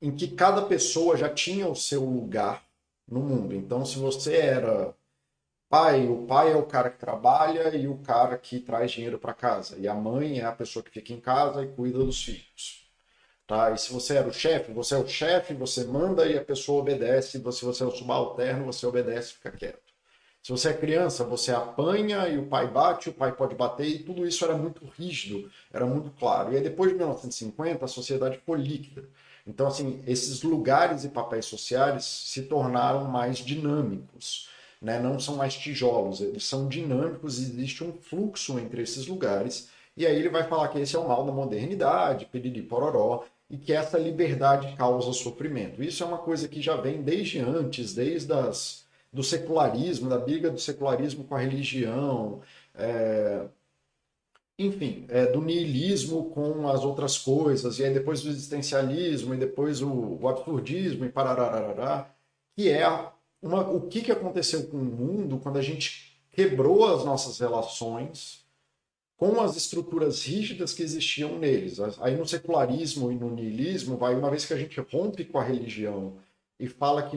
em 0.01 0.15
que 0.15 0.29
cada 0.29 0.63
pessoa 0.63 1.17
já 1.17 1.29
tinha 1.29 1.67
o 1.69 1.77
seu 1.77 2.05
lugar 2.05 2.65
no 3.09 3.21
mundo. 3.21 3.55
Então, 3.55 3.85
se 3.87 3.99
você 3.99 4.37
era 4.37 4.95
pai, 5.69 6.09
o 6.09 6.27
pai 6.27 6.53
é 6.53 6.57
o 6.57 6.67
cara 6.67 6.91
que 6.91 6.99
trabalha 6.99 7.75
e 7.77 7.89
o 7.89 7.99
cara 7.99 8.39
que 8.39 8.61
traz 8.61 8.93
dinheiro 8.93 9.19
para 9.19 9.35
casa, 9.35 9.79
e 9.79 9.89
a 9.89 9.95
mãe 9.95 10.41
é 10.41 10.45
a 10.45 10.53
pessoa 10.53 10.83
que 10.85 10.91
fica 10.91 11.13
em 11.13 11.21
casa 11.21 11.65
e 11.65 11.69
cuida 11.69 11.99
dos 11.99 12.23
filhos. 12.25 12.91
Tá? 13.47 13.73
E 13.73 13.79
se 13.79 13.93
você 13.93 14.17
era 14.17 14.29
o 14.29 14.33
chefe, 14.33 14.73
você 14.73 14.95
é 14.95 14.99
o 14.99 15.09
chefe, 15.09 15.55
você 15.55 15.85
manda 15.85 16.27
e 16.27 16.39
a 16.39 16.45
pessoa 16.45 16.81
obedece, 16.83 17.33
se 17.33 17.39
você 17.65 17.83
é 17.85 17.87
o 17.87 17.91
subalterno, 17.91 18.67
você 18.67 18.87
obedece 18.87 19.33
e 19.33 19.35
fica 19.35 19.51
quieto. 19.53 19.92
Se 20.43 20.51
você 20.51 20.71
é 20.71 20.75
criança, 20.75 21.23
você 21.23 21.53
apanha 21.53 22.29
e 22.29 22.37
o 22.37 22.47
pai 22.47 22.67
bate, 22.67 23.11
o 23.11 23.13
pai 23.13 23.31
pode 23.31 23.55
bater, 23.55 23.87
e 23.87 24.01
tudo 24.01 24.27
isso 24.27 24.45
era 24.45 24.57
muito 24.57 24.85
rígido, 24.99 25.49
era 25.73 25.87
muito 25.87 26.11
claro. 26.19 26.53
E 26.53 26.57
aí, 26.57 26.63
depois 26.63 26.91
de 26.91 26.97
1950, 26.97 27.85
a 27.85 27.89
sociedade 27.89 28.41
foi 28.45 28.59
líquida. 28.59 29.09
Então, 29.47 29.69
assim, 29.69 30.03
esses 30.05 30.43
lugares 30.43 31.05
e 31.05 31.09
papéis 31.09 31.47
sociais 31.47 32.05
se 32.05 32.43
tornaram 32.43 33.05
mais 33.05 33.39
dinâmicos. 33.39 34.49
Né? 34.81 34.99
Não 34.99 35.21
são 35.21 35.37
mais 35.37 35.55
tijolos, 35.55 36.21
eles 36.21 36.45
são 36.45 36.67
dinâmicos 36.67 37.39
existe 37.39 37.85
um 37.85 37.93
fluxo 37.93 38.59
entre 38.59 38.83
esses 38.83 39.07
lugares. 39.07 39.69
E 39.97 40.05
aí 40.05 40.17
ele 40.17 40.29
vai 40.29 40.43
falar 40.49 40.69
que 40.69 40.81
esse 40.81 40.97
é 40.97 40.99
o 40.99 41.07
mal 41.07 41.25
da 41.25 41.31
modernidade, 41.31 42.27
piriri 42.27 42.63
pororó, 42.63 43.25
e 43.49 43.57
que 43.57 43.73
essa 43.73 43.97
liberdade 43.97 44.75
causa 44.77 45.13
sofrimento. 45.13 45.83
Isso 45.83 46.03
é 46.03 46.07
uma 46.07 46.19
coisa 46.19 46.49
que 46.49 46.61
já 46.61 46.75
vem 46.75 47.01
desde 47.01 47.39
antes, 47.39 47.95
desde 47.95 48.33
as 48.33 48.82
do 49.13 49.23
secularismo, 49.23 50.09
da 50.09 50.19
briga 50.19 50.51
do 50.51 50.59
secularismo 50.59 51.25
com 51.25 51.35
a 51.35 51.39
religião, 51.39 52.41
é, 52.75 53.47
enfim, 54.59 55.05
é, 55.09 55.27
do 55.27 55.41
niilismo 55.41 56.31
com 56.31 56.69
as 56.69 56.85
outras 56.85 57.19
coisas, 57.19 57.79
e 57.79 57.85
aí 57.85 57.93
depois 57.93 58.23
do 58.23 58.31
existencialismo, 58.31 59.35
e 59.35 59.39
depois 59.39 59.83
o, 59.83 60.19
o 60.21 60.29
absurdismo, 60.29 61.05
e 61.05 61.11
parararará, 61.11 62.11
que 62.57 62.71
é 62.71 62.87
uma, 63.43 63.69
o 63.69 63.89
que, 63.89 64.03
que 64.03 64.13
aconteceu 64.13 64.67
com 64.69 64.77
o 64.77 64.85
mundo 64.85 65.39
quando 65.39 65.59
a 65.59 65.63
gente 65.63 66.21
quebrou 66.31 66.87
as 66.87 67.05
nossas 67.05 67.39
relações 67.39 68.43
com 69.17 69.41
as 69.41 69.57
estruturas 69.57 70.25
rígidas 70.25 70.73
que 70.73 70.83
existiam 70.83 71.39
neles. 71.39 71.79
Aí 72.01 72.17
no 72.17 72.27
secularismo 72.27 73.13
e 73.13 73.15
no 73.15 73.31
niilismo, 73.31 73.97
vai 73.97 74.17
uma 74.17 74.31
vez 74.31 74.45
que 74.45 74.53
a 74.53 74.57
gente 74.57 74.81
rompe 74.81 75.25
com 75.25 75.39
a 75.39 75.45
religião 75.45 76.17
e 76.59 76.67
fala 76.67 77.03
que 77.09 77.17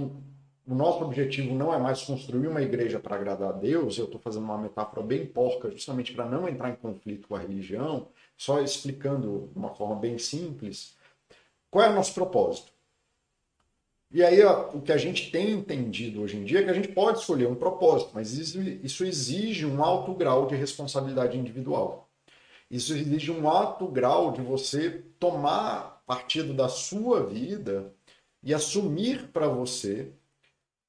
o 0.68 0.74
nosso 0.74 1.04
objetivo 1.04 1.54
não 1.54 1.74
é 1.74 1.78
mais 1.78 2.02
construir 2.02 2.48
uma 2.48 2.62
igreja 2.62 3.00
para 3.00 3.16
agradar 3.16 3.50
a 3.50 3.54
Deus, 3.54 3.98
eu 3.98 4.06
estou 4.06 4.20
fazendo 4.20 4.44
uma 4.44 4.58
metáfora 4.58 5.06
bem 5.06 5.26
porca, 5.26 5.70
justamente 5.70 6.14
para 6.14 6.26
não 6.26 6.48
entrar 6.48 6.70
em 6.70 6.76
conflito 6.76 7.28
com 7.28 7.36
a 7.36 7.40
religião, 7.40 8.08
só 8.36 8.62
explicando 8.62 9.50
de 9.52 9.60
uma 9.60 9.76
forma 9.76 9.96
bem 9.96 10.18
simples, 10.18 10.96
qual 11.70 11.86
é 11.86 11.90
o 11.90 11.96
nosso 11.96 12.14
propósito? 12.14 12.74
E 14.12 14.24
aí, 14.24 14.42
ó, 14.44 14.70
o 14.70 14.82
que 14.82 14.92
a 14.92 14.98
gente 14.98 15.30
tem 15.30 15.52
entendido 15.52 16.22
hoje 16.22 16.38
em 16.38 16.46
dia 16.46 16.60
é 16.60 16.64
que 16.64 16.70
a 16.70 16.74
gente 16.74 16.88
pode 16.88 17.20
escolher 17.20 17.48
um 17.48 17.56
propósito, 17.56 18.12
mas 18.14 18.34
isso, 18.34 18.62
isso 18.62 19.04
exige 19.04 19.66
um 19.66 19.84
alto 19.84 20.14
grau 20.14 20.48
de 20.48 20.56
responsabilidade 20.56 21.38
individual. 21.38 22.10
Isso 22.72 22.94
exige 22.94 23.32
um 23.32 23.48
alto 23.50 23.88
grau 23.88 24.32
de 24.32 24.42
você 24.42 25.04
tomar 25.20 26.02
partido 26.08 26.54
da 26.54 26.70
sua 26.70 27.26
vida 27.26 27.94
e 28.42 28.54
assumir 28.54 29.28
para 29.34 29.48
você 29.48 30.12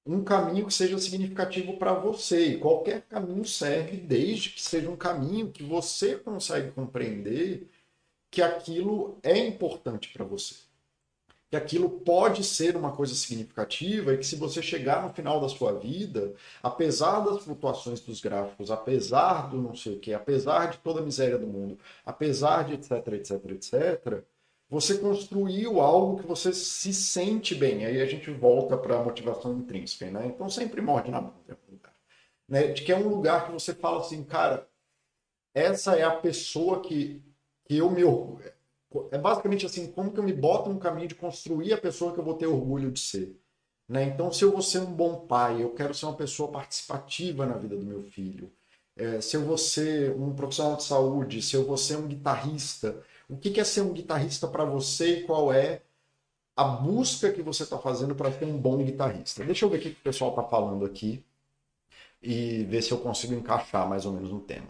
um 0.06 0.22
caminho 0.22 0.66
que 0.66 0.72
seja 0.72 0.98
significativo 0.98 1.76
para 1.76 1.92
você. 1.92 2.46
E 2.46 2.58
qualquer 2.58 3.02
caminho 3.02 3.44
serve, 3.44 3.96
desde 3.96 4.50
que 4.50 4.62
seja 4.62 4.88
um 4.88 4.96
caminho 4.96 5.50
que 5.50 5.64
você 5.64 6.16
consegue 6.16 6.70
compreender 6.70 7.68
que 8.30 8.40
aquilo 8.40 9.18
é 9.22 9.36
importante 9.36 10.12
para 10.12 10.24
você. 10.24 10.54
Que 11.50 11.56
aquilo 11.56 11.88
pode 11.88 12.44
ser 12.44 12.76
uma 12.76 12.92
coisa 12.92 13.14
significativa 13.14 14.12
e 14.12 14.18
que 14.18 14.26
se 14.26 14.36
você 14.36 14.60
chegar 14.60 15.02
no 15.02 15.14
final 15.14 15.40
da 15.40 15.48
sua 15.48 15.72
vida, 15.72 16.34
apesar 16.62 17.20
das 17.20 17.44
flutuações 17.44 18.00
dos 18.00 18.20
gráficos, 18.20 18.70
apesar 18.70 19.48
do 19.48 19.58
não 19.62 19.74
sei 19.74 19.96
o 19.96 20.00
que, 20.00 20.12
apesar 20.12 20.70
de 20.70 20.78
toda 20.78 21.00
a 21.00 21.04
miséria 21.04 21.38
do 21.38 21.46
mundo, 21.46 21.78
apesar 22.04 22.64
de 22.64 22.74
etc, 22.74 23.06
etc, 23.12 23.50
etc, 23.50 24.24
você 24.68 24.98
construiu 24.98 25.80
algo 25.80 26.20
que 26.20 26.26
você 26.26 26.52
se 26.52 26.92
sente 26.92 27.54
bem. 27.54 27.84
Aí 27.84 28.00
a 28.00 28.06
gente 28.06 28.30
volta 28.30 28.76
para 28.76 28.98
a 28.98 29.04
motivação 29.04 29.58
intrínseca, 29.58 30.10
né? 30.10 30.26
Então 30.26 30.48
sempre 30.48 30.80
morde 30.80 31.10
na 31.10 31.20
bunda. 31.20 31.58
Né? 32.48 32.68
De 32.68 32.82
que 32.82 32.92
é 32.92 32.96
um 32.96 33.08
lugar 33.08 33.46
que 33.46 33.52
você 33.52 33.74
fala 33.74 34.00
assim, 34.00 34.22
cara, 34.24 34.68
essa 35.54 35.96
é 35.96 36.02
a 36.02 36.16
pessoa 36.16 36.80
que, 36.80 37.22
que 37.64 37.76
eu 37.76 37.90
me 37.90 38.04
orgulho. 38.04 38.52
É 39.10 39.18
basicamente 39.18 39.66
assim, 39.66 39.90
como 39.90 40.12
que 40.12 40.18
eu 40.18 40.24
me 40.24 40.32
boto 40.32 40.70
no 40.70 40.78
caminho 40.78 41.08
de 41.08 41.14
construir 41.14 41.72
a 41.72 41.78
pessoa 41.78 42.12
que 42.12 42.20
eu 42.20 42.24
vou 42.24 42.34
ter 42.34 42.46
orgulho 42.46 42.90
de 42.90 43.00
ser. 43.00 43.38
Né? 43.88 44.04
Então, 44.04 44.32
se 44.32 44.44
eu 44.44 44.50
vou 44.50 44.62
ser 44.62 44.80
um 44.80 44.92
bom 44.92 45.26
pai, 45.26 45.62
eu 45.62 45.70
quero 45.70 45.94
ser 45.94 46.06
uma 46.06 46.16
pessoa 46.16 46.50
participativa 46.50 47.46
na 47.46 47.56
vida 47.56 47.76
do 47.76 47.84
meu 47.84 48.02
filho. 48.02 48.52
É, 48.96 49.20
se 49.20 49.36
eu 49.36 49.44
vou 49.44 49.58
ser 49.58 50.12
um 50.12 50.34
profissional 50.34 50.76
de 50.76 50.84
saúde, 50.84 51.42
se 51.42 51.54
eu 51.54 51.64
vou 51.64 51.76
ser 51.76 51.96
um 51.96 52.06
guitarrista, 52.06 53.02
o 53.28 53.36
que 53.36 53.58
é 53.60 53.64
ser 53.64 53.82
um 53.82 53.92
guitarrista 53.92 54.46
para 54.46 54.64
você 54.64 55.20
e 55.20 55.22
qual 55.24 55.52
é 55.52 55.82
a 56.56 56.64
busca 56.64 57.32
que 57.32 57.42
você 57.42 57.64
está 57.64 57.78
fazendo 57.78 58.14
para 58.14 58.32
ser 58.32 58.46
um 58.46 58.56
bom 58.56 58.78
guitarrista. 58.78 59.44
Deixa 59.44 59.64
eu 59.64 59.68
ver 59.68 59.78
o 59.78 59.80
que 59.80 59.88
o 59.88 59.94
pessoal 59.96 60.30
está 60.30 60.42
falando 60.42 60.86
aqui 60.86 61.22
e 62.22 62.64
ver 62.64 62.82
se 62.82 62.92
eu 62.92 62.98
consigo 62.98 63.34
encaixar 63.34 63.86
mais 63.88 64.06
ou 64.06 64.12
menos 64.12 64.30
no 64.30 64.40
tema. 64.40 64.68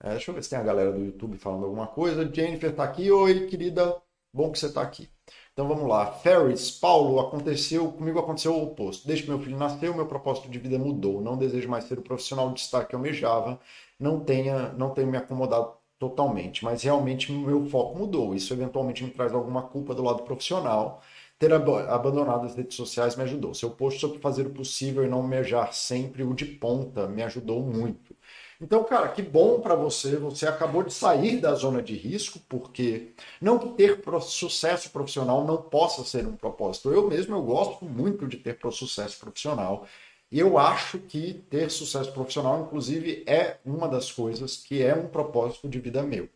É, 0.00 0.10
deixa 0.10 0.30
eu 0.30 0.34
ver 0.34 0.42
se 0.44 0.50
tem 0.50 0.58
a 0.58 0.62
galera 0.62 0.92
do 0.92 1.04
YouTube 1.04 1.38
falando 1.38 1.64
alguma 1.64 1.86
coisa. 1.86 2.30
Jennifer 2.32 2.70
está 2.70 2.84
aqui. 2.84 3.10
Oi, 3.10 3.46
querida. 3.46 4.00
Bom 4.32 4.52
que 4.52 4.58
você 4.58 4.66
está 4.66 4.82
aqui. 4.82 5.08
Então 5.52 5.66
vamos 5.66 5.88
lá. 5.88 6.12
Ferris, 6.12 6.70
Paulo, 6.70 7.18
aconteceu, 7.18 7.90
comigo 7.90 8.18
aconteceu 8.18 8.54
o 8.54 8.64
oposto. 8.64 9.06
Desde 9.06 9.24
que 9.24 9.30
meu 9.30 9.40
filho 9.40 9.56
nasceu, 9.56 9.94
meu 9.94 10.06
propósito 10.06 10.48
de 10.48 10.58
vida 10.58 10.78
mudou. 10.78 11.20
Não 11.20 11.36
desejo 11.36 11.68
mais 11.68 11.84
ser 11.84 11.98
o 11.98 12.02
profissional 12.02 12.48
de 12.50 12.56
destaque 12.56 12.90
que 12.90 12.94
almejava. 12.94 13.58
Não 13.98 14.20
tenha, 14.20 14.72
não 14.74 14.90
tenho 14.90 15.08
me 15.08 15.16
acomodado 15.16 15.77
totalmente, 15.98 16.64
mas 16.64 16.82
realmente 16.82 17.32
meu 17.32 17.66
foco 17.66 17.98
mudou. 17.98 18.34
Isso 18.34 18.52
eventualmente 18.54 19.02
me 19.04 19.10
traz 19.10 19.32
alguma 19.32 19.62
culpa 19.62 19.94
do 19.94 20.02
lado 20.02 20.22
profissional. 20.22 21.02
Ter 21.38 21.52
ab 21.52 21.70
abandonado 21.88 22.46
as 22.46 22.56
redes 22.56 22.76
sociais 22.76 23.14
me 23.16 23.22
ajudou. 23.22 23.54
Seu 23.54 23.70
post 23.70 24.00
sobre 24.00 24.18
fazer 24.18 24.46
o 24.46 24.50
possível 24.50 25.04
e 25.04 25.08
não 25.08 25.22
mejar 25.22 25.72
sempre 25.72 26.24
o 26.24 26.34
de 26.34 26.44
ponta 26.46 27.06
me 27.06 27.22
ajudou 27.22 27.62
muito. 27.62 28.16
Então, 28.60 28.82
cara, 28.82 29.08
que 29.08 29.22
bom 29.22 29.60
para 29.60 29.74
você. 29.76 30.16
Você 30.16 30.46
acabou 30.46 30.82
de 30.82 30.92
sair 30.92 31.40
da 31.40 31.54
zona 31.54 31.80
de 31.80 31.94
risco, 31.94 32.40
porque 32.48 33.12
não 33.40 33.58
ter 33.58 34.02
sucesso 34.22 34.90
profissional 34.90 35.44
não 35.46 35.58
possa 35.62 36.02
ser 36.04 36.26
um 36.26 36.36
propósito. 36.36 36.90
Eu 36.92 37.08
mesmo 37.08 37.36
eu 37.36 37.42
gosto 37.42 37.84
muito 37.84 38.26
de 38.26 38.36
ter 38.36 38.58
sucesso 38.72 39.18
profissional. 39.20 39.86
Eu 40.30 40.58
acho 40.58 40.98
que 40.98 41.34
ter 41.48 41.70
sucesso 41.70 42.12
profissional, 42.12 42.62
inclusive, 42.62 43.24
é 43.26 43.56
uma 43.64 43.88
das 43.88 44.12
coisas 44.12 44.56
que 44.56 44.82
é 44.82 44.94
um 44.94 45.08
propósito 45.08 45.68
de 45.68 45.80
vida 45.80 46.02
meu. 46.02 46.28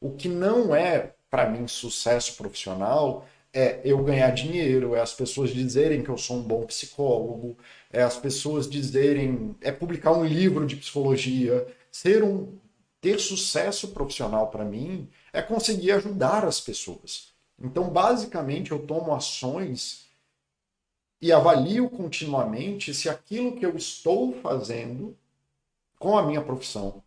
O 0.00 0.12
que 0.12 0.28
não 0.28 0.74
é, 0.74 1.14
para 1.30 1.48
mim, 1.50 1.68
sucesso 1.68 2.36
profissional 2.36 3.26
é 3.52 3.80
eu 3.84 4.02
ganhar 4.02 4.30
dinheiro, 4.30 4.94
é 4.94 5.00
as 5.00 5.12
pessoas 5.14 5.50
dizerem 5.50 6.02
que 6.02 6.08
eu 6.08 6.18
sou 6.18 6.38
um 6.38 6.42
bom 6.42 6.64
psicólogo, 6.66 7.56
é 7.92 8.02
as 8.02 8.16
pessoas 8.16 8.68
dizerem, 8.68 9.54
é 9.60 9.70
publicar 9.70 10.12
um 10.12 10.24
livro 10.24 10.66
de 10.66 10.76
psicologia. 10.76 11.66
Ser 11.92 12.24
um 12.24 12.58
ter 13.00 13.20
sucesso 13.20 13.88
profissional 13.88 14.48
para 14.48 14.64
mim 14.64 15.08
é 15.32 15.42
conseguir 15.42 15.92
ajudar 15.92 16.44
as 16.44 16.60
pessoas. 16.60 17.34
Então, 17.62 17.90
basicamente, 17.90 18.72
eu 18.72 18.78
tomo 18.86 19.14
ações 19.14 20.03
e 21.24 21.32
avalio 21.32 21.88
continuamente 21.88 22.92
se 22.92 23.08
aquilo 23.08 23.56
que 23.56 23.64
eu 23.64 23.74
estou 23.74 24.34
fazendo 24.42 25.16
com 25.98 26.18
a 26.18 26.22
minha 26.22 26.42
profissão, 26.42 27.02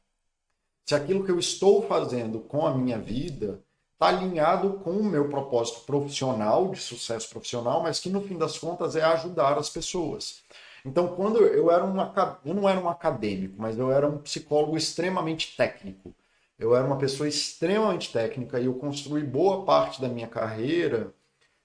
se 0.87 0.95
aquilo 0.95 1.23
que 1.23 1.29
eu 1.29 1.37
estou 1.37 1.87
fazendo 1.87 2.39
com 2.39 2.65
a 2.65 2.75
minha 2.75 2.97
vida 2.97 3.61
está 3.93 4.07
alinhado 4.07 4.79
com 4.79 4.89
o 4.89 5.03
meu 5.03 5.29
propósito 5.29 5.81
profissional, 5.81 6.71
de 6.71 6.79
sucesso 6.79 7.29
profissional, 7.29 7.83
mas 7.83 7.99
que 7.99 8.09
no 8.09 8.23
fim 8.23 8.39
das 8.39 8.57
contas 8.57 8.95
é 8.95 9.03
ajudar 9.03 9.55
as 9.55 9.69
pessoas. 9.69 10.41
Então, 10.83 11.15
quando 11.15 11.37
eu 11.37 11.69
era 11.69 11.85
um, 11.85 11.95
eu 12.43 12.55
não 12.55 12.67
era 12.67 12.79
um 12.79 12.89
acadêmico, 12.89 13.53
mas 13.59 13.77
eu 13.77 13.91
era 13.91 14.07
um 14.07 14.17
psicólogo 14.17 14.75
extremamente 14.75 15.55
técnico. 15.55 16.11
Eu 16.57 16.75
era 16.75 16.87
uma 16.87 16.97
pessoa 16.97 17.29
extremamente 17.29 18.11
técnica 18.11 18.59
e 18.59 18.65
eu 18.65 18.73
construí 18.73 19.21
boa 19.21 19.63
parte 19.63 20.01
da 20.01 20.07
minha 20.07 20.27
carreira 20.27 21.13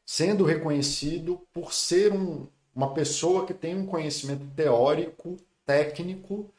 sendo 0.05 0.45
reconhecido 0.45 1.41
por 1.53 1.73
ser 1.73 2.13
um, 2.13 2.47
uma 2.75 2.93
pessoa 2.95 3.47
que 3.47 3.55
tem 3.55 3.75
um 3.75 3.87
conhecimento 3.87 4.47
teórico, 4.55 5.37
técnico 5.65 6.53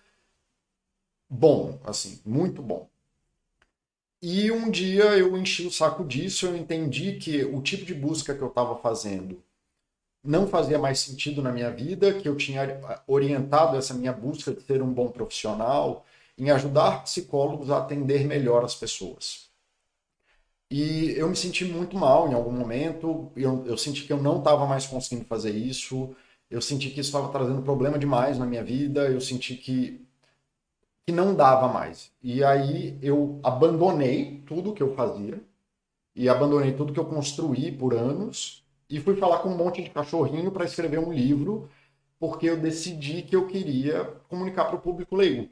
bom, 1.29 1.79
assim, 1.83 2.21
muito 2.25 2.61
bom. 2.61 2.87
E 4.21 4.49
um 4.51 4.71
dia 4.71 5.17
eu 5.17 5.37
enchi 5.37 5.65
o 5.67 5.71
saco 5.71 6.05
disso, 6.05 6.45
eu 6.45 6.55
entendi 6.55 7.17
que 7.17 7.43
o 7.43 7.61
tipo 7.61 7.83
de 7.83 7.93
busca 7.93 8.33
que 8.33 8.41
eu 8.41 8.47
estava 8.47 8.77
fazendo 8.77 9.43
não 10.23 10.47
fazia 10.47 10.79
mais 10.79 10.99
sentido 10.99 11.41
na 11.41 11.51
minha 11.51 11.69
vida, 11.69 12.13
que 12.13 12.29
eu 12.29 12.37
tinha 12.37 12.79
orientado 13.05 13.75
essa 13.75 13.93
minha 13.93 14.13
busca 14.13 14.53
de 14.53 14.61
ser 14.61 14.81
um 14.81 14.93
bom 14.93 15.09
profissional 15.09 16.05
em 16.37 16.49
ajudar 16.49 17.03
psicólogos 17.03 17.69
a 17.69 17.79
atender 17.79 18.25
melhor 18.25 18.63
as 18.63 18.75
pessoas. 18.75 19.49
E 20.73 21.11
eu 21.19 21.29
me 21.29 21.35
senti 21.35 21.63
muito 21.65 21.95
mal 21.95 22.27
em 22.27 22.33
algum 22.33 22.51
momento, 22.51 23.31
eu, 23.35 23.63
eu 23.67 23.77
senti 23.77 24.05
que 24.07 24.11
eu 24.11 24.17
não 24.17 24.39
estava 24.39 24.65
mais 24.65 24.87
conseguindo 24.87 25.23
fazer 25.23 25.51
isso, 25.51 26.15
eu 26.49 26.59
senti 26.63 26.89
que 26.89 26.99
isso 26.99 27.09
estava 27.09 27.31
trazendo 27.31 27.61
problema 27.61 27.99
demais 27.99 28.39
na 28.39 28.45
minha 28.47 28.63
vida, 28.63 29.01
eu 29.01 29.21
senti 29.21 29.55
que, 29.55 30.03
que 31.05 31.13
não 31.13 31.35
dava 31.35 31.67
mais. 31.67 32.11
E 32.23 32.43
aí 32.43 32.97
eu 33.03 33.39
abandonei 33.43 34.41
tudo 34.47 34.73
que 34.73 34.81
eu 34.81 34.95
fazia, 34.95 35.39
e 36.15 36.27
abandonei 36.27 36.73
tudo 36.73 36.91
que 36.91 36.99
eu 36.99 37.05
construí 37.05 37.71
por 37.71 37.93
anos, 37.93 38.63
e 38.89 38.99
fui 38.99 39.15
falar 39.15 39.39
com 39.43 39.49
um 39.49 39.57
monte 39.57 39.83
de 39.83 39.91
cachorrinho 39.91 40.51
para 40.51 40.65
escrever 40.65 40.97
um 40.97 41.13
livro, 41.13 41.69
porque 42.19 42.49
eu 42.49 42.57
decidi 42.59 43.21
que 43.21 43.35
eu 43.35 43.45
queria 43.45 44.05
comunicar 44.27 44.65
para 44.65 44.77
o 44.77 44.81
público 44.81 45.15
leigo. 45.15 45.49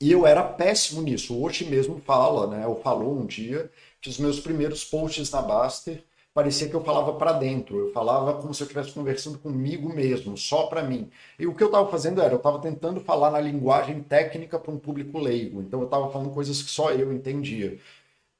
E 0.00 0.12
eu 0.12 0.26
era 0.26 0.42
péssimo 0.42 1.02
nisso. 1.02 1.36
Hoje 1.40 1.64
mesmo 1.64 2.00
fala, 2.00 2.46
né? 2.46 2.66
Ou 2.66 2.76
falou 2.76 3.18
um 3.18 3.26
dia 3.26 3.70
os 4.08 4.18
meus 4.18 4.40
primeiros 4.40 4.84
posts 4.84 5.30
na 5.30 5.42
Baster 5.42 6.02
parecia 6.34 6.68
que 6.68 6.74
eu 6.74 6.84
falava 6.84 7.14
para 7.14 7.32
dentro. 7.32 7.78
Eu 7.78 7.92
falava 7.92 8.34
como 8.34 8.52
se 8.52 8.62
eu 8.62 8.66
estivesse 8.66 8.92
conversando 8.92 9.38
comigo 9.38 9.88
mesmo, 9.88 10.36
só 10.36 10.66
para 10.66 10.82
mim. 10.82 11.10
E 11.38 11.46
o 11.46 11.54
que 11.54 11.62
eu 11.62 11.68
estava 11.68 11.88
fazendo 11.90 12.20
era, 12.20 12.34
eu 12.34 12.36
estava 12.36 12.58
tentando 12.58 13.00
falar 13.00 13.30
na 13.30 13.40
linguagem 13.40 14.02
técnica 14.02 14.58
para 14.58 14.70
um 14.70 14.78
público 14.78 15.18
leigo. 15.18 15.62
Então 15.62 15.80
eu 15.80 15.86
estava 15.86 16.10
falando 16.10 16.30
coisas 16.34 16.62
que 16.62 16.70
só 16.70 16.92
eu 16.92 17.12
entendia. 17.12 17.78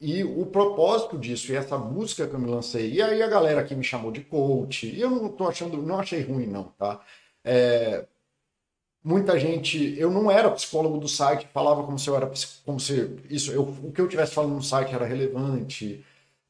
E 0.01 0.23
o 0.25 0.45
propósito 0.47 1.17
disso 1.17 1.53
e 1.53 1.57
essa 1.57 1.79
busca 1.79 2.27
que 2.27 2.35
eu 2.35 2.39
me 2.39 2.51
lancei, 2.51 2.93
e 2.93 3.03
aí 3.03 3.23
a 3.23 3.29
galera 3.29 3.63
aqui 3.63 3.75
me 3.75 3.83
chamou 3.85 4.13
de 4.13 4.21
coach, 4.21 4.87
e 4.87 5.01
eu 5.01 5.09
não 5.11 5.31
tô 5.31 5.49
achando, 5.49 5.79
não 5.83 5.99
achei 5.99 6.21
ruim 6.23 6.47
não, 6.47 6.65
tá? 6.79 7.01
É, 7.43 8.05
muita 9.07 9.39
gente, 9.39 9.95
eu 9.99 10.11
não 10.11 10.29
era 10.29 10.51
psicólogo 10.51 10.99
do 10.99 11.07
site, 11.07 11.49
falava 11.55 11.85
como 11.85 11.97
se 11.97 12.09
eu 12.09 12.17
era 12.17 12.29
como 12.65 12.81
se 12.81 13.17
isso, 13.31 13.53
eu, 13.53 13.63
o 13.63 13.93
que 13.93 14.01
eu 14.01 14.09
tivesse 14.09 14.35
falando 14.35 14.55
no 14.55 14.63
site 14.63 14.93
era 14.93 15.07
relevante. 15.07 16.05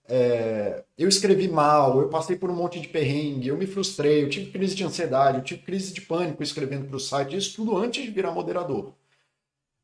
É, 0.08 0.84
eu 0.96 1.08
escrevi 1.08 1.48
mal, 1.48 2.00
eu 2.00 2.08
passei 2.08 2.36
por 2.36 2.50
um 2.50 2.54
monte 2.54 2.80
de 2.80 2.88
perrengue, 2.88 3.48
eu 3.48 3.58
me 3.58 3.66
frustrei, 3.66 4.24
eu 4.24 4.30
tive 4.30 4.52
crise 4.52 4.74
de 4.74 4.84
ansiedade, 4.84 5.38
eu 5.38 5.44
tive 5.44 5.62
crise 5.62 5.92
de 5.92 6.00
pânico 6.00 6.42
escrevendo 6.42 6.86
para 6.86 6.96
o 6.96 7.00
site, 7.00 7.36
isso 7.36 7.56
tudo 7.56 7.76
antes 7.76 8.04
de 8.04 8.10
virar 8.10 8.30
moderador. 8.32 8.94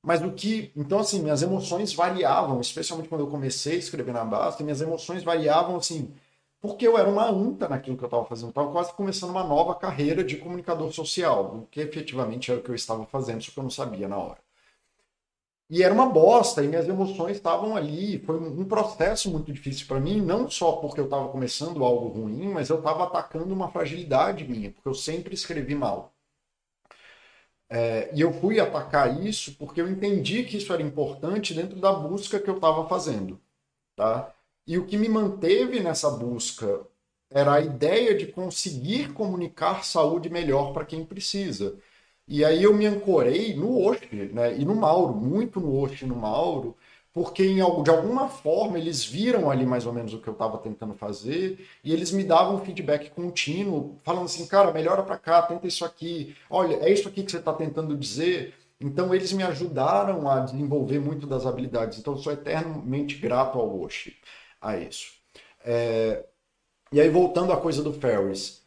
Mas 0.03 0.23
o 0.23 0.33
que. 0.33 0.73
Então, 0.77 0.99
assim, 1.01 1.23
minhas 1.23 1.43
emoções 1.43 1.93
variavam, 1.93 2.61
especialmente 2.61 3.09
quando 3.09 3.23
eu 3.23 3.29
comecei 3.29 3.75
a 3.77 3.79
escrever 3.79 4.13
na 4.13 4.25
Basta, 4.25 4.65
minhas 4.65 4.81
emoções 4.81 5.23
variavam, 5.23 5.77
assim, 5.77 6.13
porque 6.63 6.87
eu 6.87 6.97
era 6.97 7.09
uma 7.09 7.29
anta 7.29 7.69
naquilo 7.69 7.97
que 7.99 8.05
eu 8.05 8.07
estava 8.07 8.25
fazendo. 8.25 8.51
Estava 8.51 8.71
quase 8.73 8.93
começando 8.95 9.31
uma 9.31 9.45
nova 9.45 9.75
carreira 9.75 10.25
de 10.25 10.37
comunicador 10.37 10.93
social, 10.93 11.57
o 11.57 11.67
que 11.67 11.81
efetivamente 11.81 12.51
era 12.53 12.61
o 12.61 12.63
que 12.63 12.71
eu 12.71 12.75
estava 12.75 13.05
fazendo, 13.07 13.43
só 13.43 13.53
que 13.53 13.59
eu 13.59 13.65
não 13.65 13.71
sabia 13.71 14.09
na 14.09 14.17
hora. 14.17 14.39
E 15.69 15.83
era 15.83 15.93
uma 15.93 16.07
bosta, 16.07 16.63
e 16.63 16.69
minhas 16.69 16.89
emoções 16.89 17.37
estavam 17.37 17.75
ali. 17.75 18.19
Foi 18.21 18.39
um 18.39 18.65
processo 18.65 19.31
muito 19.31 19.53
difícil 19.53 19.87
para 19.89 19.99
mim, 20.01 20.21
não 20.21 20.49
só 20.49 20.73
porque 20.73 21.01
eu 21.01 21.07
estava 21.07 21.29
começando 21.31 21.85
algo 21.85 22.09
ruim, 22.09 22.49
mas 22.49 22.69
eu 22.69 22.79
estava 22.79 23.05
atacando 23.05 23.53
uma 23.55 23.71
fragilidade 23.71 24.45
minha, 24.45 24.71
porque 24.71 24.89
eu 24.89 24.95
sempre 24.95 25.35
escrevi 25.35 25.75
mal. 25.75 26.13
É, 27.69 28.11
e 28.15 28.21
eu 28.21 28.33
fui 28.35 28.61
atacar 28.61 29.25
isso 29.25 29.55
porque 29.57 29.81
eu 29.81 29.89
entendi 29.89 30.45
que 30.45 30.59
isso 30.59 30.73
era 30.73 30.83
importante 30.83 31.55
dentro 31.55 31.81
da 31.81 31.93
busca 31.93 32.39
que 32.39 32.49
eu 32.51 32.57
estava 32.57 32.87
fazendo. 32.89 33.41
Tá? 33.97 34.33
E 34.67 34.79
o 34.79 34.87
que 34.87 34.97
me 34.97 35.09
manteve 35.09 35.81
nessa 35.81 36.11
busca 36.11 36.87
era 37.31 37.55
a 37.55 37.61
ideia 37.61 38.17
de 38.17 38.27
conseguir 38.27 39.13
comunicar 39.13 39.85
saúde 39.85 40.29
melhor 40.31 40.73
para 40.73 40.85
quem 40.85 41.05
precisa. 41.05 41.79
E 42.29 42.45
aí 42.45 42.63
eu 42.63 42.75
me 42.75 42.87
ancorei 42.87 43.55
no 43.55 43.79
Osh, 43.85 44.01
né? 44.33 44.57
E 44.57 44.65
no 44.65 44.75
Mauro, 44.75 45.15
muito 45.15 45.61
no 45.61 45.77
Osh 45.81 46.03
e 46.03 46.07
no 46.07 46.15
Mauro, 46.17 46.77
porque 47.13 47.45
em, 47.45 47.57
de 47.57 47.91
alguma 47.91 48.29
forma 48.29 48.79
eles 48.79 49.05
viram 49.05 49.51
ali 49.51 49.67
mais 49.67 49.85
ou 49.87 49.93
menos 49.93 50.15
o 50.15 50.21
que 50.21 50.29
eu 50.29 50.33
estava 50.33 50.59
tentando 50.59 50.95
fazer 50.95 51.67
e 51.85 51.93
eles 51.93 52.11
me 52.13 52.25
davam 52.25 52.65
feedback 52.65 53.11
contínuo, 53.11 53.99
falando 54.03 54.25
assim, 54.27 54.47
cara, 54.47 54.73
melhora 54.73 55.03
para 55.03 55.19
cá, 55.19 55.43
tenta 55.43 55.67
isso 55.67 55.85
aqui, 55.85 56.35
olha, 56.49 56.77
é 56.77 56.91
isso 56.93 57.09
aqui 57.09 57.23
que 57.23 57.31
você 57.31 57.39
está 57.39 57.53
tentando 57.53 57.97
dizer. 57.97 58.55
Então 58.81 59.15
eles 59.15 59.33
me 59.33 59.43
ajudaram 59.43 60.29
a 60.29 60.41
desenvolver 60.41 60.99
muito 60.99 61.27
das 61.27 61.47
habilidades. 61.47 61.99
Então 61.99 62.15
eu 62.15 62.19
sou 62.19 62.33
eternamente 62.33 63.17
grato 63.17 63.59
ao 63.59 63.81
Oshi, 63.81 64.17
a 64.63 64.77
isso. 64.77 65.13
É... 65.65 66.25
E 66.93 67.01
aí 67.01 67.09
voltando 67.09 67.53
à 67.53 67.61
coisa 67.61 67.83
do 67.83 67.93
Ferris. 67.93 68.63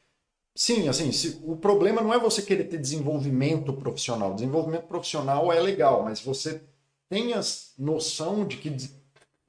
Sim, 0.54 0.88
assim, 0.88 1.12
se, 1.12 1.42
o 1.44 1.56
problema 1.58 2.02
não 2.02 2.14
é 2.14 2.20
você 2.20 2.42
querer 2.42 2.66
ter 2.66 2.78
desenvolvimento 2.78 3.74
profissional. 3.74 4.34
Desenvolvimento 4.34 4.88
profissional 4.88 5.52
é 5.52 5.60
legal, 5.60 6.04
mas 6.04 6.22
você 6.22 6.62
tenha 7.10 7.40
noção 7.78 8.46
de 8.46 8.58
que 8.58 8.76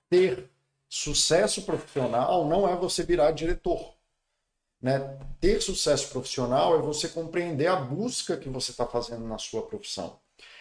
ter 0.08 0.50
sucesso 0.88 1.62
profissional 1.62 2.46
não 2.46 2.68
é 2.68 2.76
você 2.76 3.02
virar 3.02 3.32
diretor. 3.32 3.94
Né? 4.80 5.18
Ter 5.40 5.60
sucesso 5.60 6.10
profissional 6.10 6.76
é 6.78 6.82
você 6.82 7.08
compreender 7.08 7.66
a 7.66 7.76
busca 7.76 8.36
que 8.36 8.48
você 8.48 8.70
está 8.72 8.86
fazendo 8.86 9.26
na 9.26 9.38
sua 9.38 9.62
profissão. 9.62 10.18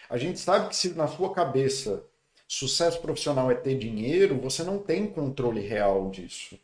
A 0.08 0.16
gente 0.16 0.38
sabe 0.38 0.68
que 0.68 0.76
se 0.76 0.90
na 0.90 1.08
sua 1.08 1.32
cabeça 1.34 2.04
sucesso 2.46 3.00
profissional 3.00 3.50
é 3.50 3.54
ter 3.54 3.76
dinheiro, 3.78 4.40
você 4.40 4.62
não 4.62 4.78
tem 4.78 5.06
controle 5.06 5.60
real 5.60 6.10
disso. 6.10 6.58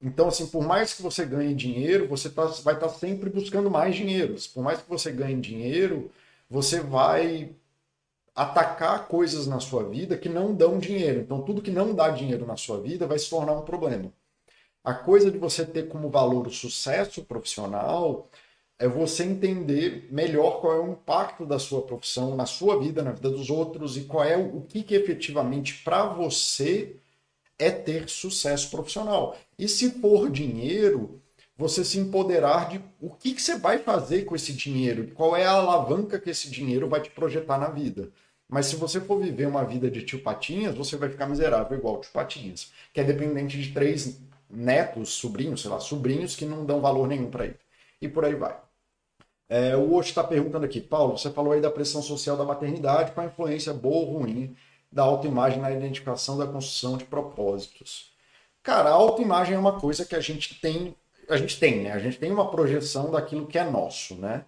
Então, 0.00 0.28
assim, 0.28 0.46
por 0.48 0.64
mais 0.66 0.94
que 0.94 1.02
você 1.02 1.24
ganhe 1.24 1.54
dinheiro, 1.54 2.08
você 2.08 2.28
tá, 2.28 2.46
vai 2.46 2.74
estar 2.74 2.88
tá 2.88 2.88
sempre 2.88 3.30
buscando 3.30 3.70
mais 3.70 3.94
dinheiro. 3.94 4.34
Por 4.52 4.62
mais 4.62 4.82
que 4.82 4.88
você 4.88 5.12
ganhe 5.12 5.40
dinheiro, 5.40 6.10
você 6.50 6.80
vai 6.80 7.54
atacar 8.34 9.06
coisas 9.06 9.46
na 9.46 9.60
sua 9.60 9.84
vida 9.88 10.18
que 10.18 10.28
não 10.28 10.54
dão 10.54 10.78
dinheiro. 10.78 11.20
Então, 11.20 11.42
tudo 11.42 11.62
que 11.62 11.70
não 11.70 11.94
dá 11.94 12.08
dinheiro 12.10 12.44
na 12.46 12.56
sua 12.56 12.80
vida 12.80 13.06
vai 13.06 13.18
se 13.18 13.30
tornar 13.30 13.52
um 13.52 13.62
problema. 13.62 14.12
A 14.82 14.92
coisa 14.92 15.30
de 15.30 15.38
você 15.38 15.64
ter 15.64 15.88
como 15.88 16.10
valor 16.10 16.48
o 16.48 16.50
sucesso 16.50 17.22
profissional 17.22 18.28
é 18.82 18.88
você 18.88 19.22
entender 19.22 20.08
melhor 20.10 20.60
qual 20.60 20.72
é 20.74 20.80
o 20.80 20.90
impacto 20.90 21.46
da 21.46 21.56
sua 21.56 21.82
profissão 21.82 22.34
na 22.34 22.46
sua 22.46 22.80
vida, 22.80 23.00
na 23.00 23.12
vida 23.12 23.30
dos 23.30 23.48
outros 23.48 23.96
e 23.96 24.00
qual 24.00 24.24
é 24.24 24.36
o 24.36 24.60
que, 24.62 24.82
que 24.82 24.96
efetivamente 24.96 25.84
para 25.84 26.04
você 26.06 26.96
é 27.56 27.70
ter 27.70 28.08
sucesso 28.08 28.68
profissional. 28.72 29.36
E 29.56 29.68
se 29.68 29.88
for 30.00 30.28
dinheiro, 30.28 31.22
você 31.56 31.84
se 31.84 31.96
empoderar 31.96 32.70
de 32.70 32.80
o 33.00 33.08
que, 33.10 33.34
que 33.34 33.40
você 33.40 33.56
vai 33.56 33.78
fazer 33.78 34.24
com 34.24 34.34
esse 34.34 34.52
dinheiro, 34.52 35.12
qual 35.14 35.36
é 35.36 35.44
a 35.44 35.52
alavanca 35.52 36.18
que 36.18 36.30
esse 36.30 36.50
dinheiro 36.50 36.88
vai 36.88 37.00
te 37.00 37.10
projetar 37.10 37.58
na 37.58 37.68
vida. 37.68 38.10
Mas 38.48 38.66
se 38.66 38.74
você 38.74 39.00
for 39.00 39.20
viver 39.20 39.46
uma 39.46 39.64
vida 39.64 39.88
de 39.88 40.02
tio 40.02 40.24
Patinhas, 40.24 40.74
você 40.74 40.96
vai 40.96 41.08
ficar 41.08 41.28
miserável 41.28 41.78
igual 41.78 42.00
tio 42.00 42.10
Patinhas, 42.10 42.72
que 42.92 43.00
é 43.00 43.04
dependente 43.04 43.62
de 43.62 43.72
três 43.72 44.18
netos, 44.50 45.10
sobrinhos, 45.10 45.62
sei 45.62 45.70
lá, 45.70 45.78
sobrinhos 45.78 46.34
que 46.34 46.44
não 46.44 46.66
dão 46.66 46.80
valor 46.80 47.06
nenhum 47.06 47.30
para 47.30 47.44
ele. 47.44 47.56
E 48.00 48.08
por 48.08 48.24
aí 48.24 48.34
vai. 48.34 48.56
É, 49.52 49.76
o 49.76 49.94
Osh 49.96 50.06
está 50.06 50.24
perguntando 50.24 50.64
aqui, 50.64 50.80
Paulo, 50.80 51.18
você 51.18 51.30
falou 51.30 51.52
aí 51.52 51.60
da 51.60 51.70
pressão 51.70 52.00
social 52.00 52.38
da 52.38 52.44
maternidade, 52.44 53.12
com 53.12 53.20
a 53.20 53.26
influência 53.26 53.74
boa 53.74 53.96
ou 53.96 54.20
ruim 54.20 54.56
da 54.90 55.02
autoimagem 55.02 55.60
na 55.60 55.70
identificação 55.70 56.38
da 56.38 56.46
construção 56.46 56.96
de 56.96 57.04
propósitos. 57.04 58.14
Cara, 58.62 58.88
a 58.88 58.94
autoimagem 58.94 59.54
é 59.54 59.58
uma 59.58 59.78
coisa 59.78 60.06
que 60.06 60.16
a 60.16 60.20
gente 60.20 60.58
tem, 60.58 60.96
a 61.28 61.36
gente 61.36 61.60
tem, 61.60 61.82
né? 61.82 61.92
A 61.92 61.98
gente 61.98 62.18
tem 62.18 62.32
uma 62.32 62.50
projeção 62.50 63.10
daquilo 63.10 63.46
que 63.46 63.58
é 63.58 63.64
nosso, 63.64 64.14
né? 64.14 64.46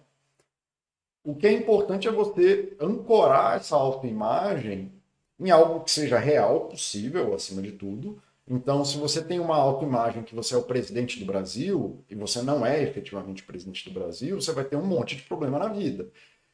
O 1.23 1.35
que 1.35 1.45
é 1.45 1.51
importante 1.51 2.07
é 2.07 2.11
você 2.11 2.75
ancorar 2.81 3.57
essa 3.57 3.75
autoimagem 3.75 4.91
em 5.39 5.51
algo 5.51 5.83
que 5.83 5.91
seja 5.91 6.17
real, 6.17 6.61
possível, 6.61 7.35
acima 7.35 7.61
de 7.61 7.73
tudo. 7.73 8.19
Então, 8.47 8.85
se 8.85 8.97
você 8.97 9.23
tem 9.23 9.39
uma 9.39 9.55
autoimagem 9.55 10.23
que 10.23 10.35
você 10.35 10.53
é 10.53 10.57
o 10.57 10.63
presidente 10.63 11.19
do 11.19 11.25
Brasil 11.25 12.03
e 12.09 12.15
você 12.15 12.41
não 12.41 12.65
é 12.65 12.81
efetivamente 12.83 13.43
presidente 13.43 13.89
do 13.89 13.99
Brasil, 13.99 14.39
você 14.39 14.51
vai 14.51 14.63
ter 14.63 14.75
um 14.75 14.85
monte 14.85 15.15
de 15.15 15.23
problema 15.23 15.57
na 15.57 15.67
vida. 15.67 16.11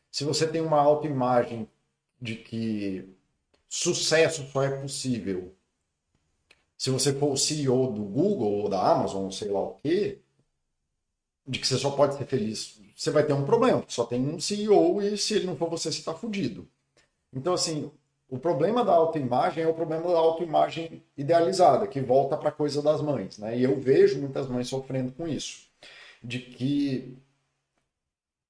Se 0.10 0.24
você 0.24 0.48
tem 0.48 0.62
uma 0.62 0.80
autoimagem 0.80 1.68
de 2.22 2.36
que 2.36 3.10
sucesso 3.68 4.46
só 4.52 4.64
é 4.64 4.82
possível 4.82 5.56
se 6.78 6.90
você 6.90 7.14
for 7.14 7.32
o 7.32 7.38
CEO 7.38 7.92
do 7.92 8.04
Google 8.04 8.54
ou 8.54 8.70
da 8.70 8.82
Amazon, 8.82 9.30
sei 9.30 9.50
lá 9.52 9.62
o 9.62 9.76
quê, 9.76 10.20
de 11.46 11.60
que 11.60 11.68
você 11.68 11.78
só 11.78 11.92
pode 11.92 12.16
ser 12.16 12.26
feliz 12.26 12.82
você 13.02 13.10
vai 13.10 13.26
ter 13.26 13.34
um 13.34 13.44
problema, 13.44 13.84
só 13.88 14.06
tem 14.06 14.22
um 14.22 14.40
CEO 14.40 15.02
e 15.02 15.18
se 15.18 15.34
ele 15.34 15.48
não 15.48 15.58
for 15.58 15.68
você, 15.68 15.92
você 15.92 15.98
está 15.98 16.14
fudido. 16.14 16.70
Então, 17.34 17.54
assim, 17.54 17.92
o 18.32 18.40
problema 18.40 18.82
da 18.82 18.94
autoimagem 18.94 19.62
é 19.62 19.68
o 19.68 19.74
problema 19.74 20.10
da 20.10 20.18
autoimagem 20.18 21.04
idealizada, 21.18 21.86
que 21.86 22.00
volta 22.00 22.38
para 22.38 22.48
a 22.48 22.54
coisa 22.54 22.82
das 22.82 23.02
mães. 23.02 23.38
Né? 23.38 23.58
E 23.58 23.64
eu 23.64 23.78
vejo 23.78 24.22
muitas 24.22 24.48
mães 24.48 24.70
sofrendo 24.70 25.12
com 25.12 25.28
isso. 25.28 25.68
De 26.24 26.40
que, 26.40 27.18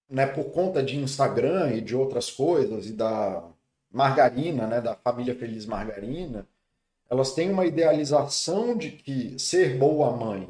né, 0.08 0.28
por 0.28 0.52
conta 0.52 0.84
de 0.84 1.00
Instagram 1.00 1.72
e 1.72 1.82
de 1.82 1.96
outras 1.96 2.30
coisas, 2.30 2.86
e 2.86 2.94
da 2.94 3.44
margarina, 3.92 4.68
né, 4.68 4.80
da 4.80 4.94
família 4.94 5.34
feliz 5.34 5.66
margarina, 5.66 6.48
elas 7.10 7.34
têm 7.34 7.50
uma 7.50 7.66
idealização 7.66 8.78
de 8.78 8.92
que 8.92 9.40
ser 9.40 9.80
boa 9.80 10.16
mãe 10.16 10.48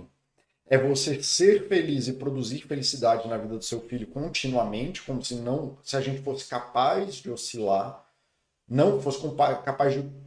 é 0.67 0.77
você 0.77 1.23
ser 1.23 1.69
feliz 1.69 2.09
e 2.09 2.13
produzir 2.13 2.67
felicidade 2.67 3.29
na 3.29 3.37
vida 3.37 3.57
do 3.57 3.63
seu 3.63 3.79
filho 3.79 4.07
continuamente, 4.07 5.01
como 5.03 5.23
se 5.23 5.35
não, 5.35 5.77
se 5.83 5.95
a 5.95 6.01
gente 6.01 6.21
fosse 6.21 6.49
capaz 6.49 7.15
de 7.15 7.31
oscilar, 7.31 8.10
não 8.71 9.01
fosse 9.01 9.19
capaz 9.65 9.93
de 9.93 10.21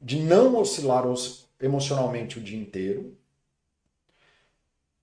de 0.00 0.20
não 0.20 0.56
oscilar 0.56 1.04
emocionalmente 1.58 2.38
o 2.38 2.42
dia 2.42 2.58
inteiro. 2.58 3.16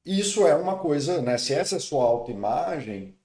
Isso 0.06 0.46
é 0.46 0.56
uma 0.56 0.78
coisa, 0.78 1.22
né? 1.22 1.38
Se 1.38 1.54
essa 1.54 1.76
é 1.76 1.78
a 1.78 1.82
sua 1.82 2.04
autoimagem, 2.04 3.18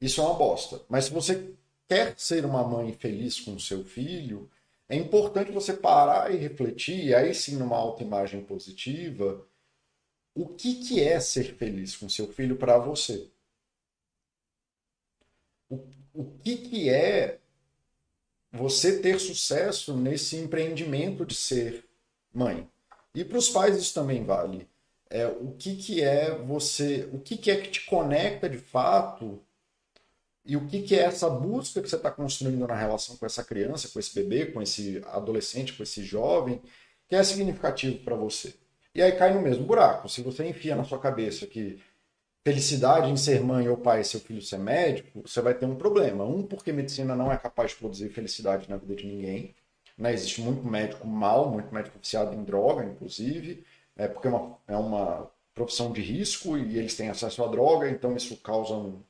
isso 0.00 0.20
é 0.20 0.24
uma 0.24 0.34
bosta. 0.34 0.80
Mas 0.88 1.04
se 1.04 1.12
você 1.12 1.54
quer 1.86 2.18
ser 2.18 2.44
uma 2.46 2.66
mãe 2.66 2.92
feliz 2.94 3.38
com 3.38 3.54
o 3.54 3.60
seu 3.60 3.84
filho, 3.84 4.50
é 4.88 4.96
importante 4.96 5.52
você 5.52 5.74
parar 5.74 6.34
e 6.34 6.38
refletir, 6.38 7.04
e 7.06 7.14
aí 7.14 7.34
sim 7.34 7.56
numa 7.56 7.76
autoimagem 7.76 8.42
positiva, 8.42 9.46
o 10.34 10.48
que, 10.48 10.76
que 10.84 11.02
é 11.02 11.20
ser 11.20 11.54
feliz 11.54 11.96
com 11.96 12.08
seu 12.08 12.32
filho 12.32 12.56
para 12.56 12.78
você? 12.78 13.30
O, 15.68 15.78
o 16.14 16.24
que, 16.24 16.56
que 16.56 16.88
é 16.88 17.38
você 18.52 18.98
ter 18.98 19.18
sucesso 19.20 19.96
nesse 19.96 20.36
empreendimento 20.36 21.24
de 21.24 21.34
ser 21.34 21.84
mãe? 22.32 22.68
E 23.14 23.24
para 23.24 23.38
os 23.38 23.48
pais 23.48 23.76
isso 23.76 23.94
também 23.94 24.24
vale. 24.24 24.68
É, 25.08 25.26
o 25.26 25.52
que, 25.58 25.76
que 25.76 26.02
é 26.02 26.36
você, 26.36 27.08
o 27.12 27.18
que, 27.18 27.36
que 27.36 27.50
é 27.50 27.56
que 27.56 27.70
te 27.70 27.86
conecta 27.86 28.48
de 28.48 28.58
fato 28.58 29.42
e 30.44 30.56
o 30.56 30.66
que, 30.66 30.82
que 30.82 30.94
é 30.94 31.02
essa 31.02 31.28
busca 31.28 31.82
que 31.82 31.88
você 31.88 31.96
está 31.96 32.10
construindo 32.10 32.66
na 32.66 32.74
relação 32.74 33.16
com 33.16 33.26
essa 33.26 33.44
criança, 33.44 33.88
com 33.88 33.98
esse 33.98 34.14
bebê, 34.14 34.46
com 34.46 34.62
esse 34.62 35.02
adolescente, 35.06 35.72
com 35.72 35.82
esse 35.82 36.02
jovem, 36.04 36.62
que 37.08 37.16
é 37.16 37.22
significativo 37.22 37.98
para 38.04 38.16
você. 38.16 38.54
E 38.94 39.02
aí 39.02 39.12
cai 39.12 39.34
no 39.34 39.42
mesmo 39.42 39.64
buraco. 39.64 40.08
Se 40.08 40.22
você 40.22 40.48
enfia 40.48 40.74
na 40.74 40.84
sua 40.84 40.98
cabeça 40.98 41.46
que 41.46 41.80
felicidade 42.44 43.10
em 43.10 43.16
ser 43.16 43.40
mãe 43.42 43.68
ou 43.68 43.76
pai 43.76 44.00
e 44.00 44.04
seu 44.04 44.20
filho 44.20 44.42
ser 44.42 44.58
médico, 44.58 45.22
você 45.26 45.40
vai 45.40 45.54
ter 45.54 45.66
um 45.66 45.76
problema. 45.76 46.24
Um, 46.24 46.42
porque 46.42 46.72
medicina 46.72 47.14
não 47.14 47.30
é 47.30 47.36
capaz 47.36 47.72
de 47.72 47.76
produzir 47.78 48.08
felicidade 48.10 48.68
na 48.68 48.76
vida 48.76 48.94
de 48.96 49.06
ninguém. 49.06 49.54
Né? 49.98 50.12
Existe 50.12 50.40
muito 50.40 50.66
médico 50.66 51.06
mal, 51.06 51.50
muito 51.50 51.72
médico 51.74 51.98
viciado 51.98 52.34
em 52.34 52.44
droga, 52.44 52.84
inclusive, 52.84 53.64
é 53.96 54.08
porque 54.08 54.28
é 54.28 54.30
uma, 54.30 54.58
é 54.68 54.76
uma 54.76 55.30
profissão 55.54 55.92
de 55.92 56.00
risco 56.00 56.56
e 56.56 56.78
eles 56.78 56.96
têm 56.96 57.10
acesso 57.10 57.44
à 57.44 57.48
droga, 57.48 57.90
então 57.90 58.16
isso 58.16 58.36
causa 58.38 58.74
um, 58.74 59.02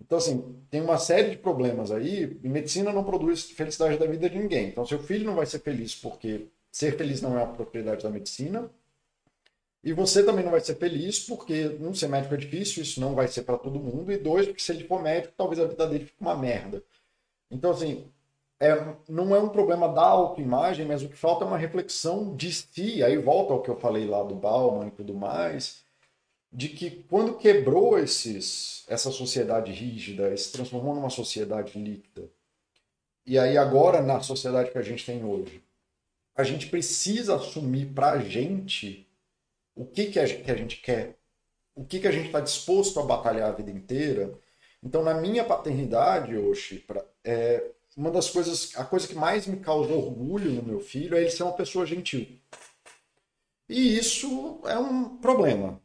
então, 0.00 0.18
assim, 0.18 0.56
tem 0.70 0.80
uma 0.82 0.98
série 0.98 1.30
de 1.30 1.38
problemas 1.38 1.90
aí, 1.90 2.38
e 2.42 2.48
medicina 2.48 2.92
não 2.92 3.04
produz 3.04 3.50
felicidade 3.50 3.98
da 3.98 4.06
vida 4.06 4.28
de 4.28 4.38
ninguém. 4.38 4.68
Então, 4.68 4.84
seu 4.86 4.98
filho 5.02 5.24
não 5.24 5.34
vai 5.34 5.46
ser 5.46 5.60
feliz 5.60 5.94
porque 5.94 6.48
ser 6.70 6.96
feliz 6.96 7.22
não 7.22 7.38
é 7.38 7.42
a 7.42 7.46
propriedade 7.46 8.02
da 8.02 8.10
medicina. 8.10 8.70
E 9.84 9.92
você 9.92 10.24
também 10.24 10.44
não 10.44 10.50
vai 10.50 10.60
ser 10.60 10.76
feliz 10.76 11.20
porque, 11.20 11.76
um, 11.80 11.94
ser 11.94 12.08
médico 12.08 12.34
é 12.34 12.38
difícil, 12.38 12.82
isso 12.82 13.00
não 13.00 13.14
vai 13.14 13.28
ser 13.28 13.42
para 13.42 13.58
todo 13.58 13.78
mundo. 13.78 14.10
E 14.10 14.16
dois, 14.16 14.46
porque 14.46 14.62
se 14.62 14.72
ele 14.72 14.88
for 14.88 15.02
médico, 15.02 15.34
talvez 15.36 15.60
a 15.60 15.66
vida 15.66 15.86
dele 15.86 16.06
fique 16.06 16.20
uma 16.20 16.36
merda. 16.36 16.82
Então, 17.50 17.70
assim, 17.70 18.06
é, 18.58 18.74
não 19.08 19.36
é 19.36 19.38
um 19.38 19.50
problema 19.50 19.88
da 19.88 20.02
autoimagem, 20.02 20.86
mas 20.86 21.02
o 21.02 21.08
que 21.08 21.16
falta 21.16 21.44
é 21.44 21.48
uma 21.48 21.58
reflexão 21.58 22.34
de 22.34 22.50
si. 22.52 23.02
Aí 23.02 23.18
volta 23.18 23.52
ao 23.52 23.60
que 23.60 23.68
eu 23.68 23.76
falei 23.76 24.06
lá 24.06 24.22
do 24.22 24.34
Bauman 24.34 24.88
e 24.88 24.90
tudo 24.90 25.12
mais 25.14 25.84
de 26.54 26.68
que 26.68 27.04
quando 27.10 27.36
quebrou 27.36 27.98
esses, 27.98 28.84
essa 28.88 29.10
sociedade 29.10 29.72
rígida, 29.72 30.34
se 30.36 30.52
transformou 30.52 30.94
numa 30.94 31.10
sociedade 31.10 31.76
líquida, 31.76 32.30
e 33.26 33.36
aí 33.36 33.58
agora 33.58 34.00
na 34.00 34.20
sociedade 34.20 34.70
que 34.70 34.78
a 34.78 34.82
gente 34.82 35.04
tem 35.04 35.24
hoje, 35.24 35.60
a 36.36 36.44
gente 36.44 36.68
precisa 36.68 37.34
assumir 37.34 37.86
para 37.86 38.12
a 38.12 38.18
gente 38.20 39.03
o 39.74 39.84
que, 39.84 40.06
que, 40.06 40.18
a, 40.18 40.26
gente, 40.26 40.76
quer, 40.76 41.16
o 41.74 41.84
que, 41.84 42.00
que 42.00 42.08
a 42.08 42.12
gente 42.12 42.26
está 42.26 42.40
disposto 42.40 43.00
a 43.00 43.04
batalhar 43.04 43.48
a 43.48 43.54
vida 43.54 43.70
inteira. 43.70 44.32
Então, 44.82 45.02
na 45.02 45.14
minha 45.14 45.44
paternidade, 45.44 46.36
Oxi, 46.36 46.84
é, 47.24 47.70
uma 47.96 48.10
das 48.10 48.30
coisas, 48.30 48.72
a 48.76 48.84
coisa 48.84 49.08
que 49.08 49.14
mais 49.14 49.46
me 49.46 49.58
causa 49.58 49.92
orgulho 49.92 50.50
no 50.50 50.62
meu 50.62 50.80
filho 50.80 51.16
é 51.16 51.20
ele 51.20 51.30
ser 51.30 51.42
uma 51.42 51.52
pessoa 51.52 51.86
gentil. 51.86 52.26
E 53.68 53.96
isso 53.96 54.60
é 54.64 54.78
um 54.78 55.16
problema 55.16 55.80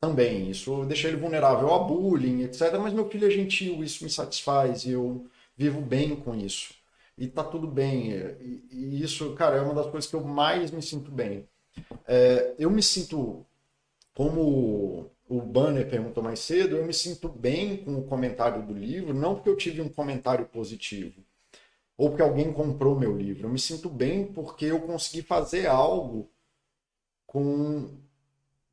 também. 0.00 0.50
Isso 0.50 0.84
deixa 0.84 1.08
ele 1.08 1.16
vulnerável 1.16 1.72
a 1.72 1.78
bullying, 1.78 2.42
etc. 2.42 2.76
Mas 2.80 2.92
meu 2.92 3.08
filho 3.08 3.26
é 3.26 3.30
gentil, 3.30 3.82
isso 3.82 4.04
me 4.04 4.10
satisfaz 4.10 4.84
e 4.84 4.90
eu 4.90 5.26
vivo 5.56 5.80
bem 5.80 6.16
com 6.16 6.34
isso. 6.34 6.74
E 7.16 7.28
tá 7.28 7.44
tudo 7.44 7.66
bem. 7.66 8.10
E, 8.10 8.64
e 8.70 9.02
isso, 9.02 9.34
cara, 9.34 9.56
é 9.56 9.60
uma 9.60 9.74
das 9.74 9.86
coisas 9.86 10.08
que 10.10 10.16
eu 10.16 10.22
mais 10.22 10.70
me 10.70 10.82
sinto 10.82 11.10
bem. 11.10 11.48
É, 12.06 12.54
eu 12.58 12.70
me 12.70 12.82
sinto, 12.82 13.46
como 14.14 15.10
o 15.28 15.40
Banner 15.40 15.88
perguntou 15.88 16.22
mais 16.22 16.40
cedo, 16.40 16.76
eu 16.76 16.84
me 16.84 16.92
sinto 16.92 17.28
bem 17.28 17.78
com 17.78 17.94
o 17.96 18.04
comentário 18.04 18.62
do 18.66 18.74
livro, 18.74 19.14
não 19.14 19.34
porque 19.34 19.48
eu 19.48 19.56
tive 19.56 19.80
um 19.80 19.88
comentário 19.88 20.46
positivo, 20.46 21.24
ou 21.96 22.10
porque 22.10 22.22
alguém 22.22 22.52
comprou 22.52 22.98
meu 22.98 23.16
livro. 23.16 23.46
Eu 23.46 23.50
me 23.50 23.58
sinto 23.58 23.88
bem 23.88 24.26
porque 24.26 24.66
eu 24.66 24.80
consegui 24.80 25.22
fazer 25.22 25.66
algo 25.66 26.28
com 27.26 27.88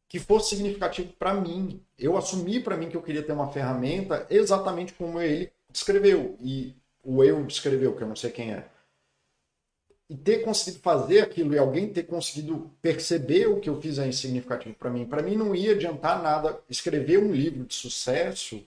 que 0.10 0.20
fosse 0.20 0.56
significativo 0.56 1.14
para 1.14 1.34
mim. 1.34 1.82
Eu 1.98 2.18
assumi 2.18 2.60
para 2.60 2.76
mim 2.76 2.90
que 2.90 2.98
eu 2.98 3.02
queria 3.04 3.24
ter 3.24 3.32
uma 3.32 3.52
ferramenta 3.52 4.26
exatamente 4.30 4.94
como 4.94 5.22
ele 5.22 5.52
descreveu 5.72 6.36
e 6.42 6.76
o 7.04 7.24
eu 7.24 7.44
descreveu, 7.46 7.96
que 7.96 8.04
eu 8.04 8.08
não 8.08 8.16
sei 8.16 8.32
quem 8.32 8.52
é. 8.52 8.68
E 10.10 10.18
ter 10.18 10.40
conseguido 10.40 10.82
fazer 10.82 11.22
aquilo 11.22 11.54
e 11.54 11.60
alguém 11.60 11.88
ter 11.88 12.04
conseguido 12.04 12.72
perceber 12.82 13.48
o 13.48 13.60
que 13.60 13.70
eu 13.70 13.80
fiz 13.80 14.00
é 14.00 14.12
significativo 14.12 14.76
para 14.76 14.90
mim. 14.90 15.06
Para 15.06 15.22
mim 15.22 15.36
não 15.36 15.54
ia 15.54 15.74
adiantar 15.74 16.24
nada 16.24 16.60
escrever 16.68 17.20
um 17.20 17.32
livro 17.32 17.64
de 17.64 17.76
sucesso 17.76 18.66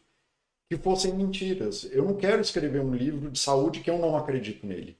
que 0.70 0.76
fossem 0.76 1.12
mentiras. 1.12 1.84
Eu 1.90 2.04
não 2.04 2.14
quero 2.14 2.40
escrever 2.40 2.80
um 2.80 2.94
livro 2.94 3.30
de 3.30 3.38
saúde 3.38 3.80
que 3.80 3.90
eu 3.90 3.98
não 3.98 4.16
acredito 4.16 4.66
nele. 4.66 4.96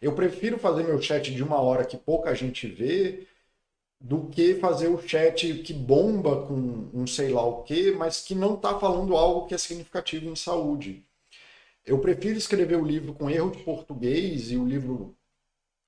Eu 0.00 0.14
prefiro 0.14 0.58
fazer 0.58 0.84
meu 0.84 1.00
chat 1.00 1.34
de 1.34 1.42
uma 1.42 1.60
hora 1.60 1.84
que 1.84 1.96
pouca 1.96 2.34
gente 2.34 2.66
vê 2.66 3.26
do 4.00 4.28
que 4.28 4.54
fazer 4.54 4.88
o 4.88 5.00
chat 5.00 5.52
que 5.62 5.74
bomba 5.74 6.46
com 6.46 6.88
um 6.94 7.06
sei 7.06 7.30
lá 7.30 7.44
o 7.44 7.62
que, 7.62 7.92
mas 7.92 8.22
que 8.22 8.34
não 8.34 8.54
está 8.54 8.78
falando 8.78 9.16
algo 9.16 9.46
que 9.46 9.54
é 9.54 9.58
significativo 9.58 10.30
em 10.30 10.36
saúde. 10.36 11.04
Eu 11.84 11.98
prefiro 11.98 12.38
escrever 12.38 12.76
o 12.76 12.84
livro 12.84 13.12
com 13.12 13.28
erro 13.28 13.50
de 13.50 13.62
português 13.62 14.50
e 14.50 14.56
o 14.56 14.64
livro 14.64 15.14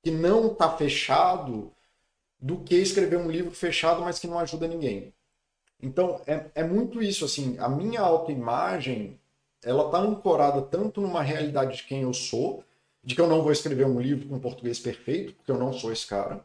que 0.02 0.10
não 0.10 0.48
está 0.48 0.68
fechado 0.76 1.72
do 2.40 2.58
que 2.58 2.74
escrever 2.74 3.16
um 3.16 3.30
livro 3.30 3.52
fechado, 3.52 4.02
mas 4.02 4.18
que 4.18 4.26
não 4.26 4.38
ajuda 4.38 4.66
ninguém. 4.66 5.14
Então, 5.80 6.20
é, 6.26 6.46
é 6.56 6.64
muito 6.64 7.02
isso, 7.02 7.24
assim, 7.24 7.56
a 7.58 7.68
minha 7.68 8.00
autoimagem, 8.00 9.18
ela 9.62 9.86
está 9.86 9.98
ancorada 9.98 10.60
tanto 10.62 11.00
numa 11.00 11.22
realidade 11.22 11.76
de 11.76 11.84
quem 11.84 12.02
eu 12.02 12.12
sou, 12.12 12.64
de 13.02 13.14
que 13.14 13.20
eu 13.20 13.28
não 13.28 13.42
vou 13.42 13.52
escrever 13.52 13.86
um 13.86 14.00
livro 14.00 14.28
com 14.28 14.38
português 14.38 14.78
perfeito, 14.78 15.34
porque 15.34 15.50
eu 15.50 15.58
não 15.58 15.72
sou 15.72 15.92
esse 15.92 16.06
cara, 16.06 16.44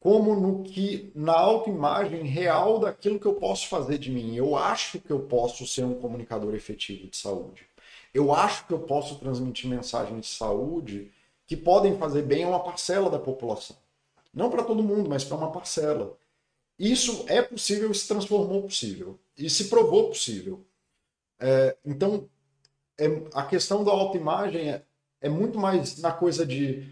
como 0.00 0.34
no 0.34 0.64
que 0.64 1.12
na 1.14 1.32
autoimagem 1.32 2.24
real 2.24 2.78
daquilo 2.78 3.20
que 3.20 3.26
eu 3.26 3.34
posso 3.34 3.68
fazer 3.68 3.98
de 3.98 4.10
mim. 4.10 4.34
Eu 4.34 4.56
acho 4.56 4.98
que 4.98 5.10
eu 5.10 5.20
posso 5.20 5.66
ser 5.66 5.84
um 5.84 5.94
comunicador 5.94 6.54
efetivo 6.54 7.06
de 7.08 7.16
saúde. 7.16 7.66
Eu 8.12 8.34
acho 8.34 8.66
que 8.66 8.72
eu 8.72 8.80
posso 8.80 9.18
transmitir 9.18 9.70
mensagens 9.70 10.20
de 10.20 10.26
saúde 10.26 11.10
que 11.46 11.56
podem 11.56 11.98
fazer 11.98 12.22
bem 12.22 12.44
a 12.44 12.48
uma 12.48 12.60
parcela 12.64 13.10
da 13.10 13.18
população. 13.18 13.76
Não 14.32 14.50
para 14.50 14.62
todo 14.62 14.82
mundo, 14.82 15.08
mas 15.08 15.24
para 15.24 15.36
uma 15.36 15.52
parcela. 15.52 16.16
Isso 16.78 17.24
é 17.28 17.42
possível 17.42 17.92
se 17.92 18.08
transformou 18.08 18.62
possível. 18.62 19.18
E 19.36 19.48
se 19.50 19.68
provou 19.68 20.08
possível. 20.08 20.64
É, 21.38 21.76
então, 21.84 22.28
é, 22.98 23.06
a 23.34 23.44
questão 23.44 23.84
da 23.84 23.90
autoimagem 23.92 24.70
é, 24.70 24.82
é 25.20 25.28
muito 25.28 25.58
mais 25.58 25.98
na 25.98 26.12
coisa 26.12 26.46
de 26.46 26.88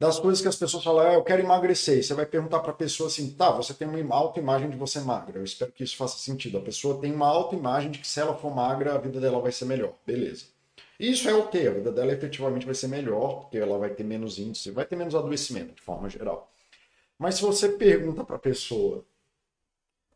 das 0.00 0.18
coisas 0.18 0.40
que 0.40 0.48
as 0.48 0.56
pessoas 0.56 0.82
falam, 0.82 1.06
ah, 1.06 1.12
eu 1.12 1.22
quero 1.22 1.42
emagrecer. 1.42 1.98
E 1.98 2.02
você 2.02 2.14
vai 2.14 2.24
perguntar 2.24 2.60
para 2.60 2.70
a 2.70 2.74
pessoa 2.74 3.08
assim, 3.08 3.32
tá, 3.32 3.50
você 3.50 3.74
tem 3.74 3.86
uma 3.86 4.16
autoimagem 4.16 4.70
de 4.70 4.76
você 4.76 4.98
magra. 4.98 5.38
Eu 5.38 5.44
espero 5.44 5.70
que 5.72 5.84
isso 5.84 5.94
faça 5.94 6.16
sentido. 6.16 6.56
A 6.56 6.62
pessoa 6.62 6.98
tem 6.98 7.12
uma 7.12 7.26
autoimagem 7.28 7.90
de 7.90 7.98
que 7.98 8.08
se 8.08 8.18
ela 8.18 8.34
for 8.34 8.54
magra, 8.54 8.94
a 8.94 8.98
vida 8.98 9.20
dela 9.20 9.38
vai 9.40 9.52
ser 9.52 9.66
melhor. 9.66 9.92
Beleza. 10.06 10.46
Isso 11.00 11.30
é 11.30 11.34
o 11.34 11.48
quê? 11.48 11.66
A 11.66 11.72
vida 11.72 11.90
dela 11.90 12.12
efetivamente 12.12 12.66
vai 12.66 12.74
ser 12.74 12.86
melhor, 12.86 13.40
porque 13.40 13.56
ela 13.56 13.78
vai 13.78 13.88
ter 13.88 14.04
menos 14.04 14.38
índice, 14.38 14.70
vai 14.70 14.84
ter 14.84 14.96
menos 14.96 15.14
adoecimento, 15.14 15.74
de 15.74 15.80
forma 15.80 16.10
geral. 16.10 16.52
Mas 17.18 17.36
se 17.36 17.42
você 17.42 17.70
pergunta 17.70 18.22
para 18.22 18.36
a 18.36 18.38
pessoa 18.38 19.02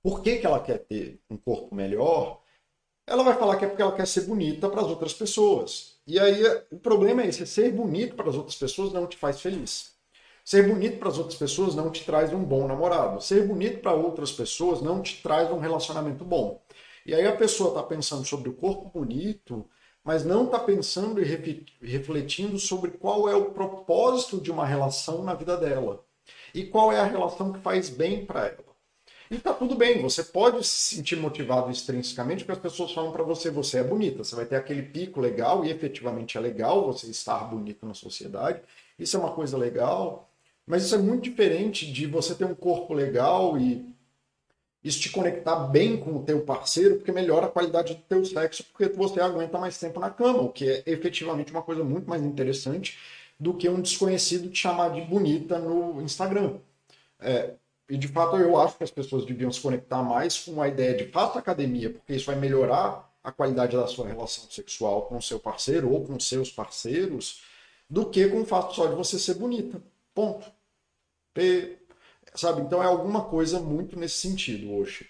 por 0.02 0.20
que, 0.22 0.36
que 0.36 0.46
ela 0.46 0.60
quer 0.60 0.78
ter 0.80 1.18
um 1.30 1.38
corpo 1.38 1.74
melhor, 1.74 2.42
ela 3.06 3.22
vai 3.22 3.34
falar 3.34 3.56
que 3.56 3.64
é 3.64 3.68
porque 3.68 3.80
ela 3.80 3.96
quer 3.96 4.06
ser 4.06 4.26
bonita 4.26 4.68
para 4.68 4.82
as 4.82 4.88
outras 4.88 5.14
pessoas. 5.14 5.96
E 6.06 6.20
aí 6.20 6.42
o 6.70 6.78
problema 6.78 7.22
é 7.22 7.28
esse: 7.28 7.46
ser 7.46 7.72
bonito 7.72 8.14
para 8.14 8.28
as 8.28 8.36
outras 8.36 8.56
pessoas 8.56 8.92
não 8.92 9.06
te 9.06 9.16
faz 9.16 9.40
feliz. 9.40 9.94
Ser 10.44 10.68
bonito 10.68 10.98
para 10.98 11.08
as 11.08 11.16
outras 11.16 11.38
pessoas 11.38 11.74
não 11.74 11.90
te 11.90 12.04
traz 12.04 12.30
um 12.30 12.44
bom 12.44 12.68
namorado. 12.68 13.22
Ser 13.22 13.46
bonito 13.46 13.80
para 13.80 13.94
outras 13.94 14.32
pessoas 14.32 14.82
não 14.82 15.00
te 15.00 15.22
traz 15.22 15.50
um 15.50 15.58
relacionamento 15.58 16.26
bom. 16.26 16.62
E 17.06 17.14
aí 17.14 17.26
a 17.26 17.34
pessoa 17.34 17.70
está 17.70 17.82
pensando 17.82 18.26
sobre 18.26 18.50
o 18.50 18.54
corpo 18.54 18.90
bonito, 18.98 19.66
mas 20.04 20.24
não 20.24 20.44
está 20.44 20.58
pensando 20.58 21.20
e 21.22 21.66
refletindo 21.80 22.58
sobre 22.58 22.90
qual 22.90 23.28
é 23.28 23.34
o 23.34 23.52
propósito 23.52 24.40
de 24.40 24.50
uma 24.50 24.66
relação 24.66 25.24
na 25.24 25.34
vida 25.34 25.56
dela 25.56 26.04
e 26.54 26.64
qual 26.64 26.92
é 26.92 27.00
a 27.00 27.04
relação 27.04 27.52
que 27.52 27.60
faz 27.60 27.88
bem 27.88 28.24
para 28.24 28.46
ela. 28.46 28.74
E 29.30 29.38
tá 29.38 29.54
tudo 29.54 29.74
bem, 29.74 30.02
você 30.02 30.22
pode 30.22 30.62
se 30.64 30.96
sentir 30.96 31.16
motivado 31.16 31.70
extrinsecamente 31.70 32.44
porque 32.44 32.58
as 32.58 32.72
pessoas 32.72 32.92
falam 32.92 33.10
para 33.10 33.22
você, 33.22 33.50
você 33.50 33.78
é 33.78 33.82
bonita, 33.82 34.22
você 34.22 34.36
vai 34.36 34.44
ter 34.44 34.56
aquele 34.56 34.82
pico 34.82 35.20
legal 35.20 35.64
e 35.64 35.70
efetivamente 35.70 36.36
é 36.36 36.40
legal 36.40 36.84
você 36.84 37.10
estar 37.10 37.38
bonito 37.44 37.86
na 37.86 37.94
sociedade. 37.94 38.60
Isso 38.98 39.16
é 39.16 39.20
uma 39.20 39.32
coisa 39.32 39.56
legal, 39.56 40.30
mas 40.66 40.84
isso 40.84 40.94
é 40.94 40.98
muito 40.98 41.24
diferente 41.24 41.90
de 41.90 42.06
você 42.06 42.34
ter 42.34 42.44
um 42.44 42.54
corpo 42.54 42.92
legal 42.92 43.58
e 43.58 43.93
isso 44.84 45.00
te 45.00 45.08
conectar 45.08 45.56
bem 45.68 45.96
com 45.96 46.16
o 46.16 46.22
teu 46.22 46.42
parceiro, 46.42 46.96
porque 46.96 47.10
melhora 47.10 47.46
a 47.46 47.50
qualidade 47.50 47.94
do 47.94 48.02
teu 48.02 48.24
sexo, 48.24 48.64
porque 48.64 48.94
você 48.94 49.20
aguenta 49.20 49.58
mais 49.58 49.78
tempo 49.78 49.98
na 49.98 50.10
cama, 50.10 50.42
o 50.42 50.50
que 50.50 50.68
é 50.68 50.82
efetivamente 50.86 51.50
uma 51.50 51.62
coisa 51.62 51.82
muito 51.82 52.08
mais 52.08 52.22
interessante 52.22 52.98
do 53.40 53.54
que 53.54 53.68
um 53.68 53.80
desconhecido 53.80 54.50
te 54.50 54.58
chamar 54.58 54.90
de 54.90 55.00
bonita 55.00 55.58
no 55.58 56.02
Instagram. 56.02 56.58
É, 57.18 57.54
e 57.88 57.96
de 57.96 58.08
fato 58.08 58.36
eu 58.36 58.58
acho 58.60 58.76
que 58.76 58.84
as 58.84 58.90
pessoas 58.90 59.24
deviam 59.24 59.50
se 59.50 59.60
conectar 59.60 60.02
mais 60.02 60.38
com 60.38 60.60
a 60.60 60.68
ideia 60.68 60.94
de 60.94 61.06
faça 61.06 61.38
academia, 61.38 61.90
porque 61.90 62.14
isso 62.14 62.26
vai 62.26 62.36
melhorar 62.36 63.10
a 63.22 63.32
qualidade 63.32 63.74
da 63.74 63.86
sua 63.86 64.06
relação 64.06 64.44
sexual 64.50 65.02
com 65.02 65.16
o 65.16 65.22
seu 65.22 65.40
parceiro 65.40 65.90
ou 65.90 66.04
com 66.04 66.20
seus 66.20 66.50
parceiros, 66.50 67.42
do 67.88 68.04
que 68.10 68.28
com 68.28 68.42
o 68.42 68.46
fato 68.46 68.74
só 68.74 68.86
de 68.86 68.94
você 68.94 69.18
ser 69.18 69.34
bonita. 69.34 69.82
Ponto. 70.14 70.50
P... 71.32 71.78
Sabe? 72.34 72.62
Então 72.62 72.82
é 72.82 72.86
alguma 72.86 73.24
coisa 73.24 73.60
muito 73.60 73.98
nesse 73.98 74.18
sentido 74.18 74.72
hoje. 74.72 75.08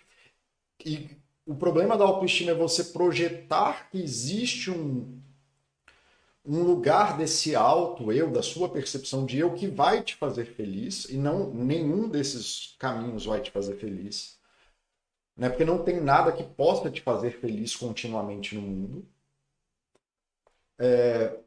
E 0.84 1.10
o 1.46 1.54
problema 1.54 1.96
da 1.96 2.04
autoestima 2.04 2.50
é 2.52 2.54
você 2.54 2.84
projetar 2.84 3.90
que 3.90 4.02
existe 4.02 4.70
um, 4.70 5.20
um 6.44 6.62
lugar 6.62 7.16
desse 7.16 7.54
alto 7.54 8.12
eu, 8.12 8.30
da 8.30 8.42
sua 8.42 8.68
percepção 8.68 9.24
de 9.24 9.38
eu, 9.38 9.54
que 9.54 9.66
vai 9.66 10.02
te 10.02 10.16
fazer 10.16 10.46
feliz, 10.46 11.04
e 11.06 11.16
não 11.16 11.52
nenhum 11.52 12.08
desses 12.08 12.74
caminhos 12.78 13.26
vai 13.26 13.40
te 13.40 13.50
fazer 13.50 13.76
feliz. 13.76 14.38
Né? 15.36 15.48
Porque 15.48 15.64
não 15.64 15.82
tem 15.82 16.00
nada 16.00 16.32
que 16.32 16.44
possa 16.44 16.90
te 16.90 17.00
fazer 17.00 17.40
feliz 17.40 17.74
continuamente 17.76 18.54
no 18.54 18.62
mundo. 18.62 19.06
É... 20.78 21.38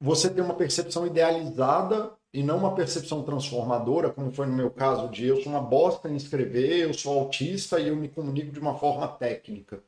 Você 0.00 0.30
tem 0.30 0.42
uma 0.42 0.54
percepção 0.54 1.06
idealizada 1.06 2.18
e 2.32 2.42
não 2.42 2.58
uma 2.58 2.74
percepção 2.74 3.22
transformadora, 3.22 4.10
como 4.10 4.30
foi 4.30 4.46
no 4.46 4.52
meu 4.52 4.70
caso 4.70 5.08
de 5.08 5.26
eu 5.26 5.42
sou 5.42 5.52
uma 5.52 5.60
bosta 5.60 6.08
em 6.08 6.16
escrever, 6.16 6.78
eu 6.80 6.94
sou 6.94 7.18
autista 7.18 7.80
e 7.80 7.88
eu 7.88 7.96
me 7.96 8.08
comunico 8.08 8.52
de 8.52 8.60
uma 8.60 8.78
forma 8.78 9.08
técnica 9.08 9.82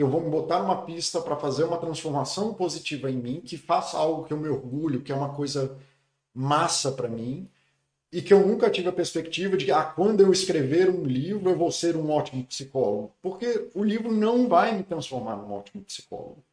eu 0.00 0.08
vou 0.08 0.20
me 0.20 0.30
botar 0.30 0.60
numa 0.60 0.82
pista 0.82 1.20
para 1.20 1.36
fazer 1.36 1.64
uma 1.64 1.78
transformação 1.78 2.54
positiva 2.54 3.10
em 3.10 3.16
mim, 3.16 3.40
que 3.40 3.56
faça 3.56 3.98
algo 3.98 4.24
que 4.24 4.32
eu 4.32 4.36
me 4.36 4.48
orgulho, 4.48 5.02
que 5.02 5.10
é 5.10 5.14
uma 5.14 5.34
coisa 5.34 5.76
massa 6.32 6.92
para 6.92 7.08
mim, 7.08 7.48
e 8.12 8.22
que 8.22 8.32
eu 8.32 8.46
nunca 8.46 8.70
tive 8.70 8.88
a 8.88 8.92
perspectiva 8.92 9.56
de 9.56 9.70
ah, 9.72 9.82
quando 9.82 10.20
eu 10.20 10.32
escrever 10.32 10.88
um 10.88 11.04
livro 11.04 11.50
eu 11.50 11.56
vou 11.58 11.70
ser 11.70 11.96
um 11.96 12.10
ótimo 12.10 12.44
psicólogo. 12.44 13.12
Porque 13.20 13.70
o 13.74 13.82
livro 13.82 14.12
não 14.12 14.48
vai 14.48 14.76
me 14.76 14.84
transformar 14.84 15.36
num 15.36 15.52
ótimo 15.52 15.82
psicólogo. 15.82 16.44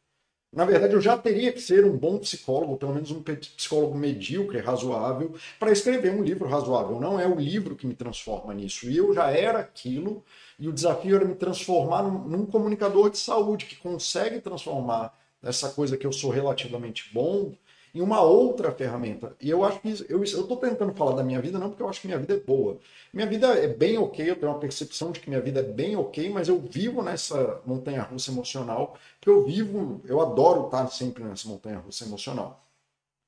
Na 0.56 0.64
verdade, 0.64 0.94
eu 0.94 1.02
já 1.02 1.18
teria 1.18 1.52
que 1.52 1.60
ser 1.60 1.84
um 1.84 1.94
bom 1.94 2.16
psicólogo, 2.18 2.78
pelo 2.78 2.94
menos 2.94 3.10
um 3.10 3.22
psicólogo 3.22 3.94
medíocre, 3.94 4.58
razoável, 4.58 5.34
para 5.60 5.70
escrever 5.70 6.10
um 6.14 6.22
livro 6.22 6.48
razoável. 6.48 6.98
Não 6.98 7.20
é 7.20 7.28
o 7.28 7.34
livro 7.34 7.76
que 7.76 7.86
me 7.86 7.94
transforma 7.94 8.54
nisso. 8.54 8.88
E 8.88 8.96
eu 8.96 9.12
já 9.12 9.30
era 9.30 9.58
aquilo 9.58 10.24
e 10.58 10.66
o 10.66 10.72
desafio 10.72 11.16
era 11.16 11.26
me 11.26 11.34
transformar 11.34 12.02
num, 12.02 12.26
num 12.26 12.46
comunicador 12.46 13.10
de 13.10 13.18
saúde 13.18 13.66
que 13.66 13.76
consegue 13.76 14.40
transformar 14.40 15.14
essa 15.42 15.68
coisa 15.68 15.94
que 15.94 16.06
eu 16.06 16.12
sou 16.12 16.30
relativamente 16.30 17.10
bom 17.12 17.52
em 17.96 18.00
uma 18.02 18.20
outra 18.20 18.70
ferramenta. 18.70 19.34
E 19.40 19.48
eu 19.48 19.64
acho 19.64 19.80
que 19.80 20.04
eu 20.08 20.22
estou 20.22 20.56
tentando 20.58 20.92
falar 20.92 21.16
da 21.16 21.24
minha 21.24 21.40
vida 21.40 21.58
não 21.58 21.70
porque 21.70 21.82
eu 21.82 21.88
acho 21.88 22.00
que 22.00 22.06
minha 22.06 22.18
vida 22.18 22.34
é 22.34 22.40
boa. 22.40 22.78
Minha 23.12 23.26
vida 23.26 23.46
é 23.48 23.66
bem 23.66 23.96
ok, 23.96 24.30
eu 24.30 24.36
tenho 24.36 24.52
uma 24.52 24.58
percepção 24.58 25.10
de 25.10 25.20
que 25.20 25.30
minha 25.30 25.40
vida 25.40 25.60
é 25.60 25.62
bem 25.62 25.96
ok, 25.96 26.28
mas 26.28 26.48
eu 26.48 26.60
vivo 26.60 27.02
nessa 27.02 27.62
montanha 27.64 28.02
russa 28.02 28.30
emocional, 28.30 28.98
porque 29.18 29.30
eu 29.30 29.44
vivo, 29.44 30.02
eu 30.04 30.20
adoro 30.20 30.66
estar 30.66 30.86
sempre 30.88 31.24
nessa 31.24 31.48
montanha 31.48 31.78
russa 31.78 32.04
emocional. 32.04 32.62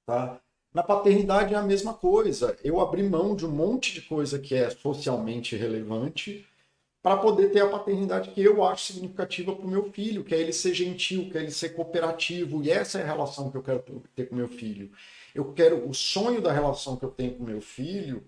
Tá? 0.07 0.39
Na 0.75 0.83
paternidade 0.83 1.55
é 1.55 1.57
a 1.57 1.62
mesma 1.62 1.95
coisa. 1.95 2.55
Eu 2.62 2.79
abri 2.79 3.03
mão 3.03 3.35
de 3.35 3.47
um 3.47 3.51
monte 3.51 3.95
de 3.95 4.03
coisa 4.03 4.39
que 4.39 4.55
é 4.55 4.69
socialmente 4.69 5.57
relevante 5.57 6.47
para 7.03 7.16
poder 7.16 7.51
ter 7.51 7.61
a 7.61 7.68
paternidade 7.68 8.30
que 8.30 8.42
eu 8.42 8.64
acho 8.64 8.92
significativa 8.92 9.55
para 9.55 9.64
o 9.64 9.70
meu 9.70 9.90
filho, 9.92 10.24
que 10.24 10.34
é 10.34 10.40
ele 10.40 10.53
ser 10.53 10.74
gentil, 10.74 11.30
que 11.30 11.38
é 11.38 11.42
ele 11.42 11.51
ser 11.51 11.70
cooperativo, 11.70 12.62
e 12.62 12.70
essa 12.70 12.99
é 12.99 13.03
a 13.03 13.07
relação 13.07 13.51
que 13.51 13.57
eu 13.57 13.62
quero 13.62 13.82
ter 14.14 14.28
com 14.28 14.34
meu 14.34 14.49
filho. 14.49 14.90
Eu 15.34 15.53
quero 15.53 15.88
o 15.88 15.94
sonho 15.94 16.40
da 16.40 16.53
relação 16.53 16.96
que 16.96 17.05
eu 17.05 17.11
tenho 17.11 17.34
com 17.34 17.44
meu 17.44 17.61
filho 17.61 18.24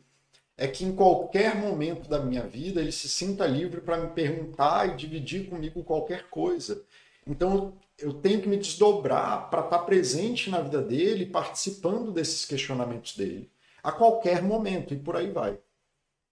é 0.56 0.68
que 0.68 0.84
em 0.84 0.94
qualquer 0.94 1.56
momento 1.56 2.08
da 2.08 2.20
minha 2.20 2.46
vida 2.46 2.80
ele 2.80 2.92
se 2.92 3.08
sinta 3.08 3.46
livre 3.46 3.80
para 3.80 3.96
me 3.96 4.08
perguntar 4.08 4.88
e 4.88 4.96
dividir 4.96 5.48
comigo 5.48 5.82
qualquer 5.82 6.28
coisa. 6.28 6.84
Então 7.26 7.74
eu 7.98 8.12
tenho 8.12 8.40
que 8.40 8.48
me 8.48 8.56
desdobrar 8.56 9.50
para 9.50 9.64
estar 9.64 9.78
tá 9.78 9.84
presente 9.84 10.50
na 10.50 10.60
vida 10.60 10.80
dele, 10.82 11.26
participando 11.26 12.12
desses 12.12 12.44
questionamentos 12.44 13.16
dele, 13.16 13.50
a 13.82 13.90
qualquer 13.90 14.42
momento, 14.42 14.94
e 14.94 14.98
por 14.98 15.16
aí 15.16 15.30
vai. 15.30 15.58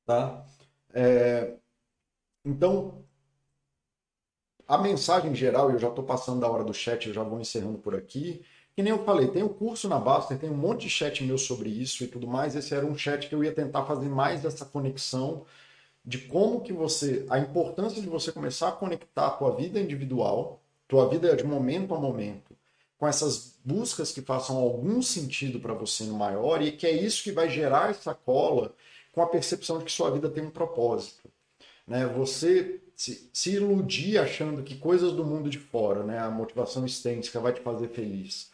Tá? 0.07 0.45
É, 0.93 1.55
então, 2.49 3.05
a 4.67 4.79
mensagem 4.79 5.35
geral, 5.35 5.71
e 5.71 5.75
eu 5.75 5.79
já 5.79 5.89
estou 5.89 6.03
passando 6.03 6.41
da 6.41 6.49
hora 6.49 6.65
do 6.65 6.73
chat, 6.73 7.07
eu 7.07 7.13
já 7.13 7.23
vou 7.23 7.39
encerrando 7.39 7.79
por 7.79 7.95
aqui. 7.95 8.43
Que 8.75 8.83
nem 8.83 8.91
eu 8.91 9.05
falei, 9.05 9.29
tem 9.29 9.43
um 9.43 9.49
curso 9.49 9.87
na 9.87 9.99
Baster, 9.99 10.39
tem 10.39 10.49
um 10.49 10.57
monte 10.57 10.83
de 10.83 10.91
chat 10.91 11.23
meu 11.25 11.37
sobre 11.37 11.69
isso 11.69 12.03
e 12.05 12.07
tudo 12.07 12.27
mais. 12.27 12.57
Esse 12.57 12.75
era 12.75 12.87
um 12.87 12.97
chat 12.97 13.29
que 13.29 13.35
eu 13.35 13.45
ia 13.45 13.53
tentar 13.53 13.85
fazer 13.85 14.09
mais 14.09 14.43
dessa 14.43 14.65
conexão 14.65 15.45
de 16.05 16.17
como 16.19 16.63
que 16.63 16.73
você, 16.73 17.27
a 17.29 17.39
importância 17.39 18.01
de 18.01 18.09
você 18.09 18.33
começar 18.33 18.69
a 18.69 18.73
conectar 18.73 19.27
a 19.27 19.31
tua 19.33 19.55
vida 19.55 19.79
individual, 19.79 20.63
tua 20.87 21.07
vida 21.07 21.37
de 21.37 21.45
momento 21.45 21.95
a 21.95 22.01
momento, 22.01 22.57
com 22.97 23.07
essas 23.07 23.59
buscas 23.63 24.11
que 24.11 24.23
façam 24.23 24.57
algum 24.57 25.03
sentido 25.03 25.61
para 25.61 25.75
você 25.75 26.05
no 26.05 26.15
maior 26.15 26.63
e 26.63 26.73
que 26.73 26.87
é 26.87 26.93
isso 26.93 27.23
que 27.23 27.33
vai 27.33 27.51
gerar 27.51 27.91
essa 27.91 28.15
cola 28.15 28.75
com 29.13 29.21
a 29.21 29.27
percepção 29.27 29.79
de 29.79 29.85
que 29.85 29.93
sua 29.93 30.11
vida 30.11 30.31
tem 30.31 30.45
um 30.45 30.51
propósito. 30.51 31.29
Né? 31.89 32.07
Você 32.07 32.81
se, 32.95 33.31
se 33.33 33.55
iludir 33.55 34.19
achando 34.19 34.63
que 34.63 34.77
coisas 34.77 35.13
do 35.13 35.25
mundo 35.25 35.49
de 35.49 35.59
fora, 35.59 36.05
né? 36.05 36.19
a 36.19 36.31
motivação 36.31 36.85
extrínseca 36.85 37.41
vai 37.41 37.53
te 37.53 37.61
fazer 37.61 37.89
feliz, 37.89 38.51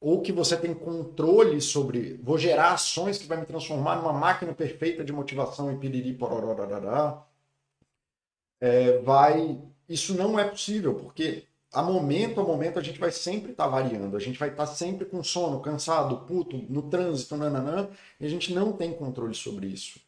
ou 0.00 0.22
que 0.22 0.32
você 0.32 0.56
tem 0.56 0.74
controle 0.74 1.60
sobre, 1.60 2.18
vou 2.22 2.38
gerar 2.38 2.72
ações 2.72 3.18
que 3.18 3.26
vai 3.26 3.38
me 3.38 3.46
transformar 3.46 3.96
numa 3.96 4.12
máquina 4.12 4.52
perfeita 4.54 5.04
de 5.04 5.12
motivação 5.12 5.72
e 5.72 5.76
piriri 5.76 6.14
porororororá, 6.14 7.24
é, 8.60 8.98
vai, 8.98 9.60
isso 9.88 10.14
não 10.14 10.38
é 10.38 10.44
possível, 10.44 10.94
porque 10.94 11.44
a 11.72 11.82
momento 11.82 12.40
a 12.40 12.44
momento 12.44 12.78
a 12.78 12.82
gente 12.82 12.98
vai 12.98 13.10
sempre 13.10 13.52
estar 13.52 13.64
tá 13.64 13.70
variando, 13.70 14.16
a 14.16 14.20
gente 14.20 14.38
vai 14.38 14.48
estar 14.48 14.66
tá 14.66 14.72
sempre 14.72 15.04
com 15.04 15.22
sono, 15.22 15.60
cansado, 15.60 16.26
puto, 16.26 16.56
no 16.68 16.82
trânsito, 16.82 17.36
nananã, 17.36 17.88
e 18.18 18.26
a 18.26 18.28
gente 18.28 18.52
não 18.52 18.72
tem 18.72 18.92
controle 18.92 19.34
sobre 19.34 19.66
isso. 19.66 20.00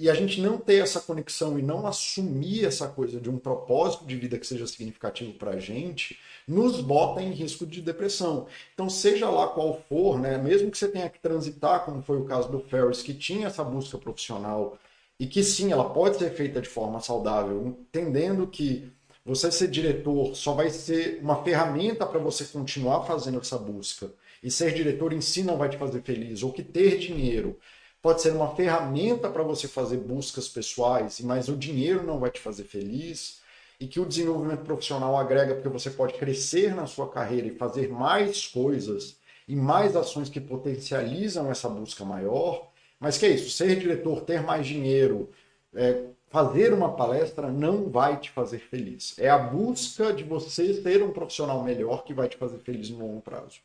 E 0.00 0.08
a 0.08 0.14
gente 0.14 0.40
não 0.40 0.56
ter 0.56 0.76
essa 0.76 0.98
conexão 0.98 1.58
e 1.58 1.62
não 1.62 1.86
assumir 1.86 2.64
essa 2.64 2.88
coisa 2.88 3.20
de 3.20 3.28
um 3.28 3.36
propósito 3.36 4.06
de 4.06 4.16
vida 4.16 4.38
que 4.38 4.46
seja 4.46 4.66
significativo 4.66 5.34
para 5.34 5.50
a 5.50 5.60
gente, 5.60 6.18
nos 6.48 6.80
bota 6.80 7.20
em 7.20 7.32
risco 7.32 7.66
de 7.66 7.82
depressão. 7.82 8.46
Então, 8.72 8.88
seja 8.88 9.28
lá 9.28 9.48
qual 9.48 9.84
for, 9.90 10.18
né, 10.18 10.38
mesmo 10.38 10.70
que 10.70 10.78
você 10.78 10.88
tenha 10.88 11.10
que 11.10 11.20
transitar, 11.20 11.84
como 11.84 12.02
foi 12.02 12.16
o 12.16 12.24
caso 12.24 12.50
do 12.50 12.60
Ferris, 12.60 13.02
que 13.02 13.12
tinha 13.12 13.48
essa 13.48 13.62
busca 13.62 13.98
profissional 13.98 14.78
e 15.18 15.26
que 15.26 15.42
sim, 15.42 15.70
ela 15.70 15.90
pode 15.90 16.16
ser 16.16 16.30
feita 16.30 16.62
de 16.62 16.68
forma 16.68 16.98
saudável, 17.00 17.66
entendendo 17.66 18.46
que 18.46 18.90
você 19.22 19.52
ser 19.52 19.68
diretor 19.68 20.34
só 20.34 20.54
vai 20.54 20.70
ser 20.70 21.20
uma 21.22 21.44
ferramenta 21.44 22.06
para 22.06 22.18
você 22.18 22.46
continuar 22.46 23.04
fazendo 23.04 23.38
essa 23.38 23.58
busca. 23.58 24.10
E 24.42 24.50
ser 24.50 24.72
diretor 24.72 25.12
em 25.12 25.20
si 25.20 25.42
não 25.42 25.58
vai 25.58 25.68
te 25.68 25.76
fazer 25.76 26.00
feliz, 26.00 26.42
ou 26.42 26.50
que 26.50 26.62
ter 26.62 26.96
dinheiro 26.98 27.58
pode 28.02 28.22
ser 28.22 28.32
uma 28.32 28.54
ferramenta 28.54 29.28
para 29.28 29.42
você 29.42 29.68
fazer 29.68 29.98
buscas 29.98 30.48
pessoais, 30.48 31.20
mas 31.20 31.48
o 31.48 31.56
dinheiro 31.56 32.02
não 32.02 32.18
vai 32.18 32.30
te 32.30 32.40
fazer 32.40 32.64
feliz, 32.64 33.40
e 33.78 33.86
que 33.86 33.98
o 33.98 34.06
desenvolvimento 34.06 34.62
profissional 34.62 35.16
agrega 35.16 35.54
porque 35.54 35.68
você 35.68 35.90
pode 35.90 36.14
crescer 36.14 36.74
na 36.74 36.86
sua 36.86 37.08
carreira 37.08 37.46
e 37.46 37.56
fazer 37.56 37.88
mais 37.88 38.46
coisas 38.46 39.16
e 39.48 39.56
mais 39.56 39.96
ações 39.96 40.28
que 40.28 40.38
potencializam 40.38 41.50
essa 41.50 41.68
busca 41.68 42.04
maior. 42.04 42.68
Mas 42.98 43.16
que 43.16 43.24
é 43.24 43.30
isso, 43.30 43.50
ser 43.50 43.78
diretor, 43.78 44.20
ter 44.20 44.42
mais 44.42 44.66
dinheiro, 44.66 45.30
é, 45.74 46.02
fazer 46.28 46.74
uma 46.74 46.94
palestra 46.94 47.50
não 47.50 47.88
vai 47.88 48.20
te 48.20 48.30
fazer 48.30 48.58
feliz. 48.58 49.18
É 49.18 49.30
a 49.30 49.38
busca 49.38 50.12
de 50.12 50.24
você 50.24 50.74
ser 50.74 51.02
um 51.02 51.10
profissional 51.10 51.62
melhor 51.64 52.04
que 52.04 52.12
vai 52.12 52.28
te 52.28 52.36
fazer 52.36 52.58
feliz 52.58 52.90
no 52.90 52.98
longo 52.98 53.22
prazo 53.22 53.60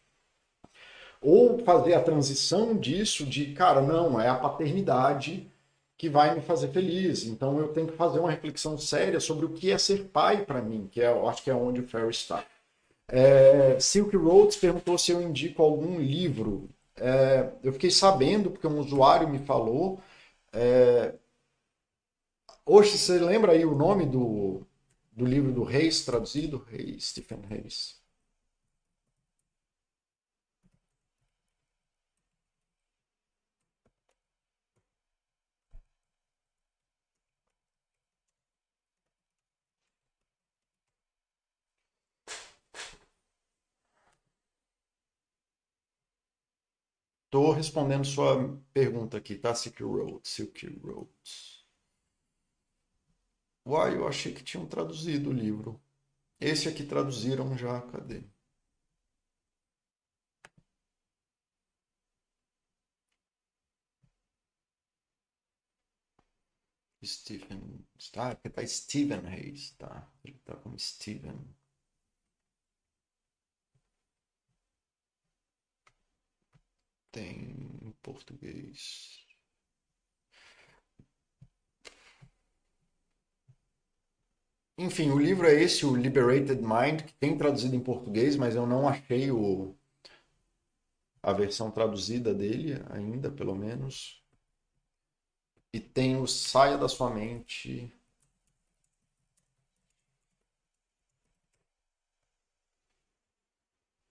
ou 1.26 1.60
fazer 1.60 1.94
a 1.94 2.02
transição 2.02 2.76
disso 2.78 3.26
de, 3.26 3.54
cara, 3.54 3.82
não, 3.82 4.20
é 4.20 4.30
a 4.30 4.36
paternidade 4.36 5.52
que 5.98 6.10
vai 6.10 6.36
me 6.36 6.42
fazer 6.42 6.70
feliz. 6.70 7.26
Então 7.26 7.60
eu 7.60 7.70
tenho 7.70 7.88
que 7.88 7.98
fazer 7.98 8.20
uma 8.20 8.32
reflexão 8.32 8.78
séria 8.78 9.20
sobre 9.20 9.46
o 9.46 9.50
que 9.54 9.72
é 9.72 9.78
ser 9.78 10.06
pai 10.06 10.46
para 10.46 10.62
mim, 10.62 10.88
que 10.92 11.02
é, 11.02 11.08
eu 11.08 11.28
acho 11.28 11.44
que 11.44 11.50
é 11.50 11.56
onde 11.56 11.82
o 11.82 11.88
Ferry 11.88 12.10
está. 12.12 12.46
É, 13.08 13.80
Silk 13.80 14.16
Roads 14.18 14.58
perguntou 14.58 14.98
se 14.98 15.12
eu 15.12 15.22
indico 15.22 15.64
algum 15.64 16.00
livro. 16.00 16.70
É, 16.98 17.50
eu 17.64 17.74
fiquei 17.74 17.92
sabendo, 17.92 18.52
porque 18.52 18.68
um 18.68 18.80
usuário 18.80 19.28
me 19.30 19.40
falou. 19.40 20.00
É, 20.54 21.14
Hoje, 22.66 22.98
você 22.98 23.18
lembra 23.20 23.54
aí 23.54 23.66
o 23.66 23.74
nome 23.76 24.06
do, 24.06 24.62
do 25.12 25.26
livro 25.26 25.52
do 25.52 25.64
Reis 25.64 26.06
traduzido? 26.06 26.64
Reis, 26.70 27.06
Stephen 27.10 27.42
Reis. 27.48 28.00
Estou 47.36 47.52
respondendo 47.52 48.06
sua 48.06 48.58
pergunta 48.72 49.18
aqui, 49.18 49.36
tá? 49.36 49.54
Silk 49.54 49.84
Road, 49.84 50.22
Silk 50.24 50.66
Road. 50.82 51.10
Uai, 53.64 53.96
eu 53.96 54.08
achei 54.08 54.34
que 54.34 54.44
tinham 54.44 54.66
traduzido 54.66 55.30
o 55.30 55.34
livro. 55.34 55.80
Esse 56.40 56.70
aqui 56.70 56.84
traduziram 56.86 57.58
já, 57.58 57.82
cadê? 57.82 58.24
Stephen. 67.06 67.86
Tá, 68.12 68.36
porque 68.36 68.50
tá 68.50 68.66
Steven 68.68 69.22
Reis, 69.22 69.72
tá? 69.78 70.12
Ele 70.26 70.38
tá 70.44 70.56
como 70.58 70.78
Steven. 70.78 71.55
Tem 77.16 77.80
em 77.82 77.92
português? 78.04 79.26
Enfim, 84.78 85.10
o 85.12 85.18
livro 85.18 85.48
é 85.48 85.54
esse, 85.54 85.86
o 85.86 85.96
Liberated 85.96 86.62
Mind, 86.62 87.04
que 87.04 87.14
tem 87.14 87.38
traduzido 87.38 87.76
em 87.76 87.80
português, 87.80 88.36
mas 88.36 88.56
eu 88.56 88.68
não 88.68 88.88
achei 88.90 89.32
o, 89.32 89.74
a 91.24 91.32
versão 91.32 91.72
traduzida 91.72 92.34
dele 92.34 92.84
ainda, 92.90 93.32
pelo 93.32 93.56
menos. 93.56 94.22
E 95.72 95.80
tem 95.80 96.18
o 96.18 96.28
Saia 96.28 96.78
da 96.78 96.90
Sua 96.90 97.10
Mente, 97.10 97.94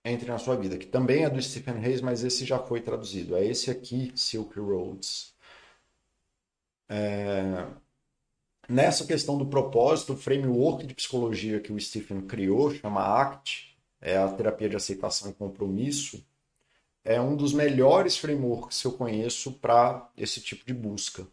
entre 0.05 0.29
na 0.31 0.39
sua 0.39 0.57
vida, 0.57 0.77
que 0.77 0.87
também 0.87 1.25
é 1.25 1.31
do 1.31 1.41
Stephen 1.41 1.77
Hayes, 1.77 2.01
mas 2.01 2.23
esse 2.25 2.45
já 2.45 2.59
foi 2.59 2.81
traduzido. 2.81 3.37
É 3.37 3.45
esse 3.45 3.71
aqui, 3.71 4.13
Silk 4.15 4.59
Roads. 4.59 5.35
É... 6.89 7.67
Nessa 8.69 9.07
questão 9.07 9.37
do 9.39 9.47
propósito, 9.47 10.15
o 10.15 10.17
framework 10.17 10.87
de 10.87 10.95
psicologia 10.95 11.61
que 11.61 11.73
o 11.73 11.81
Stephen 11.81 12.23
criou, 12.23 12.71
chama 12.75 13.03
ACT, 13.21 13.77
é 14.01 14.17
a 14.17 14.29
terapia 14.29 14.69
de 14.69 14.77
aceitação 14.77 15.31
e 15.31 15.35
compromisso, 15.35 16.25
é 17.05 17.21
um 17.21 17.37
dos 17.37 17.53
melhores 17.53 18.17
frameworks 18.17 18.81
que 18.81 18.87
eu 18.87 18.93
conheço 18.93 19.53
para 19.53 20.11
esse 20.17 20.41
tipo 20.41 20.65
de 20.67 20.75
busca, 20.75 21.27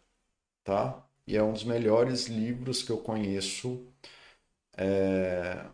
tá? 0.64 1.02
E 1.26 1.36
é 1.36 1.42
um 1.42 1.52
dos 1.52 1.64
melhores 1.64 2.26
livros 2.26 2.82
que 2.82 2.90
eu 2.90 2.98
conheço 2.98 3.86
é 4.76 5.64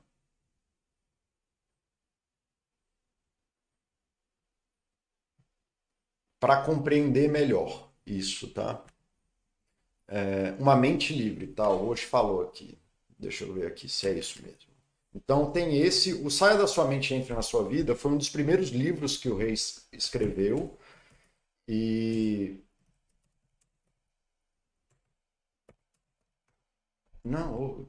para 6.41 6.63
compreender 6.65 7.29
melhor 7.29 7.91
isso, 8.07 8.49
tá? 8.53 8.85
É, 10.07 10.53
uma 10.59 10.77
mente 10.77 11.15
livre, 11.15 11.47
tá? 11.49 11.69
Hoje 11.71 12.05
falou 12.05 12.43
aqui. 12.43 12.79
Deixa 13.19 13.45
eu 13.45 13.53
ver 13.53 13.67
aqui 13.67 13.89
se 13.89 14.07
é 14.09 14.13
isso 14.19 14.43
mesmo. 14.43 14.69
Então 15.15 15.51
tem 15.51 15.79
esse, 15.79 16.15
o 16.15 16.31
Saia 16.31 16.57
da 16.59 16.67
Sua 16.67 16.87
Mente 16.87 17.15
Entre 17.15 17.35
na 17.35 17.43
Sua 17.43 17.67
Vida 17.69 17.95
foi 17.97 18.13
um 18.13 18.19
dos 18.19 18.29
primeiros 18.29 18.69
livros 18.71 19.17
que 19.17 19.29
o 19.29 19.37
Reis 19.37 19.89
escreveu 19.93 20.79
e 21.69 22.61
não, 27.25 27.89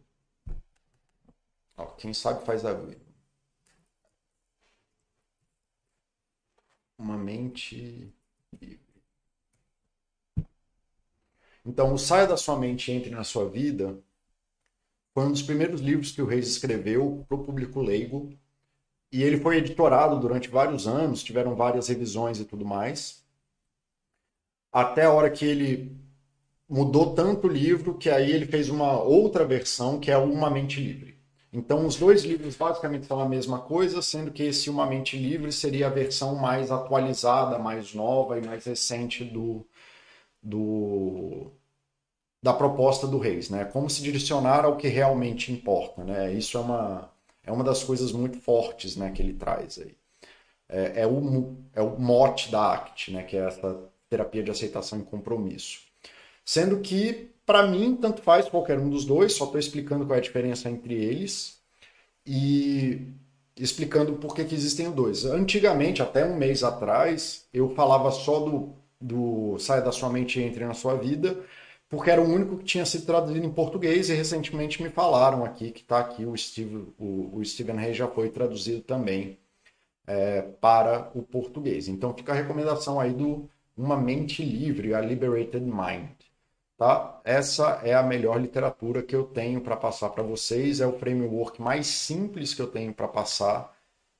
ó, 1.77 1.85
quem 1.97 2.13
sabe 2.13 2.45
faz 2.45 2.65
a 2.65 2.73
uma 6.99 7.17
mente. 7.17 8.13
Então, 11.65 11.93
o 11.93 11.97
Saia 11.97 12.27
da 12.27 12.35
Sua 12.35 12.57
Mente 12.57 12.91
Entre 12.91 13.09
na 13.09 13.23
Sua 13.23 13.47
Vida 13.47 13.97
foi 15.13 15.25
um 15.25 15.31
dos 15.31 15.41
primeiros 15.41 15.81
livros 15.81 16.11
que 16.11 16.21
o 16.21 16.25
Reis 16.25 16.47
escreveu 16.47 17.25
para 17.27 17.37
o 17.37 17.43
público 17.43 17.81
leigo. 17.81 18.31
E 19.11 19.23
ele 19.23 19.39
foi 19.39 19.57
editorado 19.57 20.19
durante 20.19 20.49
vários 20.49 20.87
anos, 20.87 21.23
tiveram 21.23 21.55
várias 21.55 21.87
revisões 21.87 22.39
e 22.39 22.45
tudo 22.45 22.65
mais. 22.65 23.23
Até 24.71 25.03
a 25.05 25.11
hora 25.11 25.29
que 25.29 25.45
ele 25.45 25.95
mudou 26.67 27.15
tanto 27.15 27.47
o 27.47 27.51
livro 27.51 27.97
que 27.97 28.09
aí 28.09 28.31
ele 28.31 28.45
fez 28.45 28.69
uma 28.69 29.01
outra 29.01 29.45
versão, 29.45 29.99
que 29.99 30.11
é 30.11 30.17
Uma 30.17 30.49
Mente 30.49 30.79
Livre. 30.79 31.08
Então, 31.51 31.85
os 31.85 31.95
dois 31.95 32.23
livros 32.23 32.55
basicamente 32.55 33.07
são 33.07 33.19
a 33.19 33.27
mesma 33.27 33.59
coisa, 33.59 34.01
sendo 34.01 34.31
que 34.31 34.43
esse 34.43 34.69
Uma 34.69 34.85
Mente 34.85 35.17
Livre 35.17 35.51
seria 35.51 35.87
a 35.87 35.89
versão 35.89 36.35
mais 36.35 36.71
atualizada, 36.71 37.57
mais 37.57 37.93
nova 37.93 38.37
e 38.37 38.45
mais 38.45 38.65
recente 38.65 39.23
do, 39.23 39.65
do, 40.41 41.51
da 42.41 42.53
proposta 42.53 43.07
do 43.07 43.17
Reis, 43.17 43.49
né? 43.49 43.65
Como 43.65 43.89
se 43.89 44.01
direcionar 44.01 44.65
ao 44.65 44.77
que 44.77 44.87
realmente 44.87 45.51
importa, 45.51 46.03
né? 46.03 46.31
Isso 46.33 46.57
é 46.57 46.61
uma, 46.61 47.11
é 47.43 47.51
uma 47.51 47.63
das 47.63 47.83
coisas 47.83 48.11
muito 48.11 48.39
fortes, 48.39 48.95
né, 48.95 49.11
que 49.11 49.21
ele 49.21 49.33
traz 49.33 49.79
aí. 49.79 49.95
É, 50.69 51.01
é, 51.01 51.07
o, 51.07 51.57
é 51.73 51.81
o 51.81 51.99
mote 51.99 52.51
da 52.51 52.73
ACT, 52.73 53.11
né, 53.11 53.23
que 53.23 53.35
é 53.35 53.47
essa 53.47 53.89
terapia 54.07 54.43
de 54.43 54.51
aceitação 54.51 54.99
e 54.99 55.03
compromisso. 55.03 55.81
Sendo 56.45 56.79
que, 56.79 57.31
para 57.49 57.65
mim, 57.65 57.95
tanto 57.95 58.21
faz 58.21 58.47
qualquer 58.47 58.77
um 58.77 58.91
dos 58.91 59.05
dois, 59.05 59.33
só 59.33 59.45
estou 59.45 59.59
explicando 59.59 60.05
qual 60.05 60.13
é 60.13 60.19
a 60.19 60.21
diferença 60.21 60.69
entre 60.69 60.93
eles 60.93 61.59
e 62.23 63.07
explicando 63.57 64.13
por 64.17 64.35
que, 64.35 64.45
que 64.45 64.53
existem 64.53 64.91
dois. 64.91 65.25
Antigamente, 65.25 65.99
até 65.99 66.23
um 66.23 66.37
mês 66.37 66.63
atrás, 66.63 67.47
eu 67.51 67.73
falava 67.73 68.11
só 68.11 68.41
do, 68.41 68.75
do 69.01 69.57
Saia 69.57 69.81
da 69.81 69.91
Sua 69.91 70.11
Mente 70.11 70.39
e 70.39 70.43
Entre 70.43 70.63
na 70.63 70.75
Sua 70.75 70.93
Vida, 70.93 71.39
porque 71.89 72.11
era 72.11 72.21
o 72.21 72.31
único 72.31 72.55
que 72.55 72.65
tinha 72.65 72.85
sido 72.85 73.07
traduzido 73.07 73.43
em 73.43 73.51
português 73.51 74.11
e 74.11 74.13
recentemente 74.13 74.79
me 74.83 74.89
falaram 74.91 75.43
aqui 75.43 75.71
que 75.71 75.81
está 75.81 75.97
aqui 75.97 76.27
o, 76.27 76.37
Steve, 76.37 76.93
o, 76.99 77.31
o 77.35 77.43
Stephen 77.43 77.79
Hay 77.79 77.95
já 77.95 78.07
foi 78.07 78.29
traduzido 78.29 78.81
também 78.81 79.39
é, 80.05 80.43
para 80.43 81.09
o 81.15 81.23
português. 81.23 81.87
Então 81.87 82.13
fica 82.13 82.31
a 82.31 82.35
recomendação 82.35 82.99
aí 82.99 83.11
do 83.11 83.49
Uma 83.75 83.97
Mente 83.97 84.43
Livre, 84.45 84.93
a 84.93 85.01
Liberated 85.01 85.65
Mind. 85.65 86.18
Tá? 86.79 87.19
Essa 87.25 87.81
é 87.83 87.93
a 87.93 88.01
melhor 88.01 88.39
literatura 88.41 89.03
que 89.03 89.15
eu 89.15 89.25
tenho 89.25 89.59
para 89.61 89.75
passar 89.75 90.09
para 90.11 90.23
vocês, 90.23 90.79
é 90.79 90.87
o 90.87 90.97
framework 90.97 91.61
mais 91.61 91.87
simples 91.87 92.53
que 92.53 92.61
eu 92.61 92.67
tenho 92.67 92.93
para 92.93 93.07
passar. 93.07 93.75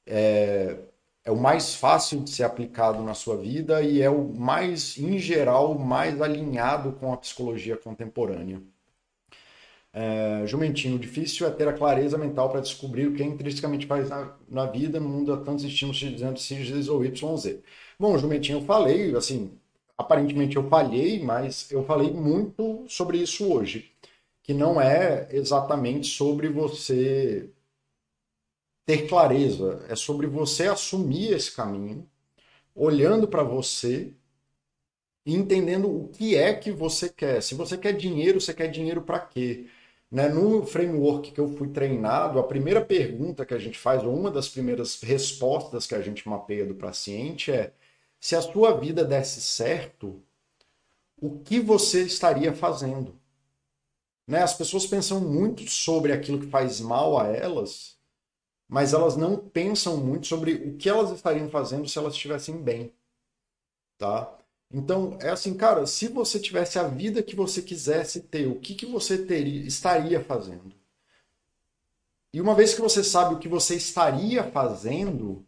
É, 0.06 0.78
é 1.24 1.32
o 1.32 1.38
mais 1.38 1.76
fácil 1.76 2.22
de 2.22 2.32
ser 2.32 2.44
aplicado 2.44 3.02
na 3.04 3.14
sua 3.14 3.38
vida 3.38 3.82
e 3.82 4.02
é 4.02 4.10
o 4.10 4.26
mais, 4.34 4.98
em 4.98 5.18
geral, 5.20 5.78
mais 5.80 6.22
alinhado 6.22 6.92
com 6.94 7.14
a 7.14 7.18
psicologia 7.18 7.78
contemporânea. 7.78 8.62
É, 9.94 10.46
Jumentinho, 10.48 11.00
difícil 11.00 11.48
é 11.48 11.52
ter 11.52 11.68
a 11.68 11.74
clareza 11.74 12.18
mental 12.18 12.50
para 12.50 12.62
descobrir 12.62 13.08
o 13.08 13.14
que 13.14 13.24
é 13.24 13.26
intrinsecamente 13.26 13.86
faz 13.88 14.10
na, 14.10 14.36
na 14.48 14.66
vida, 14.66 15.00
no 15.00 15.10
mundo 15.10 15.34
há 15.34 15.38
tantos 15.38 15.64
estímulos 15.64 16.00
dizendo 16.00 16.40
se 16.40 16.56
X 16.56 16.88
ou 16.90 17.04
Y, 17.06 17.38
Z. 17.38 17.62
Bom, 18.00 18.18
Jumentinho, 18.18 18.60
eu 18.60 18.66
falei, 18.66 19.16
assim, 19.16 19.52
aparentemente 20.00 20.56
eu 20.56 20.70
falhei, 20.70 21.22
mas 21.22 21.70
eu 21.72 21.84
falei 21.84 22.10
muito 22.12 22.86
sobre 22.88 23.18
isso 23.18 23.52
hoje, 23.52 23.92
que 24.42 24.54
não 24.54 24.80
é 24.80 25.28
exatamente 25.32 26.08
sobre 26.08 26.48
você 26.48 27.50
ter 28.86 29.08
clareza, 29.10 29.86
é 29.90 29.96
sobre 29.96 30.26
você 30.26 30.68
assumir 30.68 31.34
esse 31.34 31.52
caminho, 31.52 32.10
olhando 32.74 33.28
para 33.28 33.44
você 33.44 34.14
e 35.26 35.36
entendendo 35.36 35.90
o 35.90 36.08
que 36.08 36.36
é 36.36 36.54
que 36.54 36.72
você 36.72 37.10
quer. 37.10 37.44
Se 37.44 37.54
você 37.54 37.78
quer 37.78 37.92
dinheiro, 37.92 38.40
você 38.40 38.54
quer 38.54 38.68
dinheiro 38.68 39.02
para 39.02 39.20
quê? 39.20 39.68
Né? 40.10 40.30
No 40.30 40.66
framework 40.66 41.32
que 41.32 41.40
eu 41.40 41.50
fui 41.58 41.68
treinado, 41.70 42.40
a 42.40 42.44
primeira 42.44 42.84
pergunta 42.84 43.46
que 43.46 43.54
a 43.54 43.60
gente 43.60 43.78
faz, 43.78 44.04
ou 44.04 44.16
uma 44.16 44.32
das 44.32 44.48
primeiras 44.48 45.02
respostas 45.02 45.86
que 45.86 45.94
a 45.96 46.02
gente 46.02 46.28
mapeia 46.28 46.66
do 46.66 46.76
paciente 46.76 47.52
é: 47.52 47.74
se 48.20 48.36
a 48.36 48.42
sua 48.42 48.78
vida 48.78 49.04
desse 49.04 49.42
certo, 49.42 50.22
o 51.22 51.40
que 51.40 51.60
você 51.60 52.04
estaria 52.04 52.54
fazendo? 52.54 53.20
Né? 54.28 54.42
As 54.42 54.54
pessoas 54.54 54.86
pensam 54.86 55.20
muito 55.20 55.70
sobre 55.70 56.12
aquilo 56.12 56.40
que 56.40 56.48
faz 56.48 56.80
mal 56.80 57.18
a 57.20 57.28
elas 57.28 58.00
mas 58.70 58.94
elas 58.94 59.18
não 59.18 59.36
pensam 59.36 59.98
muito 59.98 60.28
sobre 60.28 60.54
o 60.54 60.78
que 60.78 60.88
elas 60.88 61.10
estariam 61.10 61.50
fazendo 61.50 61.90
se 61.90 61.98
elas 61.98 62.14
estivessem 62.14 62.62
bem, 62.62 62.94
tá? 63.98 64.38
Então, 64.72 65.18
é 65.20 65.30
assim, 65.30 65.56
cara, 65.56 65.88
se 65.88 66.08
você 66.08 66.40
tivesse 66.40 66.78
a 66.78 66.84
vida 66.84 67.24
que 67.24 67.36
você 67.36 67.64
quisesse 67.64 68.22
ter, 68.22 68.46
o 68.46 68.60
que, 68.60 68.76
que 68.76 68.86
você 68.86 69.18
teria, 69.26 69.66
estaria 69.66 70.24
fazendo? 70.24 70.72
E 72.32 72.40
uma 72.40 72.54
vez 72.54 72.76
que 72.76 72.82
você 72.82 73.04
sabe 73.04 73.34
o 73.34 73.40
que 73.40 73.48
você 73.48 73.76
estaria 73.76 74.44
fazendo, 74.44 75.44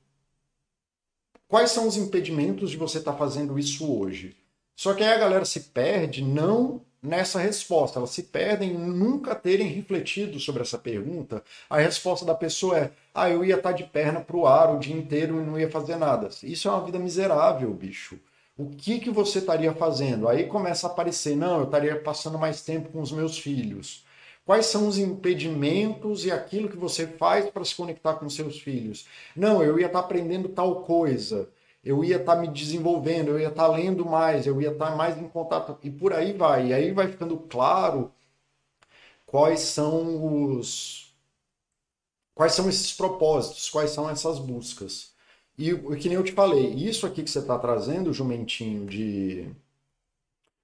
quais 1.51 1.71
são 1.71 1.85
os 1.85 1.97
impedimentos 1.97 2.71
de 2.71 2.77
você 2.77 2.99
estar 2.99 3.11
tá 3.11 3.17
fazendo 3.17 3.59
isso 3.59 3.93
hoje? 3.93 4.37
Só 4.73 4.93
que 4.93 5.03
aí 5.03 5.13
a 5.13 5.17
galera 5.17 5.43
se 5.43 5.59
perde 5.59 6.23
não 6.23 6.81
nessa 7.03 7.39
resposta. 7.39 7.99
Elas 7.99 8.11
se 8.11 8.23
perdem 8.23 8.71
em 8.71 8.77
nunca 8.77 9.35
terem 9.35 9.67
refletido 9.67 10.39
sobre 10.39 10.61
essa 10.61 10.77
pergunta. 10.77 11.43
A 11.69 11.77
resposta 11.77 12.25
da 12.25 12.33
pessoa 12.33 12.77
é: 12.77 12.91
ah, 13.13 13.29
eu 13.29 13.43
ia 13.43 13.55
estar 13.55 13.73
de 13.73 13.83
perna 13.83 14.21
pro 14.21 14.47
ar 14.47 14.73
o 14.73 14.79
dia 14.79 14.95
inteiro 14.95 15.41
e 15.41 15.45
não 15.45 15.59
ia 15.59 15.69
fazer 15.69 15.97
nada. 15.97 16.29
Isso 16.41 16.69
é 16.69 16.71
uma 16.71 16.85
vida 16.85 16.97
miserável, 16.97 17.69
bicho. 17.73 18.17
O 18.57 18.69
que, 18.69 18.99
que 18.99 19.09
você 19.09 19.39
estaria 19.39 19.73
fazendo? 19.73 20.29
Aí 20.29 20.45
começa 20.45 20.87
a 20.87 20.89
aparecer: 20.89 21.35
não, 21.35 21.59
eu 21.59 21.65
estaria 21.65 21.99
passando 21.99 22.39
mais 22.39 22.61
tempo 22.61 22.89
com 22.93 23.01
os 23.01 23.11
meus 23.11 23.37
filhos. 23.37 24.05
Quais 24.51 24.65
são 24.65 24.85
os 24.85 24.97
impedimentos 24.97 26.25
e 26.25 26.31
aquilo 26.31 26.67
que 26.67 26.75
você 26.75 27.07
faz 27.07 27.49
para 27.49 27.63
se 27.63 27.73
conectar 27.73 28.15
com 28.15 28.29
seus 28.29 28.59
filhos? 28.59 29.07
Não, 29.33 29.63
eu 29.63 29.79
ia 29.79 29.85
estar 29.85 29.99
aprendendo 29.99 30.49
tal 30.49 30.83
coisa 30.83 31.47
eu 31.81 32.03
ia 32.03 32.17
estar 32.17 32.35
tá 32.35 32.41
me 32.41 32.49
desenvolvendo, 32.49 33.29
eu 33.29 33.39
ia 33.39 33.47
estar 33.47 33.69
tá 33.69 33.73
lendo 33.73 34.05
mais, 34.05 34.45
eu 34.45 34.61
ia 34.61 34.71
estar 34.71 34.89
tá 34.89 34.95
mais 34.97 35.17
em 35.17 35.25
contato 35.29 35.77
e 35.81 35.89
por 35.89 36.11
aí 36.11 36.33
vai. 36.33 36.67
E 36.67 36.73
aí 36.73 36.91
vai 36.91 37.07
ficando 37.07 37.37
claro 37.37 38.11
quais 39.25 39.61
são 39.61 40.51
os 40.51 41.13
quais 42.35 42.51
são 42.51 42.67
esses 42.67 42.91
propósitos, 42.91 43.69
quais 43.69 43.91
são 43.91 44.09
essas 44.09 44.37
buscas. 44.37 45.13
E 45.57 45.73
que 45.95 46.09
nem 46.09 46.17
eu 46.17 46.25
te 46.25 46.33
falei, 46.33 46.73
isso 46.73 47.07
aqui 47.07 47.23
que 47.23 47.31
você 47.31 47.39
está 47.39 47.57
trazendo, 47.57 48.11
jumentinho, 48.11 48.85
de 48.85 49.47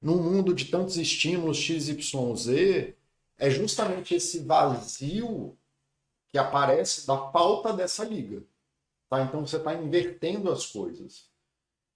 num 0.01 0.21
mundo 0.21 0.53
de 0.53 0.65
tantos 0.65 0.97
estímulos 0.97 1.55
XYZ, 1.55 2.96
é 3.37 3.49
justamente 3.49 4.15
esse 4.15 4.39
vazio 4.39 5.57
que 6.29 6.37
aparece 6.37 7.05
da 7.05 7.31
falta 7.31 7.71
dessa 7.71 8.03
liga. 8.03 8.43
Tá? 9.09 9.21
Então 9.21 9.45
você 9.45 9.57
está 9.57 9.73
invertendo 9.73 10.51
as 10.51 10.65
coisas. 10.65 11.29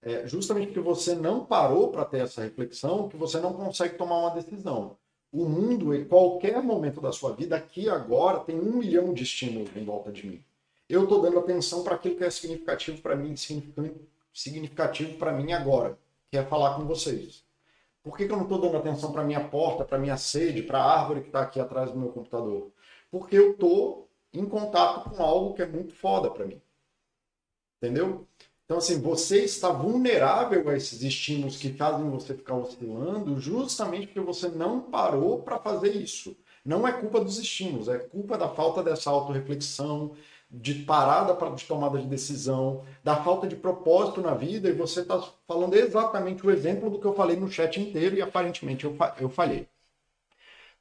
É 0.02 0.28
justamente 0.28 0.68
porque 0.68 0.80
você 0.80 1.14
não 1.14 1.46
parou 1.46 1.92
para 1.92 2.06
ter 2.06 2.22
essa 2.22 2.42
reflexão 2.42 3.08
que 3.08 3.18
você 3.18 3.40
não 3.40 3.54
consegue 3.54 3.98
tomar 3.98 4.18
uma 4.18 4.32
decisão. 4.32 4.98
O 5.32 5.46
mundo, 5.46 5.94
em 5.94 6.06
qualquer 6.06 6.62
momento 6.62 7.00
da 7.00 7.12
sua 7.12 7.34
vida, 7.34 7.56
aqui 7.56 7.88
agora, 7.88 8.40
tem 8.40 8.60
um 8.60 8.78
milhão 8.78 9.14
de 9.14 9.24
estímulos 9.24 9.70
em 9.76 9.86
volta 9.86 10.12
de 10.12 10.26
mim. 10.28 10.44
Eu 10.90 11.04
estou 11.04 11.22
dando 11.22 11.40
atenção 11.40 11.84
para 11.84 11.96
aquilo 11.96 12.18
que 12.18 12.24
é 12.24 12.30
significativo 12.30 13.02
para 13.02 13.16
mim, 13.16 13.34
significativo 14.34 15.18
para 15.18 15.32
mim 15.32 15.54
agora, 15.54 15.98
que 16.30 16.38
é 16.38 16.44
falar 16.44 16.76
com 16.76 16.86
vocês. 16.86 17.46
Por 18.04 18.18
que, 18.18 18.26
que 18.26 18.32
eu 18.32 18.38
não 18.38 18.44
estou 18.44 18.60
dando 18.60 18.78
atenção 18.78 19.12
para 19.12 19.24
minha 19.24 19.48
porta, 19.48 19.86
para 19.86 20.00
minha 20.00 20.18
sede, 20.18 20.64
para 20.64 20.80
a 20.80 21.00
árvore 21.00 21.22
que 21.22 21.28
está 21.28 21.42
aqui 21.42 21.60
atrás 21.60 21.92
do 21.92 22.00
meu 22.00 22.10
computador? 22.10 22.72
Porque 23.12 23.38
eu 23.38 23.52
estou 23.52 24.10
em 24.34 24.46
contato 24.46 25.10
com 25.10 25.22
algo 25.22 25.54
que 25.54 25.62
é 25.62 25.68
muito 25.68 25.94
foda 25.94 26.30
para 26.30 26.46
mim. 26.46 26.62
Entendeu? 27.78 28.28
Então, 28.66 28.78
assim, 28.78 29.02
você 29.02 29.44
está 29.44 29.70
vulnerável 29.70 30.70
a 30.70 30.78
esses 30.78 31.02
estímulos 31.02 31.58
que 31.58 31.74
fazem 31.74 32.10
você 32.10 32.34
ficar 32.34 32.56
oscilando 32.56 33.38
justamente 33.40 34.08
porque 34.08 34.22
você 34.22 34.48
não 34.48 34.82
parou 34.82 35.42
para 35.42 35.60
fazer 35.60 35.94
isso. 35.96 36.38
Não 36.64 36.88
é 36.88 36.94
culpa 36.94 37.20
dos 37.20 37.38
estímulos, 37.38 37.90
é 37.90 37.98
culpa 37.98 38.38
da 38.38 38.48
falta 38.48 38.82
dessa 38.82 39.10
autorreflexão, 39.10 40.16
de 40.52 40.76
parada 40.76 41.34
para 41.34 41.52
de 41.52 41.66
tomada 41.66 41.98
de 41.98 42.08
decisão, 42.08 42.84
da 43.04 43.16
falta 43.24 43.48
de 43.48 43.56
propósito 43.56 44.22
na 44.22 44.34
vida, 44.34 44.70
e 44.70 44.74
você 44.74 45.02
está 45.02 45.22
falando 45.48 45.76
exatamente 45.76 46.46
o 46.46 46.52
exemplo 46.52 46.90
do 46.90 47.00
que 47.00 47.06
eu 47.06 47.14
falei 47.14 47.38
no 47.38 47.50
chat 47.50 47.80
inteiro 47.80 48.18
e 48.18 48.22
aparentemente 48.22 48.86
eu, 48.86 48.96
eu 49.20 49.30
falhei. 49.30 49.68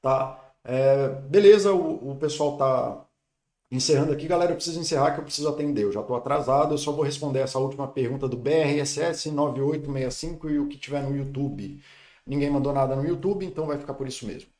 Tá? 0.02 0.52
É, 0.64 1.08
beleza, 1.08 1.72
o, 1.72 2.12
o 2.12 2.16
pessoal 2.16 2.54
está 2.54 3.06
encerrando 3.70 4.12
aqui. 4.12 4.26
Galera, 4.26 4.52
eu 4.52 4.56
preciso 4.56 4.80
encerrar 4.80 5.12
que 5.12 5.20
eu 5.20 5.24
preciso 5.24 5.48
atender. 5.48 5.84
Eu 5.84 5.92
já 5.92 6.00
estou 6.00 6.16
atrasado, 6.16 6.74
eu 6.74 6.78
só 6.78 6.92
vou 6.92 7.04
responder 7.04 7.40
essa 7.40 7.58
última 7.58 7.86
pergunta 7.88 8.28
do 8.28 8.36
BRSS 8.36 9.30
9865 9.30 10.50
e 10.50 10.58
o 10.58 10.68
que 10.68 10.78
tiver 10.78 11.02
no 11.02 11.16
YouTube. 11.16 11.80
Ninguém 12.26 12.50
mandou 12.50 12.72
nada 12.72 12.96
no 12.96 13.04
YouTube, 13.04 13.44
então 13.46 13.66
vai 13.66 13.78
ficar 13.78 13.94
por 13.94 14.06
isso 14.06 14.26
mesmo. 14.26 14.50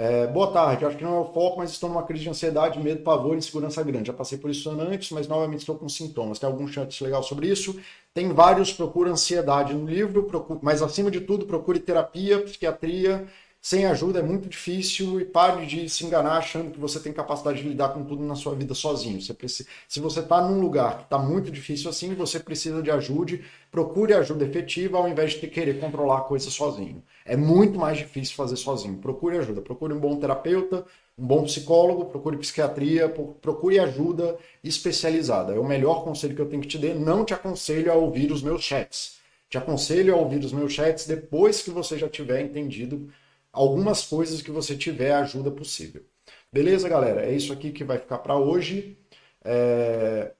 É, 0.00 0.28
boa 0.28 0.52
tarde, 0.52 0.84
acho 0.84 0.96
que 0.96 1.02
não 1.02 1.16
é 1.16 1.20
o 1.22 1.32
foco, 1.32 1.58
mas 1.58 1.72
estou 1.72 1.88
numa 1.88 2.04
crise 2.04 2.22
de 2.22 2.30
ansiedade, 2.30 2.78
medo, 2.78 3.02
pavor 3.02 3.34
e 3.34 3.38
insegurança 3.38 3.82
grande. 3.82 4.06
Já 4.06 4.12
passei 4.12 4.38
por 4.38 4.48
isso 4.48 4.70
antes, 4.70 5.10
mas 5.10 5.26
novamente 5.26 5.58
estou 5.58 5.76
com 5.76 5.88
sintomas. 5.88 6.38
Tem 6.38 6.48
algum 6.48 6.68
chat 6.68 7.02
legal 7.02 7.20
sobre 7.20 7.48
isso? 7.48 7.76
Tem 8.14 8.32
vários, 8.32 8.72
procura 8.72 9.10
ansiedade 9.10 9.74
no 9.74 9.84
livro, 9.84 10.22
procura, 10.22 10.60
mas 10.62 10.82
acima 10.82 11.10
de 11.10 11.20
tudo, 11.20 11.46
procure 11.46 11.80
terapia, 11.80 12.40
psiquiatria 12.44 13.26
sem 13.60 13.84
ajuda 13.86 14.20
é 14.20 14.22
muito 14.22 14.48
difícil 14.48 15.20
e 15.20 15.24
pare 15.24 15.66
de 15.66 15.88
se 15.88 16.06
enganar 16.06 16.38
achando 16.38 16.70
que 16.70 16.78
você 16.78 17.00
tem 17.00 17.12
capacidade 17.12 17.60
de 17.60 17.68
lidar 17.68 17.88
com 17.90 18.04
tudo 18.04 18.24
na 18.24 18.34
sua 18.34 18.54
vida 18.54 18.72
sozinho. 18.72 19.20
Você 19.20 19.34
precisa, 19.34 19.68
se 19.88 20.00
você 20.00 20.20
está 20.20 20.40
num 20.40 20.60
lugar 20.60 20.98
que 20.98 21.02
está 21.04 21.18
muito 21.18 21.50
difícil 21.50 21.90
assim, 21.90 22.14
você 22.14 22.38
precisa 22.38 22.80
de 22.80 22.90
ajuda, 22.90 23.40
procure 23.70 24.14
ajuda 24.14 24.44
efetiva 24.44 24.96
ao 24.96 25.08
invés 25.08 25.32
de 25.32 25.46
querer 25.48 25.80
controlar 25.80 26.18
a 26.18 26.22
coisa 26.22 26.50
sozinho. 26.50 27.02
É 27.26 27.36
muito 27.36 27.78
mais 27.78 27.98
difícil 27.98 28.36
fazer 28.36 28.56
sozinho. 28.56 28.96
Procure 28.98 29.38
ajuda, 29.38 29.60
procure 29.60 29.92
um 29.92 30.00
bom 30.00 30.16
terapeuta, 30.16 30.86
um 31.18 31.26
bom 31.26 31.42
psicólogo, 31.42 32.04
procure 32.06 32.36
psiquiatria, 32.38 33.08
procure 33.42 33.80
ajuda 33.80 34.38
especializada. 34.62 35.52
É 35.52 35.58
o 35.58 35.64
melhor 35.64 36.04
conselho 36.04 36.34
que 36.34 36.40
eu 36.40 36.48
tenho 36.48 36.62
que 36.62 36.68
te 36.68 36.78
dar. 36.78 36.94
Não 36.94 37.24
te 37.24 37.34
aconselho 37.34 37.90
a 37.92 37.96
ouvir 37.96 38.30
os 38.30 38.40
meus 38.40 38.62
chats. 38.62 39.18
Te 39.50 39.58
aconselho 39.58 40.14
a 40.14 40.16
ouvir 40.16 40.44
os 40.44 40.52
meus 40.52 40.72
chats 40.72 41.06
depois 41.06 41.60
que 41.60 41.70
você 41.70 41.98
já 41.98 42.08
tiver 42.08 42.42
entendido 42.42 43.10
algumas 43.52 44.04
coisas 44.06 44.42
que 44.42 44.50
você 44.50 44.76
tiver 44.76 45.12
ajuda 45.14 45.50
possível. 45.50 46.04
Beleza, 46.52 46.88
galera? 46.88 47.24
É 47.26 47.34
isso 47.34 47.52
aqui 47.52 47.72
que 47.72 47.84
vai 47.84 47.98
ficar 47.98 48.18
para 48.18 48.36
hoje. 48.36 48.98
É... 49.44 50.32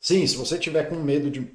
Sim, 0.00 0.26
se 0.26 0.36
você 0.36 0.58
tiver 0.58 0.88
com 0.88 0.96
medo 0.96 1.30
de 1.30 1.50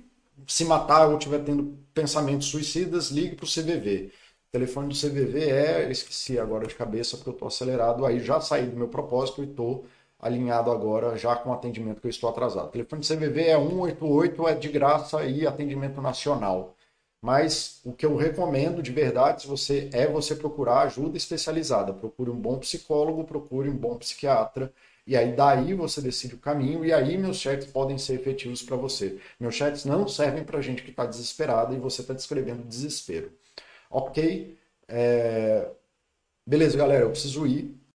se 0.47 0.65
matar 0.65 1.07
ou 1.09 1.19
tiver 1.19 1.43
tendo 1.43 1.77
pensamentos 1.93 2.47
suicidas, 2.47 3.09
ligue 3.11 3.35
para 3.35 3.45
o 3.45 3.47
CVV. 3.47 4.11
O 4.49 4.51
telefone 4.51 4.89
do 4.89 4.95
CVV 4.95 5.49
é, 5.49 5.91
esqueci 5.91 6.39
agora 6.39 6.67
de 6.67 6.75
cabeça 6.75 7.17
porque 7.17 7.29
eu 7.29 7.33
estou 7.33 7.47
acelerado, 7.47 8.05
aí 8.05 8.19
já 8.19 8.39
saí 8.39 8.65
do 8.67 8.77
meu 8.77 8.87
propósito 8.87 9.43
e 9.43 9.47
estou 9.47 9.85
alinhado 10.19 10.71
agora 10.71 11.17
já 11.17 11.35
com 11.35 11.49
o 11.49 11.53
atendimento 11.53 12.01
que 12.01 12.07
eu 12.07 12.11
estou 12.11 12.29
atrasado. 12.29 12.67
O 12.69 12.71
telefone 12.71 13.01
do 13.01 13.07
CVV 13.07 13.41
é 13.47 13.57
188, 13.57 14.47
é 14.47 14.55
de 14.55 14.69
graça 14.69 15.25
e 15.25 15.45
atendimento 15.45 16.01
nacional. 16.01 16.76
Mas 17.22 17.82
o 17.84 17.93
que 17.93 18.05
eu 18.05 18.15
recomendo 18.15 18.82
de 18.82 18.91
verdade 18.91 19.47
você 19.47 19.89
é 19.93 20.07
você 20.07 20.36
procurar 20.36 20.82
ajuda 20.82 21.18
especializada. 21.18 21.93
Procure 21.93 22.30
um 22.30 22.39
bom 22.39 22.59
psicólogo, 22.59 23.24
procure 23.24 23.70
um 23.70 23.76
bom 23.78 23.97
psiquiatra. 23.97 24.72
E 25.05 25.15
aí 25.15 25.36
daí 25.36 25.74
você 25.74 26.01
decide 26.01 26.36
o 26.36 26.39
caminho 26.39 26.84
e 26.86 26.91
aí 26.93 27.18
meus 27.18 27.38
chats 27.38 27.65
podem 27.68 27.97
ser 27.97 28.15
efetivos 28.15 28.61
para 28.61 28.76
você. 28.76 29.20
Meus 29.39 29.55
chats 29.55 29.86
não 29.86 30.07
servem 30.07 30.43
para 30.43 30.61
gente 30.61 30.84
que 30.84 30.91
está 30.91 31.05
desesperada 31.05 31.74
e 31.74 31.80
você 31.80 32.01
está 32.01 32.13
descrevendo 32.13 32.63
desespero. 32.63 33.32
Ok? 33.89 34.57
É... 34.88 35.70
Beleza, 36.45 36.78
galera, 36.78 37.03
eu 37.05 37.11
preciso 37.11 37.45
ir. 37.47 37.76